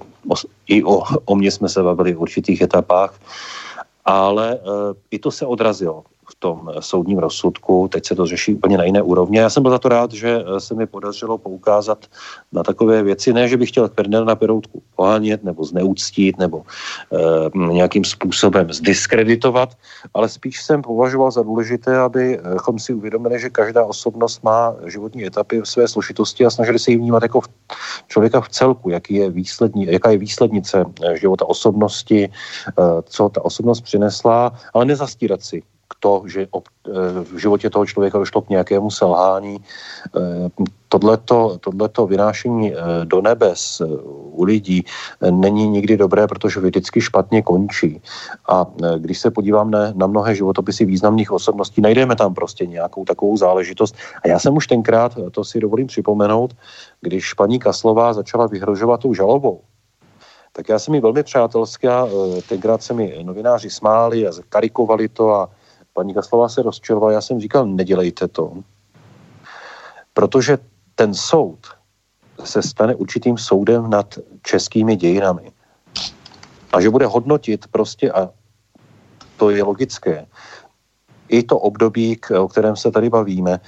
[0.66, 3.14] I o, o mě jsme se bavili v určitých etapách,
[4.04, 4.58] ale
[5.10, 6.04] i to se odrazilo
[6.46, 7.88] tom soudním rozsudku.
[7.90, 9.38] Teď se to řeší úplně na jiné úrovni.
[9.38, 12.06] Já jsem byl za to rád, že se mi podařilo poukázat
[12.52, 13.32] na takové věci.
[13.32, 19.74] Ne, že bych chtěl Ferdinanda Peroutku pohánět nebo zneúctít nebo e, nějakým způsobem zdiskreditovat,
[20.14, 25.60] ale spíš jsem považoval za důležité, abychom si uvědomili, že každá osobnost má životní etapy
[25.60, 27.40] v své složitosti a snažili se ji vnímat jako
[28.06, 32.30] člověka v celku, jaký je výslední, jaká je výslednice života osobnosti,
[33.04, 35.62] co ta osobnost přinesla, ale nezastírat si
[36.00, 36.60] to, že eh,
[37.22, 39.58] v životě toho člověka došlo k nějakému selhání.
[40.16, 40.48] Eh,
[40.88, 43.82] tohleto, tohleto vynášení eh, do nebes
[44.36, 44.84] u lidí
[45.30, 48.02] není nikdy dobré, protože vždycky špatně končí.
[48.48, 48.66] A
[48.98, 53.96] když se podívám na, na mnohé životopisy významných osobností, najdeme tam prostě nějakou takovou záležitost.
[54.24, 56.54] A já jsem už tenkrát, to si dovolím připomenout,
[57.00, 59.60] když paní Kaslová začala vyhrožovat tou žalobou,
[60.52, 62.08] tak já jsem mi velmi přátelská,
[62.48, 65.50] tenkrát se mi novináři smáli a karikovali to a
[65.96, 68.52] paní Kaslová se rozčilovala, já jsem říkal, nedělejte to,
[70.12, 70.58] protože
[70.94, 71.58] ten soud
[72.44, 75.52] se stane určitým soudem nad českými dějinami.
[76.72, 78.28] A že bude hodnotit prostě, a
[79.36, 80.26] to je logické,
[81.28, 83.60] i to období, o kterém se tady bavíme,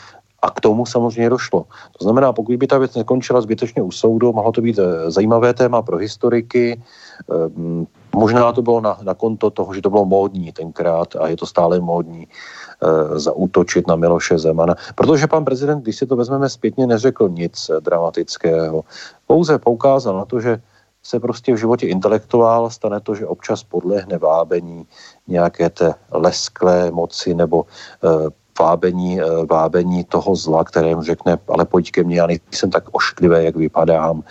[0.42, 1.66] a k tomu samozřejmě došlo.
[1.98, 5.55] To znamená, pokud by ta věc nekončila zbytečně u soudu, mohlo to být eh, zajímavé
[5.55, 6.82] téma pro historiky,
[7.26, 7.86] ehm,
[8.19, 11.47] Možná to bylo na, na konto toho, že to bylo módní tenkrát a je to
[11.47, 14.74] stále módní e, zaútočit na Miloše Zemana.
[14.95, 18.85] Protože pan prezident, když si to vezmeme zpětně, neřekl nic dramatického.
[19.27, 20.61] Pouze poukázal na to, že
[21.03, 24.86] se prostě v životě intelektuál stane to, že občas podlehne vábení
[25.27, 27.65] nějaké té lesklé moci nebo
[28.03, 29.20] e, vábení,
[29.51, 33.57] vábení toho zla, které mu řekne, ale pojď ke mně, já nejsem tak ošklivý, jak
[33.57, 34.23] vypadám.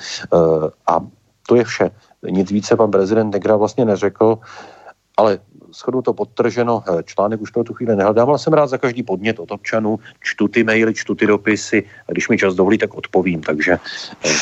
[0.88, 1.00] A
[1.48, 1.92] to je vše.
[2.30, 4.38] Nic více pan prezident Negra vlastně neřekl,
[5.18, 5.40] ale
[5.72, 9.40] schodu to podtrženo, článek už pro tu chvíli nehledám, ale jsem rád za každý podnět
[9.40, 13.42] od občanů, čtu ty maily, čtu ty dopisy, a když mi čas dovolí, tak odpovím,
[13.42, 13.78] takže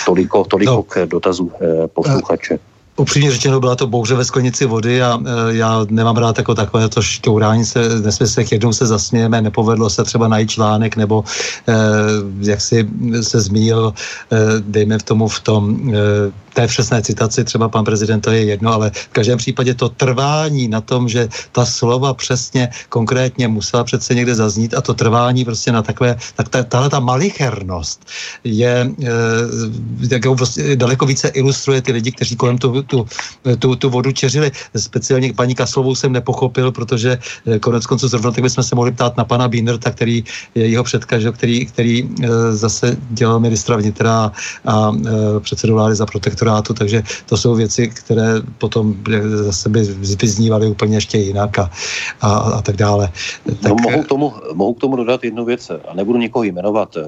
[0.05, 0.83] toliko, toliko no.
[0.83, 1.51] k dotazu
[1.93, 2.59] posluchače
[2.97, 6.89] upřímně řečeno, byla to bouře ve sklenici vody a e, já nemám rád jako takové
[6.89, 8.51] to šťourání se nesmyslech.
[8.51, 11.23] Jednou se zasmějeme, nepovedlo se třeba najít článek, nebo
[11.67, 11.73] e,
[12.39, 12.89] jak si
[13.21, 13.93] se zmínil,
[14.31, 15.95] e, dejme v tomu v tom e,
[16.55, 20.67] té přesné citaci třeba pan prezident, to je jedno, ale v každém případě to trvání
[20.67, 25.71] na tom, že ta slova přesně konkrétně musela přece někde zaznít a to trvání prostě
[25.71, 28.07] na takové, tak ta, tahle ta malichernost
[28.43, 28.87] je
[30.13, 33.05] e, prostě daleko více ilustruje ty lidi, kteří kolem tu, tu,
[33.59, 34.51] tu, tu vodu čeřili.
[34.75, 39.17] Speciálně paní Kaslovou jsem nepochopil, protože eh, konec konců zrovna tak bychom se mohli ptát
[39.17, 40.23] na pana Bínerta, který
[40.55, 44.31] je jeho předka, který, který e, zase dělal ministra vnitra a,
[44.65, 44.91] a
[45.39, 48.95] předsedu vlády za protektor protektorátu, takže to jsou věci, které potom
[49.25, 49.81] zase by
[50.21, 51.69] vyznívaly úplně ještě jinak a,
[52.21, 53.09] a, a tak dále.
[53.45, 53.71] Tak...
[53.71, 57.01] No, mohu, k tomu, mohu k tomu dodat jednu věc a nebudu nikoho jmenovat, eh,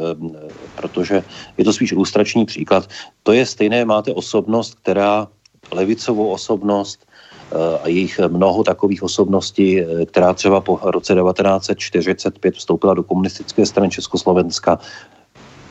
[0.76, 1.24] protože
[1.58, 2.90] je to spíš ilustrační příklad.
[3.24, 5.28] To je stejné, máte osobnost, která
[5.72, 12.94] levicovou osobnost, eh, a jejich mnoho takových osobností, eh, která třeba po roce 1945 vstoupila
[12.94, 14.80] do komunistické strany Československa,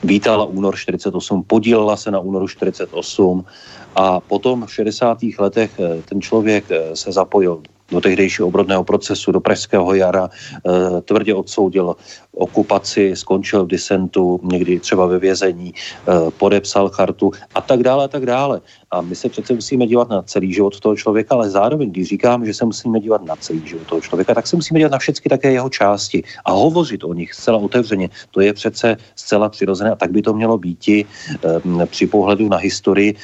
[0.04, 3.44] vítala únor 48, podílela se na únoru 48
[3.96, 5.18] a potom v 60.
[5.38, 11.00] letech eh, ten člověk eh, se zapojil do tehdejšího obrodného procesu, do Pražského jara, e,
[11.00, 11.96] tvrdě odsoudil
[12.36, 18.08] okupaci, skončil v disentu, někdy třeba ve vězení, e, podepsal chartu a tak dále a
[18.08, 18.60] tak dále.
[18.90, 22.46] A my se přece musíme dívat na celý život toho člověka, ale zároveň, když říkám,
[22.46, 25.28] že se musíme dívat na celý život toho člověka, tak se musíme dívat na všechny
[25.28, 28.08] také jeho části a hovořit o nich zcela otevřeně.
[28.30, 32.48] To je přece zcela přirozené a tak by to mělo být i e, při pohledu
[32.48, 33.14] na historii,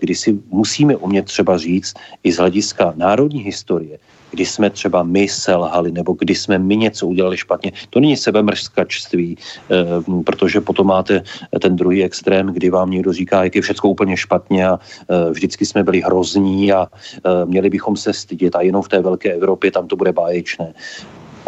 [0.00, 3.98] kdy si musíme umět třeba říct i z hlediska národní historie,
[4.30, 7.72] kdy jsme třeba my selhali, nebo kdy jsme my něco udělali špatně.
[7.90, 9.36] To není sebemrskačství,
[9.70, 9.74] eh,
[10.24, 11.22] protože potom máte
[11.60, 15.66] ten druhý extrém, kdy vám někdo říká, jak je všechno úplně špatně a eh, vždycky
[15.66, 19.70] jsme byli hrozní a eh, měli bychom se stydět a jenom v té velké Evropě
[19.70, 20.74] tam to bude báječné.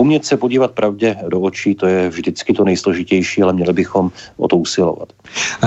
[0.01, 4.49] Umět se podívat pravdě do očí, to je vždycky to nejsložitější, ale měli bychom o
[4.49, 5.13] to usilovat.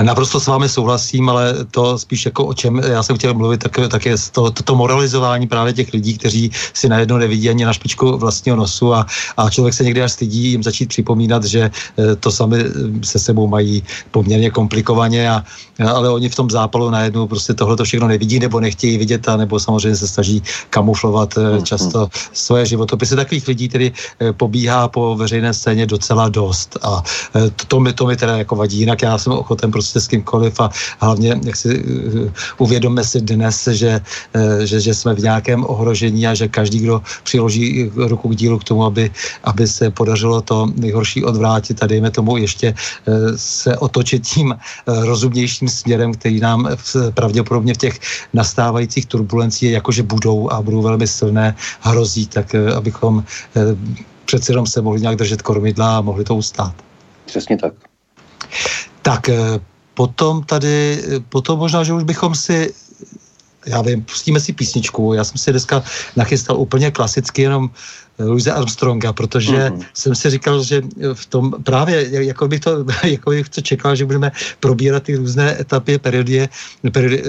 [0.02, 3.78] Naprosto s vámi souhlasím, ale to spíš jako o čem já jsem chtěl mluvit, tak,
[3.90, 7.72] tak je to, to, to moralizování právě těch lidí, kteří si najednou nevidí ani na
[7.72, 9.06] špičku vlastního nosu a,
[9.36, 13.18] a člověk se někdy až stydí jim začít připomínat, že eh, to sami eh, se
[13.18, 15.44] sebou mají poměrně komplikovaně, a,
[15.78, 19.36] ale oni v tom zápalu najednou prostě tohle to všechno nevidí nebo nechtějí vidět, a
[19.36, 23.16] nebo samozřejmě se snaží kamuflovat eh, často svoje životopisy.
[23.16, 23.92] Takových lidí tedy
[24.32, 26.78] pobíhá po veřejné scéně docela dost.
[26.82, 27.02] A
[27.36, 30.08] eh, to, to, mi, to mi teda jako vadí, jinak já jsem ochoten prostě s
[30.08, 30.70] kýmkoliv a
[31.00, 34.00] hlavně, jak si uh, uvědomme si dnes, že,
[34.64, 38.64] že, že jsme v nějakém ohrožení a že každý, kdo přiloží ruku k dílu k
[38.64, 39.10] tomu, aby,
[39.44, 42.74] aby se podařilo to nejhorší odvrátit a dejme tomu ještě
[43.36, 44.54] se otočit tím
[44.86, 46.68] rozumnějším směrem, který nám
[47.14, 48.00] pravděpodobně v těch
[48.32, 53.24] nastávajících turbulencích jakože budou a budou velmi silné, hrozí, tak abychom
[54.24, 56.74] přeci jenom se mohli nějak držet kormidla a mohli to ustát.
[57.26, 57.74] Přesně tak.
[59.02, 59.60] Tak eh,
[59.94, 62.74] potom tady, eh, potom možná, že už bychom si
[63.66, 65.12] já vím, pustíme si písničku.
[65.14, 65.82] Já jsem si dneska
[66.16, 67.70] nachystal úplně klasicky jenom
[68.18, 69.84] Louise Armstronga, protože mm-hmm.
[69.94, 70.82] jsem si říkal, že
[71.14, 75.60] v tom právě, jako bych to, jako bych to čekal, že budeme probírat ty různé
[75.60, 76.48] etapy, periody,
[76.90, 77.22] periody,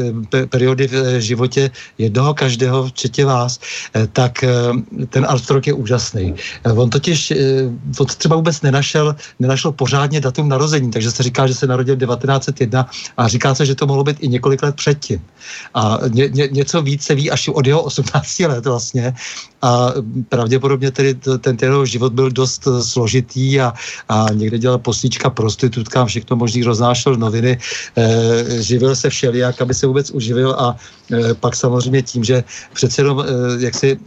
[0.49, 3.59] periody v životě jednoho každého, včetně vás,
[3.95, 4.49] eh, tak eh,
[5.09, 6.35] ten Armstrong je úžasný.
[6.63, 7.33] Eh, on totiž,
[7.99, 12.89] on třeba vůbec nenašel, nenašel pořádně datum narození, takže se říká, že se narodil 1901
[13.17, 15.21] a říká se, že to mohlo být i několik let předtím.
[15.73, 19.13] A ně, ně, něco víc se ví až od jeho 18 let vlastně
[19.61, 19.93] a
[20.29, 23.73] pravděpodobně tedy ten jeho život byl dost eh, složitý a,
[24.09, 27.57] a někde dělal poslíčka prostitutkám, všechno možný roznášel noviny,
[27.97, 30.75] e, živil se všelijak, aby se vůbec uživil a
[31.11, 32.43] e, pak samozřejmě tím, že
[32.73, 33.25] přece jenom e,
[33.65, 33.97] jak si e,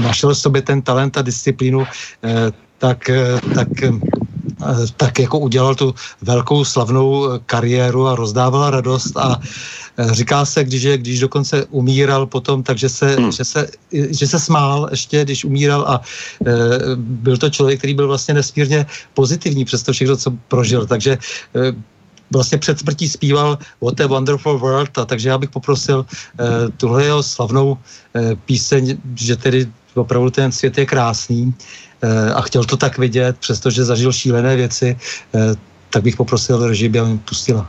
[0.00, 1.86] našel v sobě ten talent a disciplínu,
[2.24, 3.10] e, tak,
[3.54, 3.68] tak
[4.96, 9.40] tak jako udělal tu velkou slavnou kariéru a rozdával radost a
[9.98, 13.32] říká se, když, je, když dokonce umíral potom, takže se, hmm.
[13.32, 16.00] že, se, že se smál ještě, když umíral a
[16.46, 16.52] e,
[16.96, 20.86] byl to člověk, který byl vlastně nesmírně pozitivní přes to všechno, co prožil.
[20.86, 21.18] Takže e,
[22.32, 27.04] vlastně před smrtí zpíval What a Wonderful World, a takže já bych poprosil e, tuhle
[27.04, 27.76] jeho slavnou
[28.16, 31.54] e, píseň, že tedy opravdu ten svět je krásný
[32.02, 34.96] e, a chtěl to tak vidět, přestože zažil šílené věci,
[35.34, 35.54] e,
[35.90, 37.68] tak bych poprosil režii, aby mi pustila.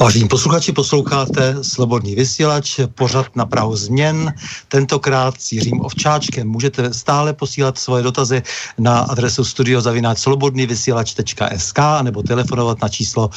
[0.00, 4.34] Vážení posluchači, posloucháte Slobodný vysílač, pořad na Prahu změn,
[4.68, 6.48] tentokrát s Jiřím Ovčáčkem.
[6.48, 8.42] Můžete stále posílat svoje dotazy
[8.78, 13.30] na adresu studiozavináč.slobodnývysílač.sk nebo telefonovat na číslo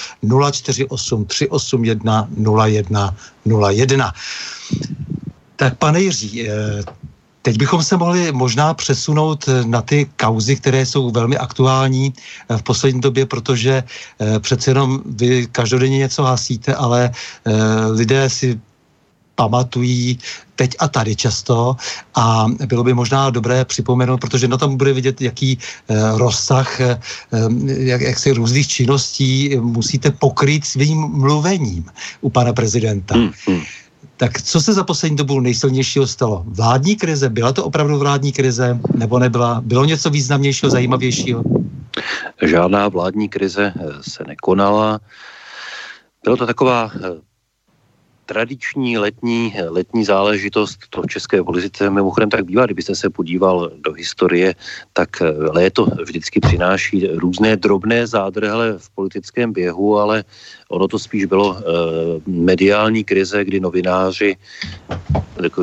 [0.52, 2.27] 048 381
[2.68, 3.15] 01
[3.72, 4.14] 01.
[5.56, 6.84] Tak pane Jiří, eh,
[7.44, 12.57] Teď bychom se mohli možná přesunout eh, na ty kauzy, které jsou velmi aktuální eh,
[12.57, 17.11] v poslední době, protože eh, přece jenom vy každodenně něco hasíte, ale
[17.91, 18.60] lidé si
[19.36, 20.20] pamatují
[20.56, 21.76] teď a tady často
[22.15, 25.57] a bylo by možná dobré připomenout, protože na tom bude vidět, jaký
[26.15, 26.80] rozsah
[27.68, 31.86] jak, jak se různých činností musíte pokrýt svým mluvením
[32.22, 33.15] u pana prezidenta.
[33.15, 33.61] Hmm, hmm.
[34.18, 36.44] Tak co se za poslední dobu nejsilnějšího stalo?
[36.48, 37.30] Vládní krize?
[37.30, 39.61] Byla to opravdu vládní krize nebo nebyla?
[39.65, 41.44] Bylo něco významnějšího, zajímavějšího?
[42.41, 44.99] Žádná vládní krize eh, se nekonala.
[46.23, 46.99] Bylo to taková eh,
[48.26, 54.56] tradiční letní, letní záležitost to české politice mimochodem tak bývá, kdybyste se podíval do historie,
[54.94, 60.24] tak eh, léto vždycky přináší různé drobné zádrhele v politickém běhu, ale
[60.70, 61.62] ono to spíš bylo uh,
[62.26, 64.36] mediální krize, kdy novináři,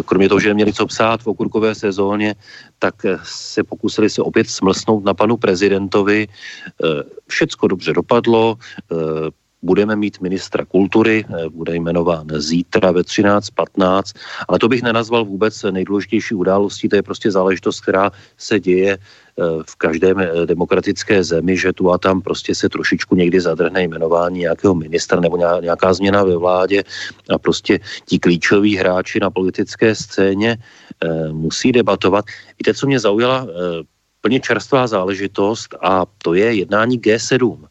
[0.05, 2.35] kromě toho, že neměli co psát v okurkové sezóně,
[2.79, 6.29] tak eh, se pokusili se opět smlsnout na panu prezidentovi.
[6.83, 8.55] Uh, všecko dobře dopadlo,
[8.91, 8.99] uh,
[9.63, 14.13] budeme mít ministra kultury, eh, bude jmenován zítra ve 13.15,
[14.49, 19.43] ale to bych nenazval vůbec nejdůležitější událostí, to je prostě záležitost, která se děje eh,
[19.67, 24.41] v každém eh, demokratické zemi, že tu a tam prostě se trošičku někdy zadrhne jmenování
[24.41, 26.85] nějakého ministra nebo nějaká změna ve vládě
[27.31, 30.57] a prostě ti klíčoví hráči na politické scéně
[31.33, 32.25] musí debatovat.
[32.59, 33.47] Víte, co mě zaujala
[34.21, 37.67] plně čerstvá záležitost a to je jednání G7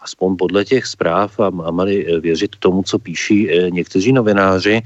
[0.00, 4.82] aspoň podle těch zpráv a, mali eh, věřit tomu, co píší e, někteří novináři,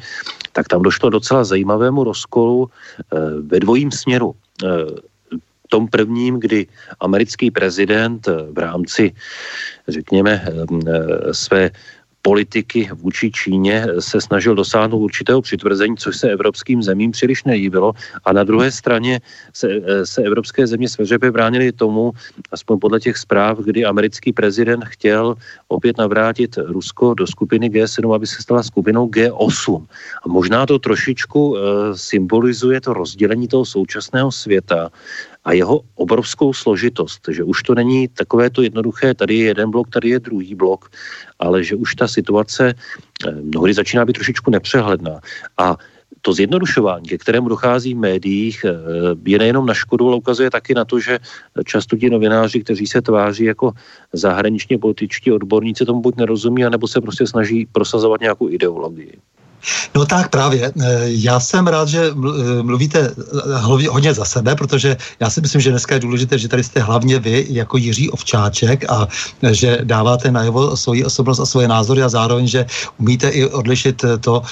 [0.52, 2.70] tak tam došlo docela zajímavému rozkolu e,
[3.40, 4.34] ve dvojím směru.
[5.68, 6.66] Tom prvním, kdy
[7.00, 9.12] americký prezident v rámci,
[9.88, 10.46] řekněme,
[11.32, 11.70] své
[12.24, 17.92] politiky vůči Číně se snažil dosáhnout určitého přitvrzení, což se evropským zemím příliš nelíbilo.
[18.24, 19.20] A na druhé straně
[19.52, 19.68] se,
[20.04, 22.12] se evropské země sveřepě bránili tomu,
[22.52, 25.36] aspoň podle těch zpráv, kdy americký prezident chtěl
[25.68, 29.86] opět navrátit Rusko do skupiny G7, aby se stala skupinou G8.
[30.24, 31.58] A možná to trošičku uh,
[31.92, 34.88] symbolizuje to rozdělení toho současného světa
[35.44, 39.90] a jeho obrovskou složitost, že už to není takové to jednoduché, tady je jeden blok,
[39.90, 40.90] tady je druhý blok,
[41.38, 45.20] ale že už ta situace eh, mnohdy začíná být trošičku nepřehledná.
[45.58, 45.76] A
[46.24, 48.64] to zjednodušování, ke kterému dochází v médiích,
[49.26, 51.18] je nejenom na škodu, ale ukazuje taky na to, že
[51.64, 53.72] často ti novináři, kteří se tváří jako
[54.12, 59.20] zahraničně političtí odborníci, tomu buď nerozumí, anebo se prostě snaží prosazovat nějakou ideologii.
[59.94, 60.72] No tak právě.
[60.80, 63.58] Eh, já jsem rád, že eh, mluvíte eh,
[63.88, 67.18] hodně za sebe, protože já si myslím, že dneska je důležité, že tady jste hlavně
[67.18, 69.08] vy jako Jiří Ovčáček a
[69.50, 72.66] že dáváte najevo svoji osobnost a svoje názory a zároveň, že
[72.98, 74.42] umíte i odlišit to,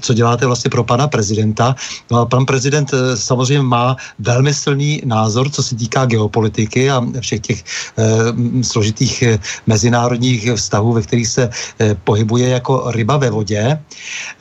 [0.00, 1.74] co děláte vlastně pro pana prezidenta.
[2.10, 7.40] No a pan prezident samozřejmě má velmi silný názor, co se týká geopolitiky a všech
[7.40, 7.64] těch
[7.98, 9.24] eh, složitých
[9.66, 13.78] mezinárodních vztahů, ve kterých se eh, pohybuje jako ryba ve vodě.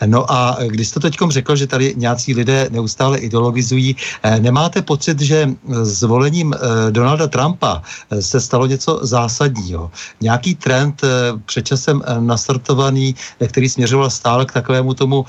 [0.06, 5.20] No a když jste teď řekl, že tady nějací lidé neustále ideologizují, eh, nemáte pocit,
[5.22, 5.50] že
[5.82, 9.92] zvolením eh, Donalda Trumpa eh, se stalo něco zásadního?
[10.22, 11.02] Nějaký trend
[11.46, 13.16] předčasem nastartovaný,
[13.48, 15.26] který směřoval stále k takovému tomu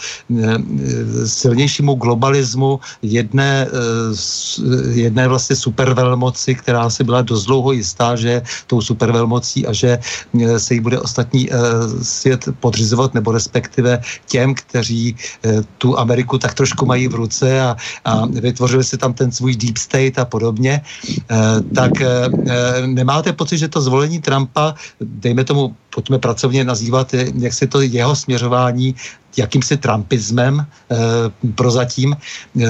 [1.25, 3.67] silnějšímu globalismu jedné,
[4.93, 9.99] jedné vlastně supervelmoci, která si byla dost dlouho jistá, že tou supervelmocí a že
[10.59, 11.49] se jí bude ostatní
[12.03, 14.76] svět podřizovat nebo respektive těm, kteří
[15.44, 19.57] eh, tu Ameriku tak trošku mají v ruce a, a vytvořili si tam ten svůj
[19.57, 21.36] deep state a podobně, eh,
[21.74, 22.28] tak eh,
[22.86, 28.12] nemáte pocit, že to zvolení Trumpa, dejme tomu, pojďme pracovně nazývat, jak se to jeho
[28.12, 28.93] směřování
[29.36, 30.66] jakýmsi trumpismem e,
[31.56, 32.68] prozatím e,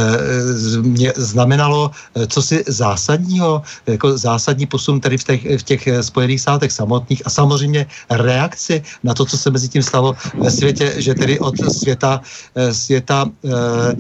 [1.19, 6.73] znamenalo e, co si zásadního, jako zásadní posun tady v těch, v těch Spojených státech
[6.73, 11.39] samotných a samozřejmě reakci na to, co se mezi tím stalo ve světě, že tedy
[11.39, 12.23] od světa,
[12.71, 13.95] světa e,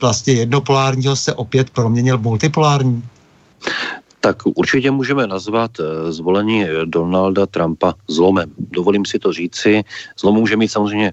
[0.00, 3.04] vlastně jednopolárního se opět proměnil multipolární?
[4.20, 5.70] Tak určitě můžeme nazvat
[6.08, 8.52] zvolení Donalda Trumpa zlomem.
[8.58, 9.82] Dovolím si to říci.
[10.20, 11.12] Zlom může mít samozřejmě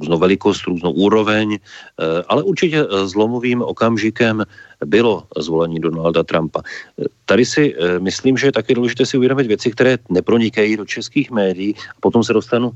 [0.00, 4.44] různou velikost, různou úroveň, eh, ale určitě eh, zlomovým okamžikem
[4.84, 6.60] bylo zvolení Donalda Trumpa.
[6.62, 11.30] Eh, tady si myslím, že je taky důležité si uvědomit věci, které nepronikají do českých
[11.30, 12.72] médií potom se dostanu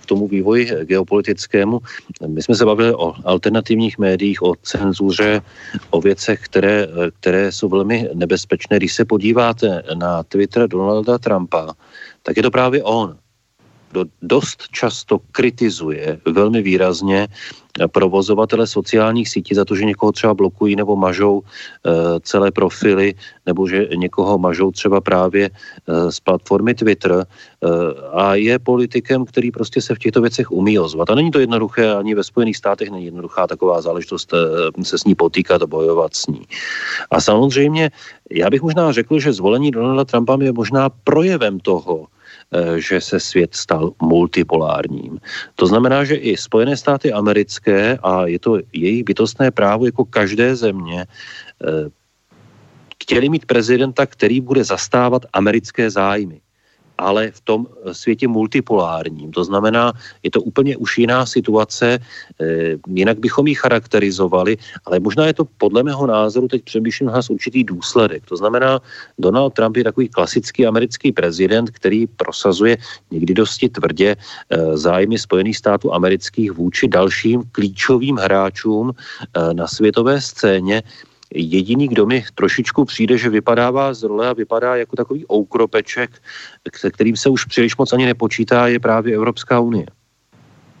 [0.00, 1.80] k tomu vývoji geopolitickému.
[2.26, 5.40] My jsme se bavili o alternativních médiích, o cenzuře,
[5.90, 6.88] o věcech, které,
[7.20, 8.76] které jsou velmi nebezpečné.
[8.76, 11.72] Když se podíváte na Twitter Donalda Trumpa,
[12.22, 13.16] tak je to právě on,
[13.90, 17.28] kdo dost často kritizuje velmi výrazně
[17.92, 21.90] provozovatele sociálních sítí za to, že někoho třeba blokují nebo mažou e,
[22.20, 23.14] celé profily,
[23.46, 27.24] nebo že někoho mažou třeba právě e, z platformy Twitter e,
[28.12, 31.10] a je politikem, který prostě se v těchto věcech umí ozvat.
[31.10, 34.32] A není to jednoduché, ani ve Spojených státech není jednoduchá taková záležitost
[34.82, 36.46] se s ní potýkat a bojovat s ní.
[37.10, 37.90] A samozřejmě,
[38.30, 42.25] já bych možná řekl, že zvolení Donalda Trumpa je možná projevem toho, Eh,
[42.76, 45.20] že se svět stal multipolárním.
[45.54, 50.56] To znamená, že i Spojené státy americké, a je to jejich bytostné právo jako každé
[50.56, 51.90] země, eh,
[53.02, 56.40] chtěli mít prezidenta, který bude zastávat americké zájmy
[56.98, 59.30] ale v tom eh, světě multipolárním.
[59.32, 59.92] To znamená,
[60.22, 61.98] je to úplně už jiná situace,
[62.40, 67.30] eh, jinak bychom ji charakterizovali, ale možná je to podle mého názoru, teď přemýšlím nás
[67.30, 68.26] určitý důsledek.
[68.26, 68.80] To znamená,
[69.18, 72.76] Donald Trump je takový klasický americký prezident, který prosazuje
[73.10, 78.92] někdy dosti tvrdě eh, zájmy Spojených států amerických vůči dalším klíčovým hráčům
[79.52, 80.82] na světové scéně,
[81.34, 86.22] Jediný, kdo mi trošičku přijde, že vypadává z role a vypadá jako takový oukropeček,
[86.76, 89.86] se kterým se už příliš moc ani nepočítá, je právě Evropská unie.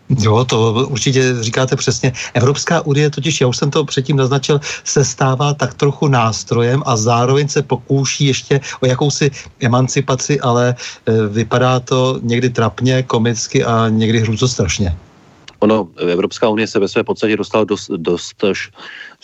[0.08, 2.12] Jo, to určitě říkáte přesně.
[2.34, 6.96] Evropská unie totiž, já už jsem to předtím naznačil, se stává tak trochu nástrojem a
[6.96, 10.74] zároveň se pokouší ještě o jakousi emancipaci, ale
[11.06, 14.96] e, vypadá to někdy trapně, komicky a někdy hrůzostrašně.
[15.58, 18.44] Ono, Evropská unie se ve své podstatě dostala dost, dost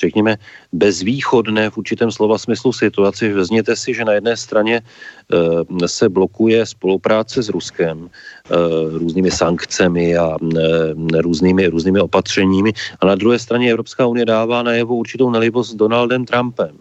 [0.03, 0.37] řekněme,
[0.73, 3.33] bezvýchodné v určitém slova smyslu situaci.
[3.33, 8.57] Vezměte si, že na jedné straně e, se blokuje spolupráce s Ruskem e,
[8.99, 14.97] různými sankcemi a e, různými, různými opatřeními a na druhé straně Evropská unie dává najevo
[14.97, 16.77] určitou nelibost s Donaldem Trumpem.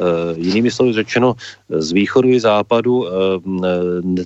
[0.00, 1.34] Eh, jinými slovy řečeno,
[1.68, 3.12] z východu i západu eh,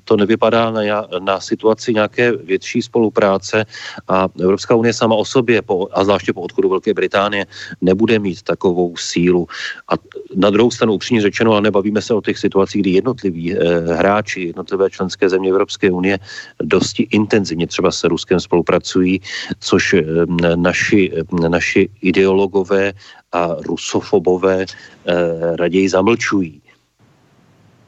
[0.05, 0.83] to nevypadá na,
[1.19, 3.65] na situaci nějaké větší spolupráce
[4.09, 7.47] a Evropská unie sama o sobě, po, a zvláště po odchodu Velké Británie,
[7.81, 9.47] nebude mít takovou sílu.
[9.89, 9.95] A
[10.37, 13.59] na druhou stranu upřímně řečeno, ale nebavíme se o těch situacích, kdy jednotliví eh,
[13.95, 16.19] hráči, jednotlivé členské země Evropské unie
[16.63, 19.21] dosti intenzivně třeba se Ruskem spolupracují,
[19.61, 19.95] což
[20.57, 21.13] naši,
[21.49, 22.93] naši ideologové
[23.37, 26.61] a rusofobové eh, raději zamlčují.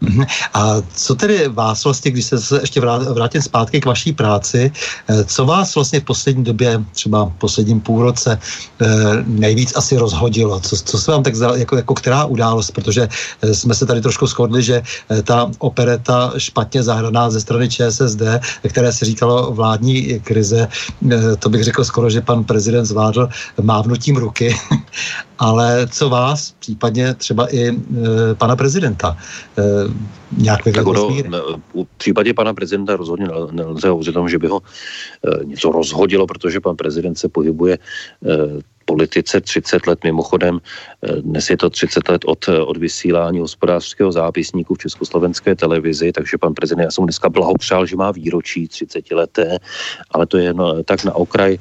[0.01, 0.25] Mhm.
[0.55, 2.81] A co tedy vás vlastně, když se ještě
[3.15, 7.81] vrátím zpátky k vaší práci, eh, co vás vlastně v poslední době, třeba v posledním
[7.83, 8.87] půlroce, eh,
[9.27, 10.61] nejvíc asi rozhodilo?
[10.61, 12.71] Co, co se vám tak zdalo, jako, jako která událost?
[12.71, 13.09] Protože
[13.43, 14.83] jsme se tady trošku shodli, že
[15.27, 18.39] ta opereta špatně zahraná ze strany ČSSD,
[18.71, 20.69] které se říkalo vládní krize,
[21.39, 24.55] to bych řekl skoro, že pan prezident zvládl mávnutím ruky.
[25.39, 27.75] Ale co vás, případně třeba i e,
[28.35, 29.17] pana prezidenta,
[29.59, 29.63] e,
[30.37, 31.09] nějak tak ono,
[31.75, 36.27] v případě pana prezidenta rozhodně nelze hovořit o tom, že by ho e, něco rozhodilo,
[36.27, 40.59] protože pan prezident se pohybuje e, politice 30 let mimochodem.
[40.59, 46.41] E, dnes je to 30 let od, od vysílání hospodářského zápisníku v Československé televizi, takže
[46.41, 49.59] pan prezident, já jsem dneska blahopřál, že má výročí 30 leté,
[50.11, 51.59] ale to je no, tak na okraj.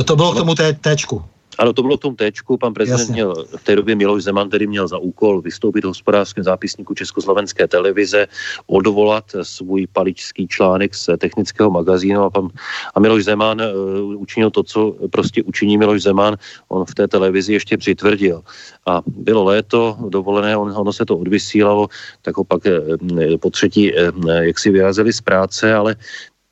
[0.00, 1.22] E, to bylo k tomu té téčku.
[1.60, 2.56] Ano, to bylo v tom téčku.
[2.56, 3.12] Pan prezident Jasně.
[3.12, 7.68] měl v té době Miloš Zeman, který měl za úkol vystoupit v hospodářském zápisníku Československé
[7.68, 8.26] televize,
[8.66, 12.48] odvolat svůj paličský článek z technického magazínu a, pan,
[12.94, 16.36] a Miloš Zeman uh, učinil to, co prostě učiní Miloš Zeman.
[16.68, 18.42] On v té televizi ještě přitvrdil.
[18.86, 21.88] A bylo léto, dovolené, on, ono se to odvysílalo,
[22.22, 25.96] tak ho pak uh, po třetí, uh, jak si vyrazili z práce, ale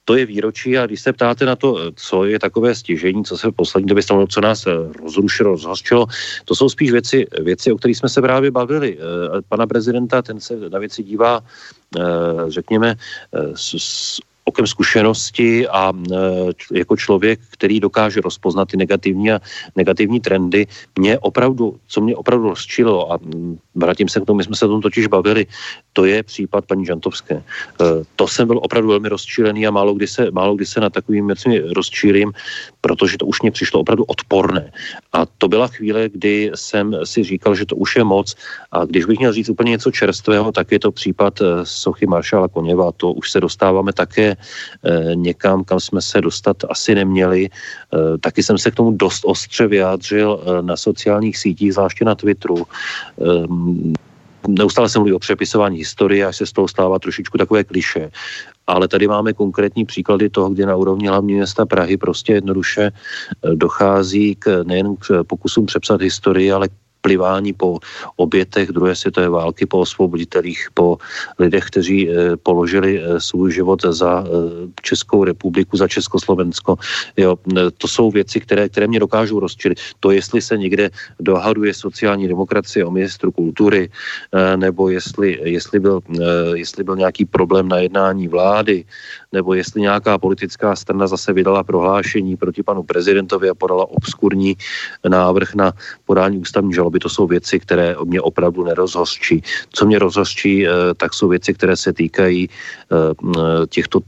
[0.09, 3.49] to je výročí a když se ptáte na to, co je takové stěžení, co se
[3.49, 4.73] v poslední době stalo, co nás eh,
[5.05, 6.07] rozrušilo, rozhořčilo,
[6.45, 8.97] to jsou spíš věci, věci, o kterých jsme se právě bavili.
[8.97, 12.01] Eh, pana prezidenta, ten se na věci dívá, eh,
[12.49, 12.97] řekněme,
[13.55, 19.41] s, s okem zkušenosti a e, jako člověk, který dokáže rozpoznat ty negativní a
[19.77, 20.67] negativní trendy,
[20.99, 23.19] mě opravdu, co mě opravdu rozčilo a
[23.75, 25.47] vrátím se k tomu, my jsme se o tom totiž bavili,
[25.93, 27.35] to je případ paní Žantovské.
[27.35, 27.45] E,
[28.17, 31.27] to jsem byl opravdu velmi rozčílený a málo kdy se, málo kdy se na takovým
[31.27, 32.33] věcmi rozčílím,
[32.81, 34.73] protože to už mě přišlo opravdu odporné.
[35.13, 38.35] A to byla chvíle, kdy jsem si říkal, že to už je moc
[38.73, 42.49] a když bych měl říct úplně něco čerstvého, tak je to případ e, Sochy Maršala
[42.49, 42.93] Koněva.
[42.93, 44.37] To už se dostáváme také
[44.85, 47.49] Eh, někam, kam jsme se dostat asi neměli.
[47.51, 52.15] Eh, taky jsem se k tomu dost ostře vyjádřil eh, na sociálních sítích, zvláště na
[52.15, 52.67] Twitteru
[54.49, 58.11] neustále se mluví o přepisování historie, až se z toho stává trošičku takové kliše.
[58.69, 62.91] Ale tady máme konkrétní příklady toho, kdy na úrovni hlavní města Prahy prostě jednoduše
[63.55, 66.69] dochází k nejen k pokusům přepsat historii, ale
[67.09, 67.81] plivání po
[68.21, 71.01] obětech druhé světové války, po osvoboditelích, po
[71.41, 74.29] lidech, kteří eh, položili eh, svůj život za eh,
[74.85, 76.77] Českou republiku, za Československo.
[77.17, 77.41] Jo,
[77.81, 79.81] to jsou věci, které, které mě dokážou rozčilit.
[80.05, 83.89] To, jestli se někde dohaduje sociální demokracie o ministru kultury,
[84.57, 86.01] nebo jestli, jestli, byl,
[86.55, 88.85] jestli byl nějaký problém na jednání vlády,
[89.33, 94.57] nebo jestli nějaká politická strana zase vydala prohlášení proti panu prezidentovi a podala obskurní
[95.09, 95.73] návrh na
[96.07, 99.43] podání ústavní žaloby, to jsou věci, které mě opravdu nerozhořčí.
[99.73, 102.97] Co mě rozhořčí, eh, tak jsou věci, které se týkají eh,
[103.69, 104.01] těchto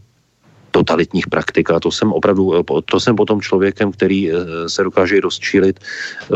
[0.70, 1.70] totalitních praktik.
[1.70, 4.30] A to jsem opravdu, eh, to jsem potom člověkem, který
[4.66, 5.80] se dokáže rozčílit.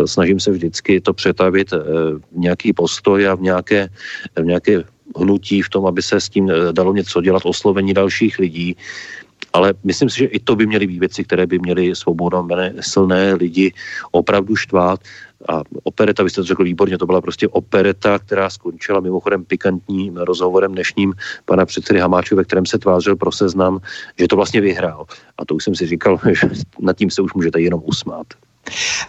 [0.04, 3.88] Snažím se vždycky to přetavit v nějaký postoj a v nějaké,
[4.36, 4.84] v nějaké
[5.16, 8.76] hnutí v tom, aby se s tím eh, dalo něco dělat, oslovení dalších lidí.
[9.52, 13.34] Ale myslím si, že i to by měly být věci, které by měly svobodomné, silné
[13.34, 13.72] lidi
[14.10, 15.00] opravdu štvát.
[15.48, 20.16] A opereta, vy jste to řekl výborně, to byla prostě opereta, která skončila mimochodem pikantním
[20.16, 21.14] rozhovorem dnešním
[21.44, 23.78] pana předsedy Hamáčů, ve kterém se tvářil pro seznam,
[24.18, 25.06] že to vlastně vyhrál.
[25.38, 26.48] A to už jsem si říkal, že
[26.80, 28.26] nad tím se už můžete jenom usmát.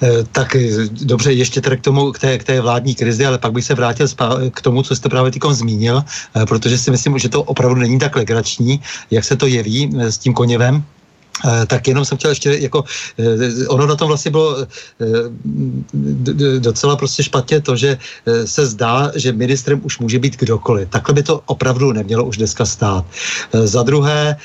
[0.03, 3.37] Eh, tak eh, dobře, ještě tedy k tomu, k té, k té vládní krizi, ale
[3.37, 4.07] pak bych se vrátil
[4.51, 6.03] k tomu, co jste právě týkom zmínil,
[6.35, 10.17] eh, protože si myslím, že to opravdu není tak legrační, jak se to jeví s
[10.17, 10.83] tím koněvem.
[11.43, 12.83] Eh, tak jenom jsem chtěl ještě, jako,
[13.19, 14.67] eh, ono na tom vlastně bylo eh,
[16.59, 17.97] docela prostě špatně to, že
[18.45, 20.89] se zdá, že ministrem už může být kdokoliv.
[20.89, 23.05] Takhle by to opravdu nemělo už dneska stát.
[23.53, 24.35] Za druhé,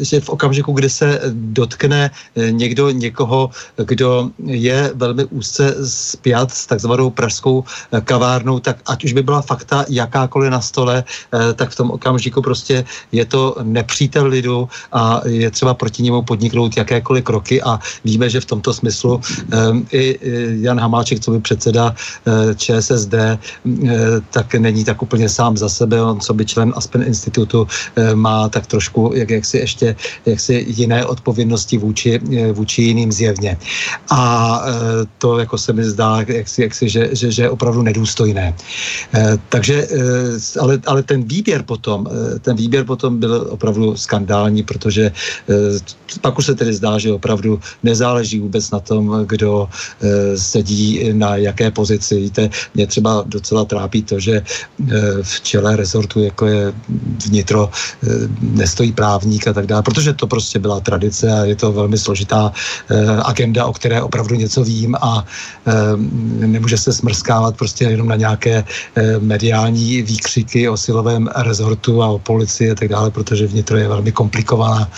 [0.00, 2.10] že v okamžiku, kdy se dotkne
[2.50, 7.64] někdo někoho, kdo je velmi úzce spjat s takzvanou pražskou
[8.04, 11.04] kavárnou, tak ať už by byla fakta jakákoliv na stole,
[11.54, 16.22] tak v tom okamžiku prostě je to nepřítel lidu a je třeba pro proti němu
[16.22, 20.20] podniknout jakékoliv kroky a víme, že v tomto smyslu um, i
[20.60, 21.94] Jan Hamáček, co by předseda
[22.28, 23.14] uh, ČSSD,
[23.64, 23.90] uh,
[24.30, 28.48] tak není tak úplně sám za sebe, on co by člen Aspen institutu uh, má
[28.52, 29.96] tak trošku jak, jak si ještě
[30.26, 32.20] jak si jiné odpovědnosti vůči,
[32.52, 33.56] vůči jiným zjevně.
[34.10, 34.20] A
[35.18, 38.54] to jako se mi zdá, jak si, jak si, že, že, že je opravdu nedůstojné.
[39.48, 39.88] Takže,
[40.60, 42.06] ale, ale ten výběr potom,
[42.40, 45.12] ten výběr potom byl opravdu skandální, protože
[46.20, 49.68] pak už se tedy zdá, že opravdu nezáleží vůbec na tom, kdo
[50.36, 52.16] sedí na jaké pozici.
[52.16, 54.42] Víte, mě třeba docela trápí to, že
[55.22, 56.72] v čele rezortu, jako je
[57.26, 57.70] vnitro,
[58.40, 62.52] nestojí právník a tak dále, protože to prostě byla tradice a je to velmi složitá
[63.24, 65.24] agenda, o které opravdu něco vím a
[66.38, 68.64] nemůže se smrskávat prostě jenom na nějaké
[69.18, 74.12] mediální výkřiky o silovém rezortu a o policii a tak dále, protože vnitro je velmi
[74.12, 74.90] komplikovaná,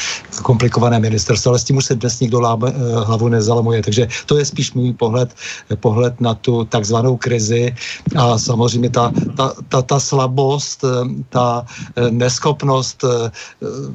[0.70, 3.82] komplikované ministerstvo, ale s tím už se dnes nikdo lábe, eh, hlavu nezalamuje.
[3.82, 5.34] Takže to je spíš můj pohled,
[5.82, 7.74] pohled na tu takzvanou krizi
[8.16, 13.04] a samozřejmě ta, ta, ta, ta slabost, eh, ta eh, neschopnost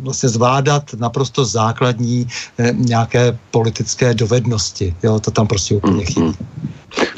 [0.03, 2.27] vlastně zvládat naprosto základní
[2.73, 4.95] nějaké politické dovednosti.
[5.03, 6.11] Jo, to tam prostě úplně mhm.
[6.11, 6.34] chybí.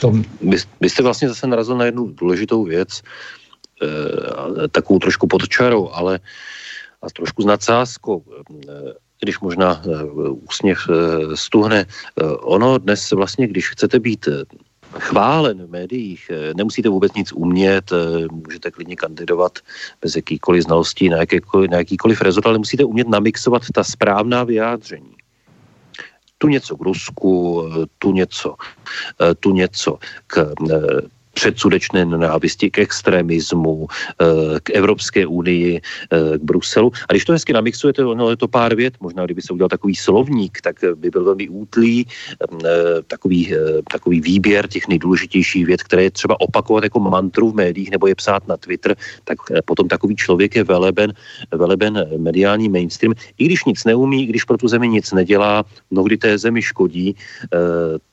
[0.02, 0.24] Tom...
[0.42, 3.02] Vy, vy jste vlastně zase narazil na jednu důležitou věc,
[3.82, 6.20] e, takovou trošku pod čarou, ale
[7.02, 8.24] a trošku s nadsázkou,
[8.70, 10.04] e, když možná e,
[10.50, 10.94] úsměv e,
[11.38, 11.80] stuhne.
[11.80, 11.86] E,
[12.26, 14.28] ono dnes vlastně, když chcete být
[15.00, 17.92] chválen v médiích, nemusíte vůbec nic umět,
[18.32, 19.60] můžete klidně kandidovat
[20.02, 25.14] bez jakýkoliv znalostí na, jakékoliv, na jakýkoliv rezort, ale musíte umět namixovat ta správná vyjádření
[26.38, 27.64] tu něco k Rusku,
[28.00, 28.56] tu něco,
[29.40, 30.54] tu něco k
[31.38, 34.26] předsudečné nenávisti, k extremismu, eh,
[34.64, 36.90] k Evropské unii, eh, k Bruselu.
[37.10, 39.96] A když to hezky namixujete, no je to pár vět, možná kdyby se udělal takový
[39.96, 43.54] slovník, tak by byl velmi útlý, eh, takový,
[43.86, 48.16] takový výběr těch nejdůležitějších vět, které je třeba opakovat jako mantru v médiích nebo je
[48.18, 51.14] psát na Twitter, tak potom takový člověk je veleben,
[51.54, 53.14] veleben mediální mainstream.
[53.38, 57.16] I když nic neumí, i když pro tu zemi nic nedělá, mnohdy té zemi škodí,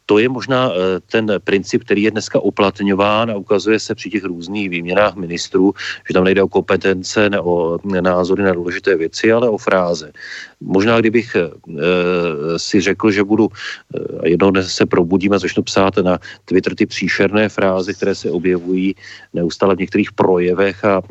[0.06, 4.24] to je možná eh, ten princip, který je dneska uplatňován a ukazuje se při těch
[4.24, 5.72] různých výměnách ministrů,
[6.08, 10.12] že tam nejde o kompetence, ne o názory na důležité věci, ale o fráze.
[10.60, 11.50] Možná kdybych e,
[12.56, 16.86] si řekl, že budu e, jednou dnes se probudím a začnu psát na Twitter ty
[16.86, 18.94] příšerné fráze, které se objevují
[19.34, 21.02] neustále v některých projevech a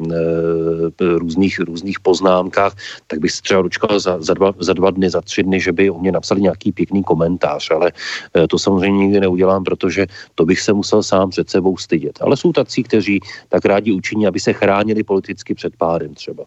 [0.99, 2.74] různých, různých poznámkách,
[3.07, 5.72] tak bych se třeba dočkal za, za, dva, za dva dny, za tři dny, že
[5.72, 7.91] by o mě napsali nějaký pěkný komentář, ale
[8.49, 12.19] to samozřejmě nikdy neudělám, protože to bych se musel sám před sebou stydět.
[12.22, 13.19] Ale jsou tací, kteří
[13.49, 16.43] tak rádi učiní, aby se chránili politicky před pádem třeba.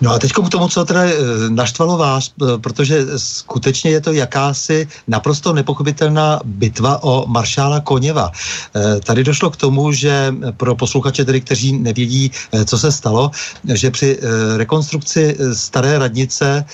[0.00, 1.14] No a teď k tomu, co teda eh,
[1.48, 8.32] naštvalo vás, eh, protože skutečně je to jakási naprosto nepochopitelná bitva o maršála Koněva.
[8.32, 12.30] Eh, tady došlo k tomu, že pro posluchače, tedy, kteří nevědí,
[12.64, 13.30] co se stalo,
[13.74, 14.18] že při
[14.56, 16.64] rekonstrukci staré radnice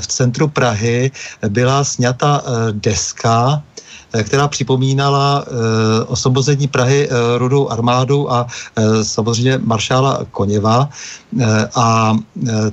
[0.00, 1.10] v centru Prahy
[1.48, 2.42] byla sněta
[2.72, 3.62] deska,
[4.22, 8.46] která připomínala eh, osvobození Prahy eh, rudou armádou a
[9.02, 10.88] samozřejmě maršála Koněva.
[11.74, 12.16] A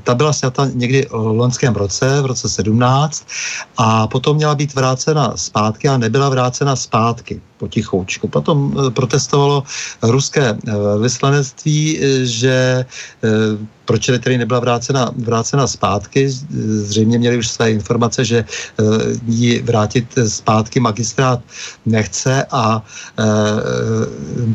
[0.03, 3.26] ta byla sněta někdy v loňském roce, v roce 17,
[3.77, 8.27] a potom měla být vrácena zpátky a nebyla vrácena zpátky potichoučku.
[8.27, 9.63] Potom protestovalo
[10.03, 10.57] ruské
[11.01, 12.85] vyslanectví, že
[13.85, 16.29] proč tedy nebyla vrácena, vrácena zpátky.
[16.84, 18.45] Zřejmě měli už své informace, že
[19.27, 21.39] ji vrátit zpátky magistrát
[21.85, 22.84] nechce a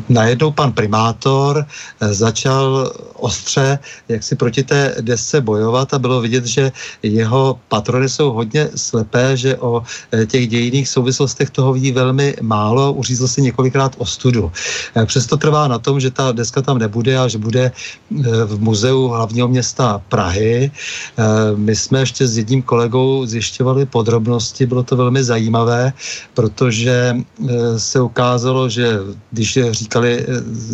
[0.09, 1.65] najednou pan primátor
[1.99, 6.71] začal ostře jak si proti té desce bojovat a bylo vidět, že
[7.03, 9.83] jeho patrony jsou hodně slepé, že o
[10.27, 14.43] těch dějiných souvislostech toho ví velmi málo, uřízl si několikrát ostudu.
[14.43, 17.71] Uh, přesto trvá na tom, že ta deska tam nebude a že bude
[18.09, 20.71] uh, v muzeu hlavního města Prahy.
[21.17, 21.23] Eh,
[21.55, 25.93] my jsme ještě s jedním kolegou zjišťovali podrobnosti, bylo to velmi zajímavé,
[26.33, 28.99] protože eh, se ukázalo, že
[29.31, 30.25] když říkali eh,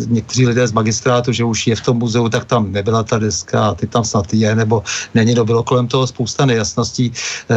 [0.06, 3.72] někteří lidé z magistrátu, že už je v tom muzeu, tak tam nebyla ta deska
[3.72, 4.82] a ty tam snad je, nebo
[5.14, 7.12] není, no bylo kolem toho spousta nejasností.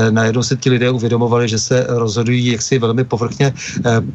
[0.10, 3.53] Najednou se ti lidé uvědomovali, že se rozhodují jaksi velmi povrchně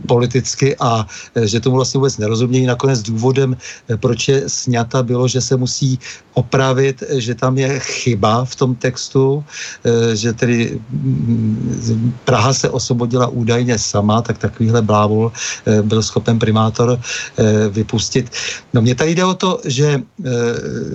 [0.07, 0.38] politicky
[0.81, 1.07] a
[1.45, 2.67] že tomu vlastně vůbec nerozumějí.
[2.67, 3.57] Nakonec důvodem,
[3.97, 5.99] proč je sněta, bylo, že se musí
[6.39, 9.43] opravit, že tam je chyba v tom textu,
[9.83, 16.39] eh, že tedy mm, Praha se osvobodila údajně sama, tak takovýhle blávul eh, byl schopen
[16.39, 18.31] primátor eh, vypustit.
[18.71, 20.03] No mě tady jde o to, že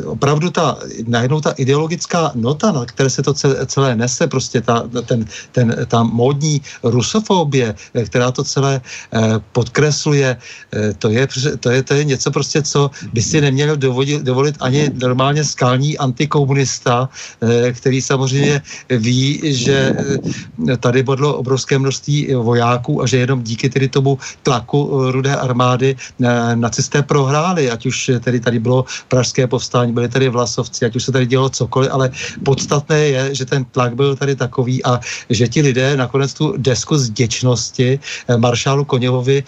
[0.06, 3.34] opravdu ta, najednou ta ideologická nota, na které se to
[3.66, 7.76] celé nese, prostě ta, ten, ten, ta módní rusofobie,
[8.06, 8.82] která to celé
[9.52, 10.38] podkresluje,
[11.00, 11.24] to je,
[11.60, 15.50] to je, to je něco prostě, co by si neměl dovolit, dovolit ani normální totálně
[15.50, 17.10] skalní antikomunista,
[17.74, 19.96] který samozřejmě ví, že
[20.80, 25.96] tady bodlo obrovské množství vojáků a že jenom díky tedy tomu tlaku rudé armády
[26.54, 31.12] nacisté prohráli, ať už tedy tady bylo pražské povstání, byli tady vlasovci, ať už se
[31.12, 32.12] tady dělo cokoliv, ale
[32.46, 35.00] podstatné je, že ten tlak byl tady takový a
[35.30, 38.00] že ti lidé nakonec tu desku z děčnosti
[38.38, 39.44] maršálu Koněvovi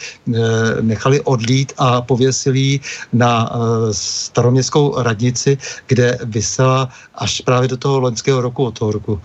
[0.81, 2.79] nechali odlít a pověsili
[3.13, 3.51] na
[3.91, 5.57] staroměstskou radnici,
[5.87, 9.21] kde vysela až právě do toho loňského roku, od toho roku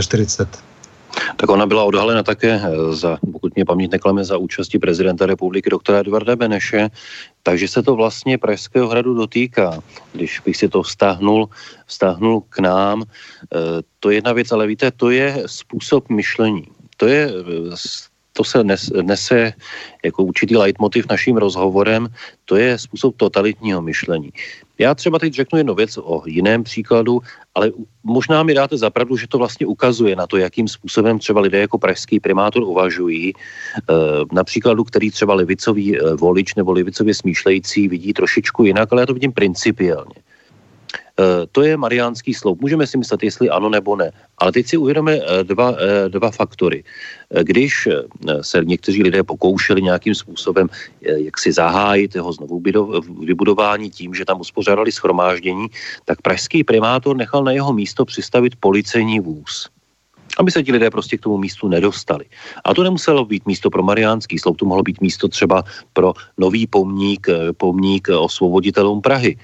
[0.00, 0.70] 45.
[1.36, 5.70] Tak ona byla odhalena také eh, za, pokud mě paměť neklame, za účasti prezidenta republiky
[5.70, 6.90] doktora Edvarda Beneše,
[7.42, 9.80] takže se to vlastně Pražského hradu dotýká.
[10.12, 11.48] Když bych si to vztahnul,
[11.86, 16.64] vztahnul k nám, eh, to je jedna věc, ale víte, to je způsob myšlení.
[16.96, 17.76] To je eh,
[18.40, 18.64] to se
[19.02, 19.52] nese
[20.04, 22.08] jako určitý leitmotiv naším rozhovorem,
[22.48, 24.32] to je způsob totalitního myšlení.
[24.80, 27.20] Já třeba teď řeknu jednu věc o jiném příkladu,
[27.54, 31.68] ale možná mi dáte zapravdu, že to vlastně ukazuje na to, jakým způsobem třeba lidé
[31.68, 33.28] jako pražský primátor uvažují.
[33.28, 33.34] E,
[34.32, 39.06] na příkladu, který třeba levicový e, volič nebo levicově smýšlející vidí trošičku jinak, ale já
[39.06, 40.16] to vidím principiálně.
[41.20, 42.60] Eh, to je mariánský sloup.
[42.60, 44.12] Můžeme si myslet, jestli ano nebo ne.
[44.38, 46.84] Ale teď si uvědomíme eh, dva, eh, dva faktory.
[47.42, 47.88] Když
[48.40, 50.68] se někteří lidé pokoušeli nějakým způsobem
[51.00, 52.62] jak si zahájit jeho znovu
[53.24, 55.66] vybudování tím, že tam uspořádali schromáždění,
[56.04, 59.68] tak pražský primátor nechal na jeho místo přistavit policejní vůz
[60.38, 62.24] aby se ti lidé prostě k tomu místu nedostali.
[62.64, 66.66] A to nemuselo být místo pro Mariánský sloup, to mohlo být místo třeba pro nový
[66.66, 67.26] pomník,
[67.56, 69.36] pomník osvoboditelům Prahy.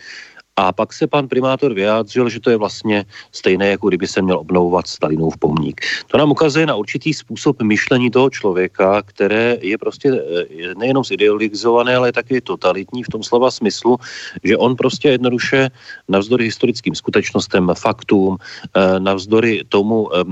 [0.56, 4.38] A pak se pan primátor vyjádřil, že to je vlastně stejné, jako kdyby se měl
[4.38, 5.80] obnovovat Stalinův pomník.
[6.06, 11.96] To nám ukazuje na určitý způsob myšlení toho člověka, které je prostě eh, nejenom zideologizované,
[11.96, 13.98] ale také totalitní v tom slova smyslu,
[14.44, 15.70] že on prostě jednoduše
[16.08, 20.24] navzdory historickým skutečnostem, faktům, eh, navzdory tomu, eh,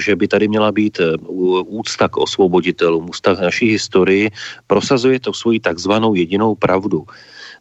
[0.00, 1.00] že by tady měla být
[1.66, 4.30] úcta k osvoboditelům, úcta k naší historii,
[4.66, 7.04] prosazuje to svoji takzvanou jedinou pravdu.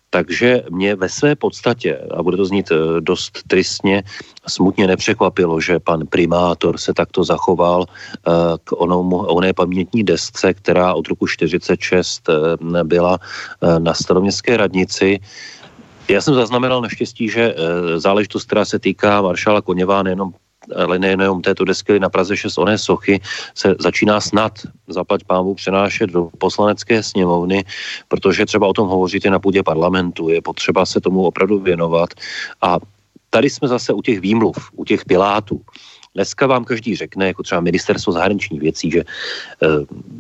[0.10, 4.04] Takže mě ve své podstatě, a bude to znít eh, dost tristně,
[4.48, 8.32] smutně nepřekvapilo, že pan primátor se takto zachoval eh,
[8.64, 12.34] k onomu, oné pamětní desce, která od roku 46 eh,
[12.84, 13.20] byla
[13.80, 15.20] na staroměstské radnici.
[16.10, 17.56] Já jsem zaznamenal naštěstí, že
[17.98, 20.34] záležitost, která se týká maršála Koněva, nejenom
[20.76, 23.22] ale nejenom této desky na Praze 6 oné sochy,
[23.56, 24.54] se začíná snad
[24.88, 27.66] zaplať pámu přenášet do poslanecké sněmovny,
[28.08, 32.10] protože třeba o tom hovoříte na půdě parlamentu, je potřeba se tomu opravdu věnovat.
[32.62, 32.78] A
[33.30, 35.62] tady jsme zase u těch výmluv, u těch pilátů.
[36.16, 39.06] Dneska vám každý řekne, jako třeba ministerstvo zahraničních věcí, že e,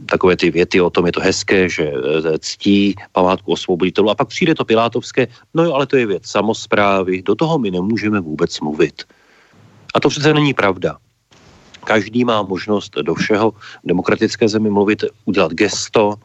[0.05, 4.27] takové ty věty o tom je to hezké, že e, ctí památku osvoboditelů a pak
[4.27, 8.59] přijde to pilátovské, no jo, ale to je věc samozprávy, do toho my nemůžeme vůbec
[8.59, 9.03] mluvit.
[9.95, 10.97] A to přece není pravda.
[11.83, 16.15] Každý má možnost do všeho v demokratické zemi mluvit, udělat gesto,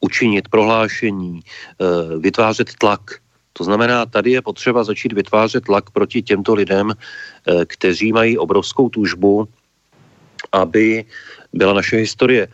[0.00, 3.20] učinit prohlášení, eh, vytvářet tlak.
[3.52, 8.88] To znamená, tady je potřeba začít vytvářet tlak proti těmto lidem, eh, kteří mají obrovskou
[8.88, 9.48] tužbu,
[10.52, 11.04] aby
[11.52, 12.48] byla naše historie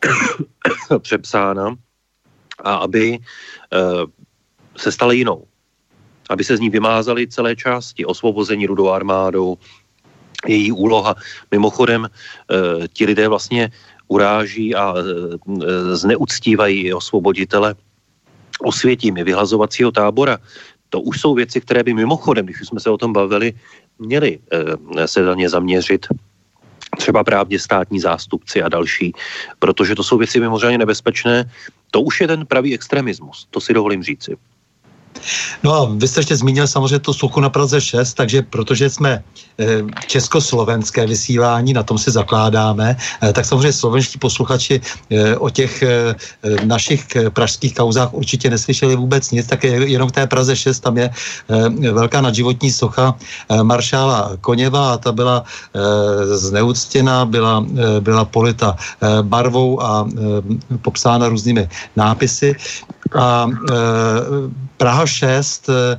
[1.02, 1.74] přepsána
[2.62, 3.78] a aby eh,
[4.76, 5.44] se stala jinou.
[6.30, 9.58] Aby se z ní vymázaly celé části osvobození rudou armádou,
[10.46, 11.14] její úloha.
[11.50, 13.70] Mimochodem, eh, ti lidé vlastně
[14.08, 17.74] uráží a eh, zneuctívají osvoboditele
[18.60, 20.38] osvětím vyhlazovacího tábora.
[20.90, 23.52] To už jsou věci, které by mimochodem, když jsme se o tom bavili,
[23.98, 26.06] měli eh, se za ně zaměřit
[26.96, 29.12] třeba právě státní zástupci a další,
[29.58, 31.50] protože to jsou věci mimořádně nebezpečné.
[31.90, 34.36] To už je ten pravý extremismus, to si dovolím říci.
[35.62, 39.10] No a vy jste ještě zmínil samozřejmě tu suchu na Praze 6, takže protože jsme
[39.12, 39.22] e,
[40.06, 44.80] československé vysílání, na tom si zakládáme, e, tak samozřejmě slovenští posluchači
[45.10, 45.84] e, o těch
[46.64, 50.98] našich pražských kauzách určitě neslyšeli vůbec nic, tak je, jenom k té Praze 6 tam
[50.98, 51.10] je
[51.92, 53.14] velká nadživotní socha
[53.62, 55.44] maršála Koněva a ta byla
[56.24, 57.66] zneuctěna, byla,
[58.00, 58.76] byla polita
[59.22, 60.08] barvou a
[60.82, 62.56] popsána různými nápisy
[63.14, 63.74] a e,
[64.76, 65.98] Praha 6, e,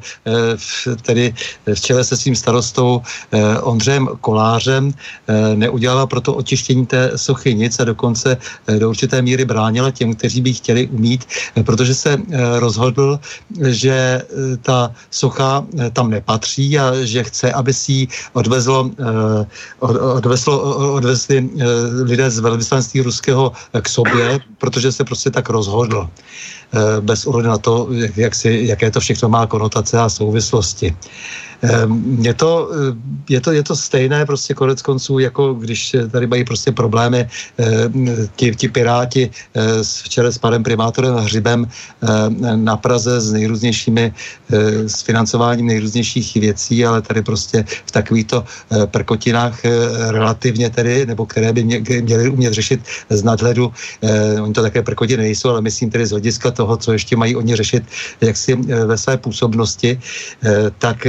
[1.01, 1.33] tedy
[1.73, 3.01] v čele se svým starostou
[3.31, 4.93] e, Ondřejem Kolářem,
[5.27, 9.91] e, neudělala pro to očištění té sochy nic a dokonce e, do určité míry bránila
[9.91, 11.25] těm, kteří by chtěli umít,
[11.57, 13.19] e, protože se e, rozhodl,
[13.67, 14.25] že e,
[14.61, 19.45] ta socha e, tam nepatří a že chce, aby si ji odvezlo, e,
[19.79, 20.53] od, odvezlo,
[20.93, 21.65] odvezli e,
[22.03, 23.51] lidé z velvyslanství ruského
[23.81, 26.09] k sobě, protože se prostě tak rozhodl.
[26.73, 30.95] Eh, bez ohledu na to, jak si, jaké to všechno má konotace a souvislosti.
[32.21, 32.69] Je to,
[33.29, 37.29] je, to, je to stejné prostě konec konců, jako když tady mají prostě problémy
[38.35, 39.29] ti, ti piráti
[40.03, 41.67] včera s panem primátorem Hřibem
[42.55, 44.13] na Praze s nejrůznějšími,
[44.87, 48.45] s financováním nejrůznějších věcí, ale tady prostě v takovýchto
[48.85, 49.59] prkotinách
[50.07, 51.63] relativně tedy, nebo které by
[52.01, 53.73] měly umět řešit z nadhledu,
[54.41, 57.55] oni to také prkotiny nejsou, ale myslím tedy z hlediska toho, co ještě mají oni
[57.55, 57.83] řešit
[58.21, 58.55] jaksi
[58.85, 59.99] ve své působnosti,
[60.77, 61.07] tak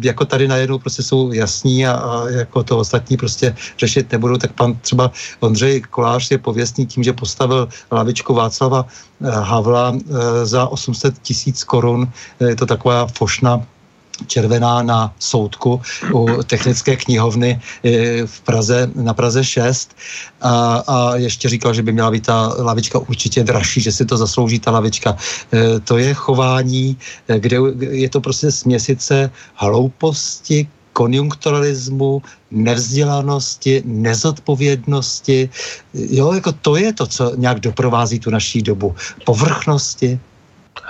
[0.00, 4.52] jako tady najednou prostě jsou jasní a, a jako to ostatní prostě řešit nebudou, tak
[4.52, 10.66] pan třeba Ondřej Kolář je pověstný tím, že postavil lavičku Václava eh, Havla eh, za
[10.66, 12.08] 800 tisíc korun.
[12.40, 13.62] Je to taková fošna
[14.26, 15.80] červená na soudku
[16.14, 19.96] u technické knihovny eh, v Praze, na Praze 6
[20.40, 24.16] a, a ještě říkal, že by měla být ta lavička určitě dražší, že si to
[24.16, 25.16] zaslouží ta lavička.
[25.52, 26.96] E, to je chování,
[27.28, 27.56] eh, kde
[27.90, 35.48] je to prostě směsice hlouposti, konjunkturalismu, nevzdělanosti, nezodpovědnosti.
[35.92, 38.94] Jo, jako to je to, co nějak doprovází tu naší dobu.
[39.24, 40.20] Povrchnosti,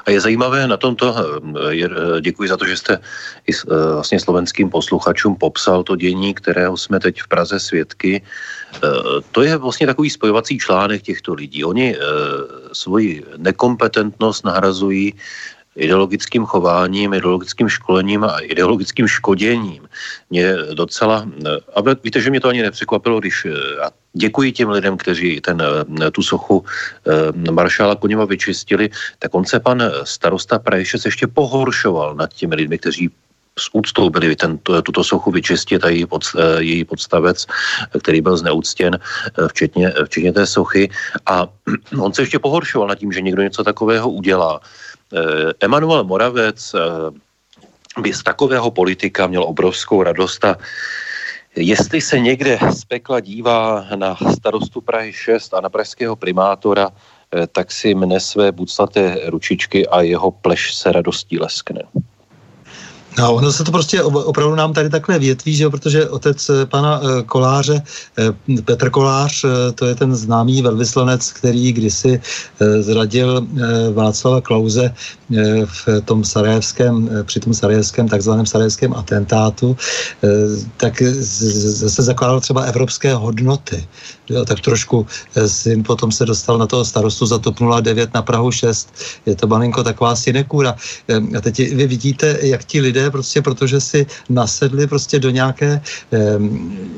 [0.07, 2.95] a je zajímavé na tomto, eh, eh, děkuji za to, že jste
[3.47, 8.23] i eh, vlastně slovenským posluchačům popsal to dění, kterého jsme teď v Praze svědky.
[9.33, 11.65] To je vlastně takový spojovací článek těchto lidí.
[11.65, 11.97] Oni
[12.73, 15.15] svoji nekompetentnost nahrazují
[15.77, 19.89] ideologickým chováním, ideologickým školením a ideologickým škoděním.
[20.31, 21.27] Mě docela,
[21.75, 23.47] a víte, že mě to ani nepřekvapilo, když
[23.83, 25.63] a děkuji těm lidem, kteří ten,
[26.13, 26.65] tu sochu
[27.51, 33.11] maršála Koněva vyčistili, tak on se pan starosta Prajšec ještě pohoršoval nad těmi lidmi, kteří
[33.59, 36.23] s úctou byli ten, tuto sochu vyčistit a její, pod,
[36.59, 37.47] její podstavec,
[38.03, 38.99] který byl zneúctěn,
[39.49, 40.91] včetně, včetně té sochy.
[41.27, 41.49] A
[41.99, 44.61] on se ještě pohoršoval nad tím, že někdo něco takového udělá.
[45.13, 46.81] Eh, Emanuel Moravec eh,
[48.01, 50.57] by z takového politika měl obrovskou radost a
[51.57, 57.47] jestli se někde z pekla dívá na starostu Prahy 6 a na pražského primátora, eh,
[57.47, 61.83] tak si mne své buclaté ručičky a jeho pleš se radostí leskne.
[63.19, 66.67] No, ono se to prostě opravdu nám tady takhle větví, že jo, protože otec eh,
[66.67, 67.83] pana eh, Koláře,
[68.19, 69.45] eh, Petr Kolář,
[69.75, 72.21] to je ten známý velvyslanec, který kdysi
[72.81, 73.47] zradil
[73.93, 74.95] Václava Klauze
[75.65, 79.77] v tom sarajevském, při tom sarajevském, takzvaném sarajevském atentátu,
[80.77, 83.87] tak zase zakládal třeba evropské hodnoty.
[84.31, 85.07] Jo, tak trošku
[85.47, 88.95] syn potom se dostal na toho starostu za TOP 09 na Prahu 6.
[89.27, 90.77] Je to malinko taková sinekůra.
[91.39, 95.81] A teď vy vidíte, jak ti lidé prostě protože si nasedli prostě do nějaké
[96.13, 96.19] eh,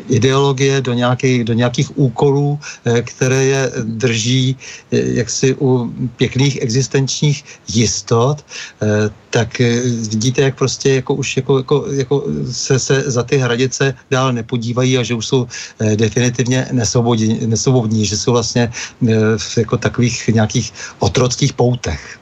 [0.08, 4.56] ideologie, do nějakých, do nějakých úkolů, eh, které je drží
[4.92, 8.44] eh, jaksi u pěkných existenčních jistot,
[8.82, 9.80] eh, tak eh,
[10.10, 14.98] vidíte, jak prostě jako už jako, jako, jako se, se za ty hradice dál nepodívají
[14.98, 15.46] a že už jsou
[15.80, 18.72] eh, definitivně nesvobodní, nesvobodní že jsou vlastně
[19.08, 22.18] eh, v jako takových nějakých otrockých poutech.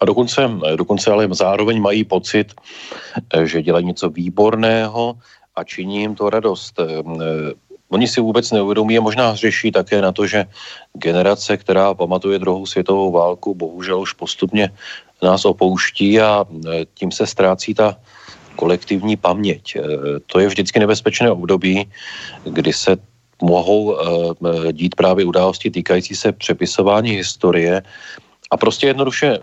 [0.00, 2.54] A dokonce, dokonce ale zároveň mají pocit,
[3.34, 5.18] eh, že dělají něco výborného
[5.56, 6.74] a činí jim to radost.
[6.80, 6.84] Eh,
[7.88, 10.44] oni si vůbec neuvědomí a možná řeší také na to, že
[10.92, 14.70] generace, která pamatuje druhou světovou válku, bohužel už postupně
[15.22, 17.96] nás opouští a eh, tím se ztrácí ta
[18.56, 19.76] kolektivní paměť.
[20.30, 21.90] To je vždycky nebezpečné období,
[22.46, 22.96] kdy se
[23.42, 23.98] mohou
[24.72, 27.82] dít právě události týkající se přepisování historie
[28.54, 29.38] a prostě jednoduše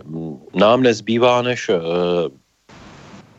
[0.55, 1.75] nám nezbývá, než uh,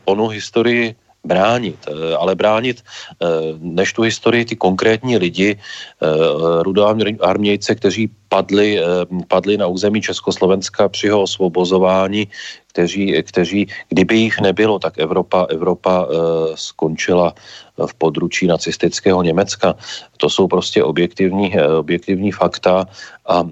[0.05, 0.95] onu historii
[1.25, 8.81] bránit, uh, ale bránit uh, než tu historii ty konkrétní lidi, uh, rudoarmějce, kteří padli,
[8.81, 12.27] uh, padli na území Československa při jeho osvobozování,
[12.73, 16.09] kteří, kteří, kdyby jich nebylo, tak Evropa, Evropa uh,
[16.57, 17.33] skončila
[17.77, 19.77] v područí nacistického Německa.
[20.17, 22.89] To jsou prostě objektivní, uh, objektivní fakta
[23.23, 23.43] a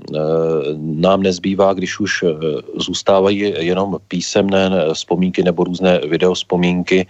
[0.76, 2.12] nám nezbývá, když už
[2.76, 7.08] zůstávají jenom písemné vzpomínky nebo různé videospomínky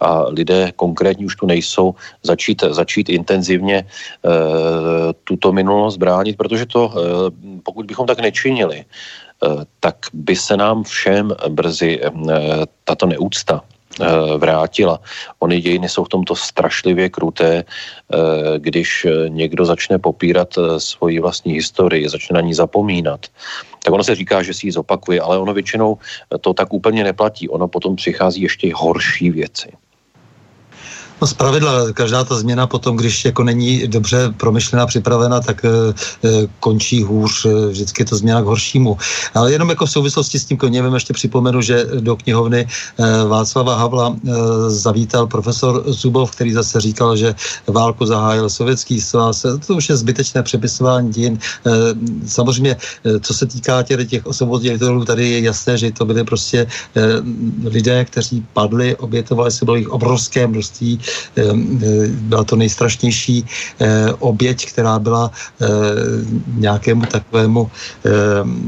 [0.00, 3.84] a lidé konkrétní už tu nejsou, začít, začít intenzivně
[5.24, 6.92] tuto minulost bránit, protože to,
[7.62, 8.84] pokud bychom tak nečinili,
[9.44, 12.10] Eh, tak by se nám všem brzy eh,
[12.84, 14.06] tato neúcta eh,
[14.38, 15.00] vrátila.
[15.38, 17.64] Ony dějiny jsou v tomto strašlivě kruté,
[18.58, 23.26] když někdo začne popírat svoji vlastní historii, začne na ní zapomínat.
[23.84, 25.98] Tak ono se říká, že si ji zopakuje, ale ono většinou
[26.40, 27.48] to tak úplně neplatí.
[27.48, 29.68] Ono potom přichází ještě horší věci.
[31.20, 35.68] No zpravidla, každá ta změna potom, když jako není dobře promyšlená, připravena, tak e,
[36.60, 38.96] končí hůř, vždycky je to změna k horšímu.
[39.34, 43.76] Ale jenom jako v souvislosti s tím koněvem ještě připomenu, že do knihovny e, Václava
[43.76, 44.30] Havla e,
[44.70, 47.34] zavítal profesor Zubov, který zase říkal, že
[47.66, 49.46] válku zahájil sovětský svaz.
[49.66, 51.38] To už je zbytečné přepisování dějin.
[51.66, 51.70] E,
[52.26, 56.58] samozřejmě, e, co se týká těch, těch osvoboditelů, tady je jasné, že to byly prostě
[56.58, 56.66] e,
[57.68, 61.07] lidé, kteří padli, obětovali se, bylo jich obrovské množství eh,
[62.10, 63.46] byla to nejstrašnější
[63.80, 65.66] eh, oběť, která byla eh,
[66.46, 67.70] nějakému takovému
[68.04, 68.58] ehm,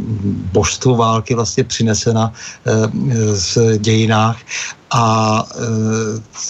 [0.53, 2.33] božstvu války vlastně přinesena
[3.35, 4.37] v dějinách
[4.91, 5.61] a e,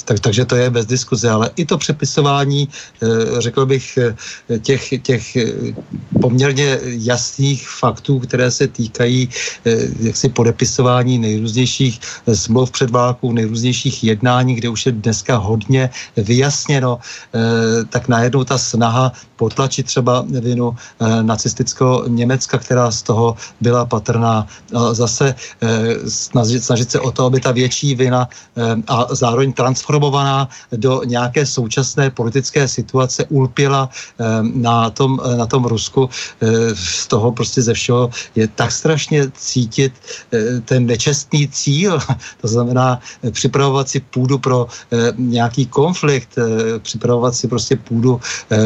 [0.04, 4.14] tak, takže to je bez diskuze, ale i to přepisování, e, řekl bych, e,
[4.58, 5.36] těch, těch
[6.20, 9.28] poměrně jasných faktů, které se týkají
[10.00, 12.00] jaksi podepisování nejrůznějších
[12.34, 16.98] smluv před válkou, nejrůznějších jednání, kde už je dneska hodně vyjasněno,
[17.88, 20.76] tak najednou ta snaha potlačit třeba vinu
[21.22, 24.46] nacistického Německa, která z toho byla patrná.
[24.92, 25.34] Zase
[26.08, 28.29] snažit, snažit se o to, aby ta větší vina Eh,
[28.88, 35.64] a zároveň transformovaná do nějaké současné politické situace ulpěla eh, na tom, eh, na tom
[35.64, 36.08] Rusku.
[36.74, 39.92] Z toho prostě ze všeho je tak strašně cítit
[40.64, 41.98] ten nečestný cíl,
[42.40, 43.00] to znamená
[43.30, 44.66] připravovat si půdu pro
[45.16, 46.38] nějaký konflikt,
[46.82, 48.20] připravovat si prostě půdu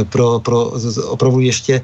[0.09, 0.73] pro, pro
[1.07, 1.83] opravdu ještě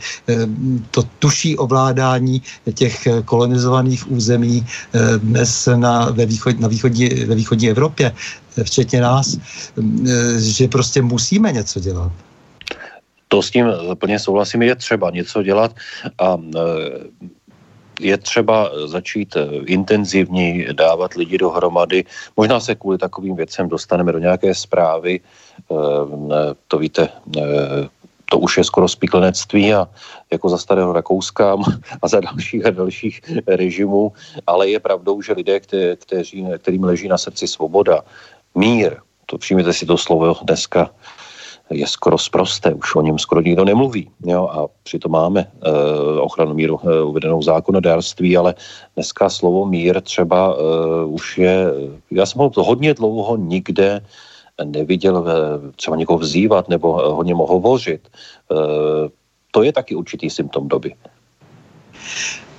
[0.90, 2.43] to tuší ovládání
[2.74, 4.66] těch kolonizovaných území
[5.19, 8.13] dnes na, ve východ, na východní, ve východní Evropě,
[8.63, 9.37] včetně nás,
[10.39, 12.13] že prostě musíme něco dělat.
[13.29, 15.75] To s tím plně souhlasím, je třeba něco dělat
[16.19, 16.61] a e,
[18.01, 22.05] je třeba začít e, intenzivně dávat lidi dohromady.
[22.37, 25.21] Možná se kvůli takovým věcem dostaneme do nějaké zprávy.
[25.21, 25.75] E,
[26.69, 27.09] to víte,
[28.31, 29.89] to už je skoro spiklenectví a
[30.32, 31.57] jako za starého Rakouska
[32.02, 34.12] a za dalších a dalších režimů,
[34.47, 38.02] ale je pravdou, že lidé, kte, kteří, kterým leží na srdci svoboda,
[38.55, 38.97] mír,
[39.27, 40.90] to přijměte si to slovo dneska,
[41.70, 44.11] je skoro zprosté, už o něm skoro nikdo nemluví.
[44.27, 44.48] Jo?
[44.51, 45.70] A přitom máme e,
[46.20, 48.55] ochranu míru e, uvedenou zákonodárství, ale
[48.94, 51.66] dneska slovo mír třeba e, už je,
[52.11, 54.02] já jsem ho hodně dlouho nikde
[54.65, 55.24] neviděl
[55.77, 58.09] třeba někoho vzývat nebo o něm hovořit.
[58.09, 58.55] E,
[59.51, 60.95] to je taky určitý symptom doby.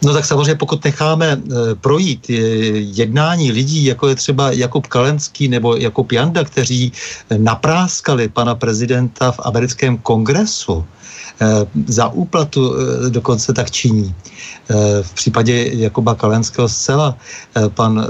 [0.04, 1.40] No tak samozřejmě pokud necháme e,
[1.76, 2.30] projít
[2.74, 6.92] jednání lidí, jako je třeba Jakub Kalenský nebo Jakub Janda, kteří
[7.38, 10.86] napráskali pana prezidenta v americkém kongresu,
[11.42, 12.76] Eh, za úplatu
[13.10, 14.16] dokonce tak činí.
[15.02, 17.18] V případě Jakuba Kalenského zcela,
[17.74, 18.08] pan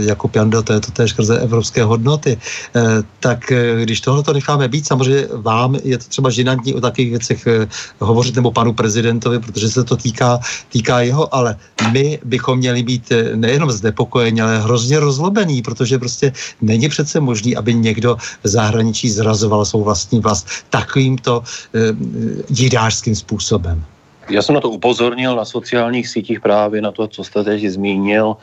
[0.00, 2.38] Jakub Jandel, to je to též skrze evropské hodnoty,
[3.20, 3.52] tak
[3.82, 7.48] když tohle to necháme být, samozřejmě vám je to třeba žinantní o takových věcech
[7.98, 11.56] hovořit nebo panu prezidentovi, protože se to týká, týká jeho, ale
[11.92, 17.74] my bychom měli být nejenom znepokojeni, ale hrozně rozlobení, protože prostě není přece možný, aby
[17.74, 21.42] někdo v zahraničí zrazoval svou vlastní vlast takovýmto
[22.48, 23.84] dídářským způsobem.
[24.30, 28.36] Já jsem na to upozornil na sociálních sítích právě na to, co jste teď zmínil.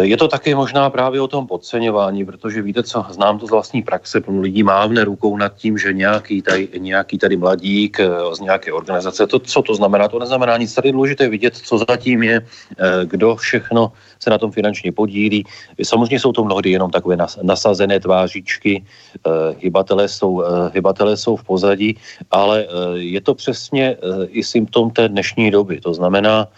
[0.00, 3.82] Je to také možná právě o tom podceňování, protože víte co, znám to z vlastní
[3.82, 8.40] praxe, plno lidí mávne rukou nad tím, že nějaký tady, nějaký tady mladík eh, z
[8.40, 12.22] nějaké organizace, to, co to znamená, to neznamená nic, tady je důležité vidět, co zatím
[12.22, 15.44] je, eh, kdo všechno se na tom finančně podílí.
[15.82, 20.42] Samozřejmě jsou to mnohdy jenom takové nasazené tvářičky, eh, hybatelé jsou,
[20.74, 21.96] hybatelé jsou v pozadí,
[22.30, 23.96] ale je to přesně
[24.28, 25.80] i symptom té dnešní doby.
[25.80, 26.48] To znamená,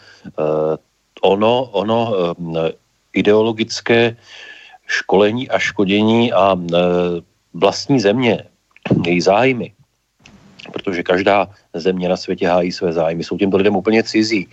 [1.22, 2.14] ono, ono
[3.18, 4.16] ideologické
[4.86, 6.76] školení a škodění a e,
[7.54, 8.44] vlastní země,
[9.06, 9.72] její zájmy,
[10.72, 14.48] protože každá země na světě hájí své zájmy, jsou těmto lidem úplně cizí.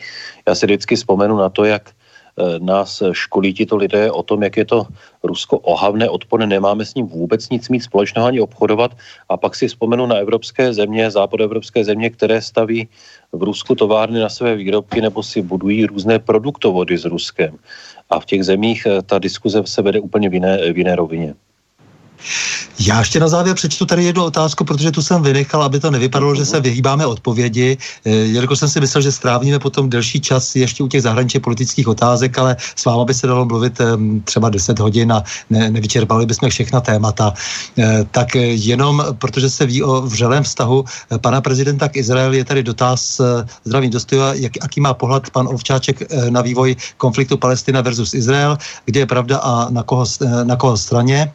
[0.48, 1.96] Já si vždycky vzpomenu na to, jak
[2.36, 4.88] Eh, nás školí tito lidé o tom, jak je to
[5.24, 8.92] Rusko ohavné, odporné, nemáme s ním vůbec nic mít společného ani obchodovat.
[9.30, 12.88] A pak si vzpomenu na evropské země, západoevropské země, které staví
[13.36, 17.58] v Rusku továrny na své výrobky nebo si budují různé produktovody s Ruskem.
[18.10, 21.34] A v těch zemích eh, ta diskuze se vede úplně v jiné, v jiné rovině.
[22.80, 26.36] Já ještě na závěr přečtu tady jednu otázku, protože tu jsem vynechal, aby to nevypadalo,
[26.36, 27.78] že se vyhýbáme odpovědi.
[28.06, 31.88] Eh, jelikož jsem si myslel, že strávíme potom delší čas ještě u těch zahraničních politických
[31.88, 33.82] otázek, ale s váma by se dalo mluvit
[34.24, 37.34] třeba 10 hodin a ne, nevyčerpali bychom všechna témata.
[37.78, 42.46] Eh, tak jenom, protože se ví o vřelém vztahu eh, pana prezidenta k Izraeli, je
[42.46, 43.22] tady dotaz,
[43.64, 49.00] zdravím dostojova, jak, jaký má pohled pan Ovčáček na vývoj konfliktu Palestina versus Izrael, kde
[49.00, 50.06] je pravda a na koho,
[50.44, 51.32] na koho straně.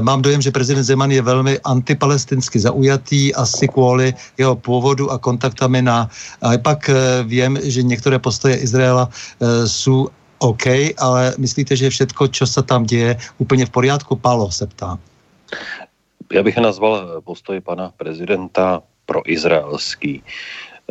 [0.00, 5.82] Mám dojem, že prezident Zeman je velmi antipalestinsky zaujatý, asi kvůli jeho původu a kontaktami
[5.82, 6.10] na...
[6.42, 6.90] A pak
[7.24, 9.08] vím, že některé postoje Izraela
[9.66, 10.08] jsou
[10.38, 10.66] OK,
[10.98, 14.16] ale myslíte, že všetko, co se tam děje, úplně v pořádku?
[14.16, 14.98] Palo se ptá.
[16.32, 20.22] Já bych nazval postoj pana prezidenta pro izraelský.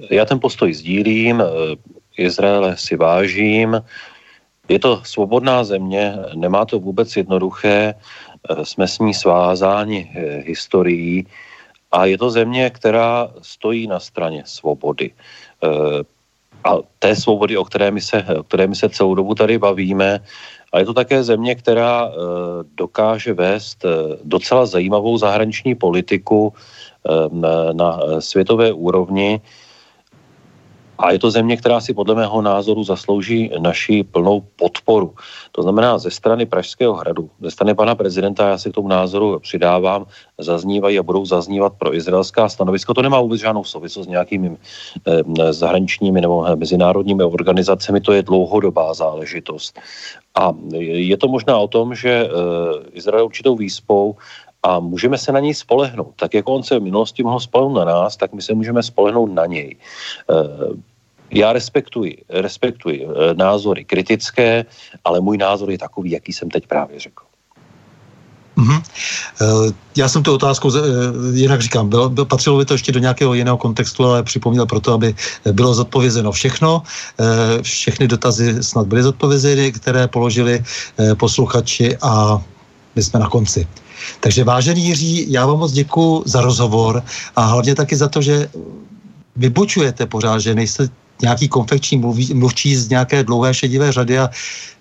[0.09, 1.43] Já ten postoj sdílím,
[2.17, 3.81] Izraele si vážím,
[4.69, 7.93] je to svobodná země, nemá to vůbec jednoduché,
[8.63, 10.11] jsme s ní svázáni
[10.45, 11.27] historií
[11.91, 15.11] a je to země, která stojí na straně svobody
[16.63, 20.19] a té svobody, o které my se, o které my se celou dobu tady bavíme.
[20.73, 22.11] A je to také země, která
[22.75, 23.85] dokáže vést
[24.23, 26.53] docela zajímavou zahraniční politiku
[27.73, 29.41] na světové úrovni.
[30.99, 35.13] A je to země, která si podle mého názoru zaslouží naši plnou podporu.
[35.51, 39.39] To znamená ze strany Pražského hradu, ze strany pana prezidenta, já si k tomu názoru
[39.39, 40.05] přidávám,
[40.37, 42.93] zaznívají a budou zaznívat pro izraelská stanovisko.
[42.93, 44.57] To nemá vůbec žádnou souvislost s nějakými
[45.07, 49.79] eh, zahraničními nebo mezinárodními organizacemi, to je dlouhodobá záležitost.
[50.35, 52.29] A je to možná o tom, že eh,
[52.91, 54.15] Izrael určitou výspou
[54.67, 56.13] a můžeme se na něj spolehnout.
[56.15, 59.31] Tak jako on se v minulosti mohl spolehnout na nás, tak my se můžeme spolehnout
[59.31, 59.75] na něj.
[59.75, 60.35] Eh,
[61.31, 64.65] já respektuji, respektuji eh, názory kritické,
[65.03, 67.23] ale můj názor je takový, jaký jsem teď právě řekl.
[68.57, 68.81] Mm-hmm.
[69.95, 70.71] Já jsem tu otázku,
[71.33, 74.93] jinak říkám, bylo, bylo, patřilo by to ještě do nějakého jiného kontextu, ale připomněl proto,
[74.93, 75.13] aby
[75.51, 76.81] bylo zodpovězeno všechno.
[77.61, 80.63] Všechny dotazy snad byly zodpovězeny, které položili
[81.21, 82.41] posluchači a
[82.95, 83.67] my jsme na konci.
[84.19, 87.03] Takže vážený Jiří, já vám moc děkuji za rozhovor
[87.35, 88.49] a hlavně taky za to, že
[89.35, 90.89] vybočujete pořád, že nejste
[91.21, 94.29] nějaký konfekční mluví, mluvčí z nějaké dlouhé šedivé řady a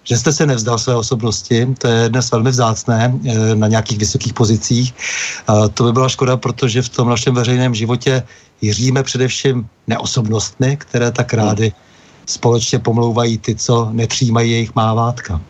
[0.04, 4.34] že jste se nevzdal své osobnosti, to je dnes velmi vzácné eh, na nějakých vysokých
[4.34, 4.94] pozicích.
[5.74, 8.22] To by byla škoda, protože v tom našem veřejném životě
[8.60, 11.72] jiříme především neosobnostmi, které tak rády
[12.26, 15.40] společně pomlouvají ty, co netřímají jejich mávátka.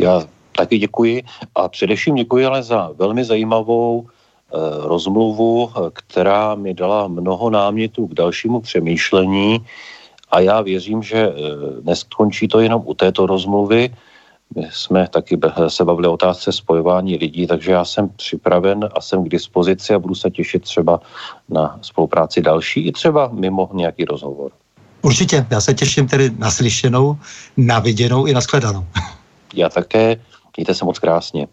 [0.00, 0.22] Já
[0.56, 1.22] taky děkuji
[1.54, 8.14] a především děkuji ale za velmi zajímavou eh, rozmluvu, která mi dala mnoho námětů k
[8.14, 9.66] dalšímu přemýšlení
[10.30, 11.32] a já věřím, že eh,
[11.82, 13.90] neskončí to jenom u této rozmluvy.
[14.56, 15.38] My jsme taky
[15.68, 19.98] se bavili o otázce spojování lidí, takže já jsem připraven a jsem k dispozici a
[19.98, 21.00] budu se těšit třeba
[21.48, 24.50] na spolupráci další i třeba mimo nějaký rozhovor.
[25.02, 27.16] Určitě, já se těším tedy na slyšenou,
[27.56, 28.84] na viděnou i na shledanou.
[29.54, 30.16] Já také.
[30.56, 31.48] Mějte se moc krásně.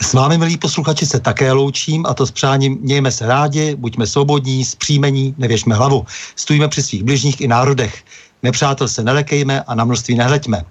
[0.00, 4.06] S vámi, milí posluchači, se také loučím a to s přáním mějme se rádi, buďme
[4.06, 6.06] svobodní, zpříjmení, nevěžme hlavu.
[6.36, 8.04] Stůjme při svých bližních i národech.
[8.42, 10.64] Nepřátel se nelekejme a na množství nehleďme.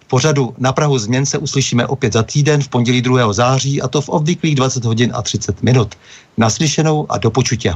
[0.00, 3.32] V pořadu na Prahu změn se uslyšíme opět za týden v pondělí 2.
[3.32, 5.94] září a to v obvyklých 20 hodin a 30 minut.
[6.36, 7.74] Naslyšenou a do počutě.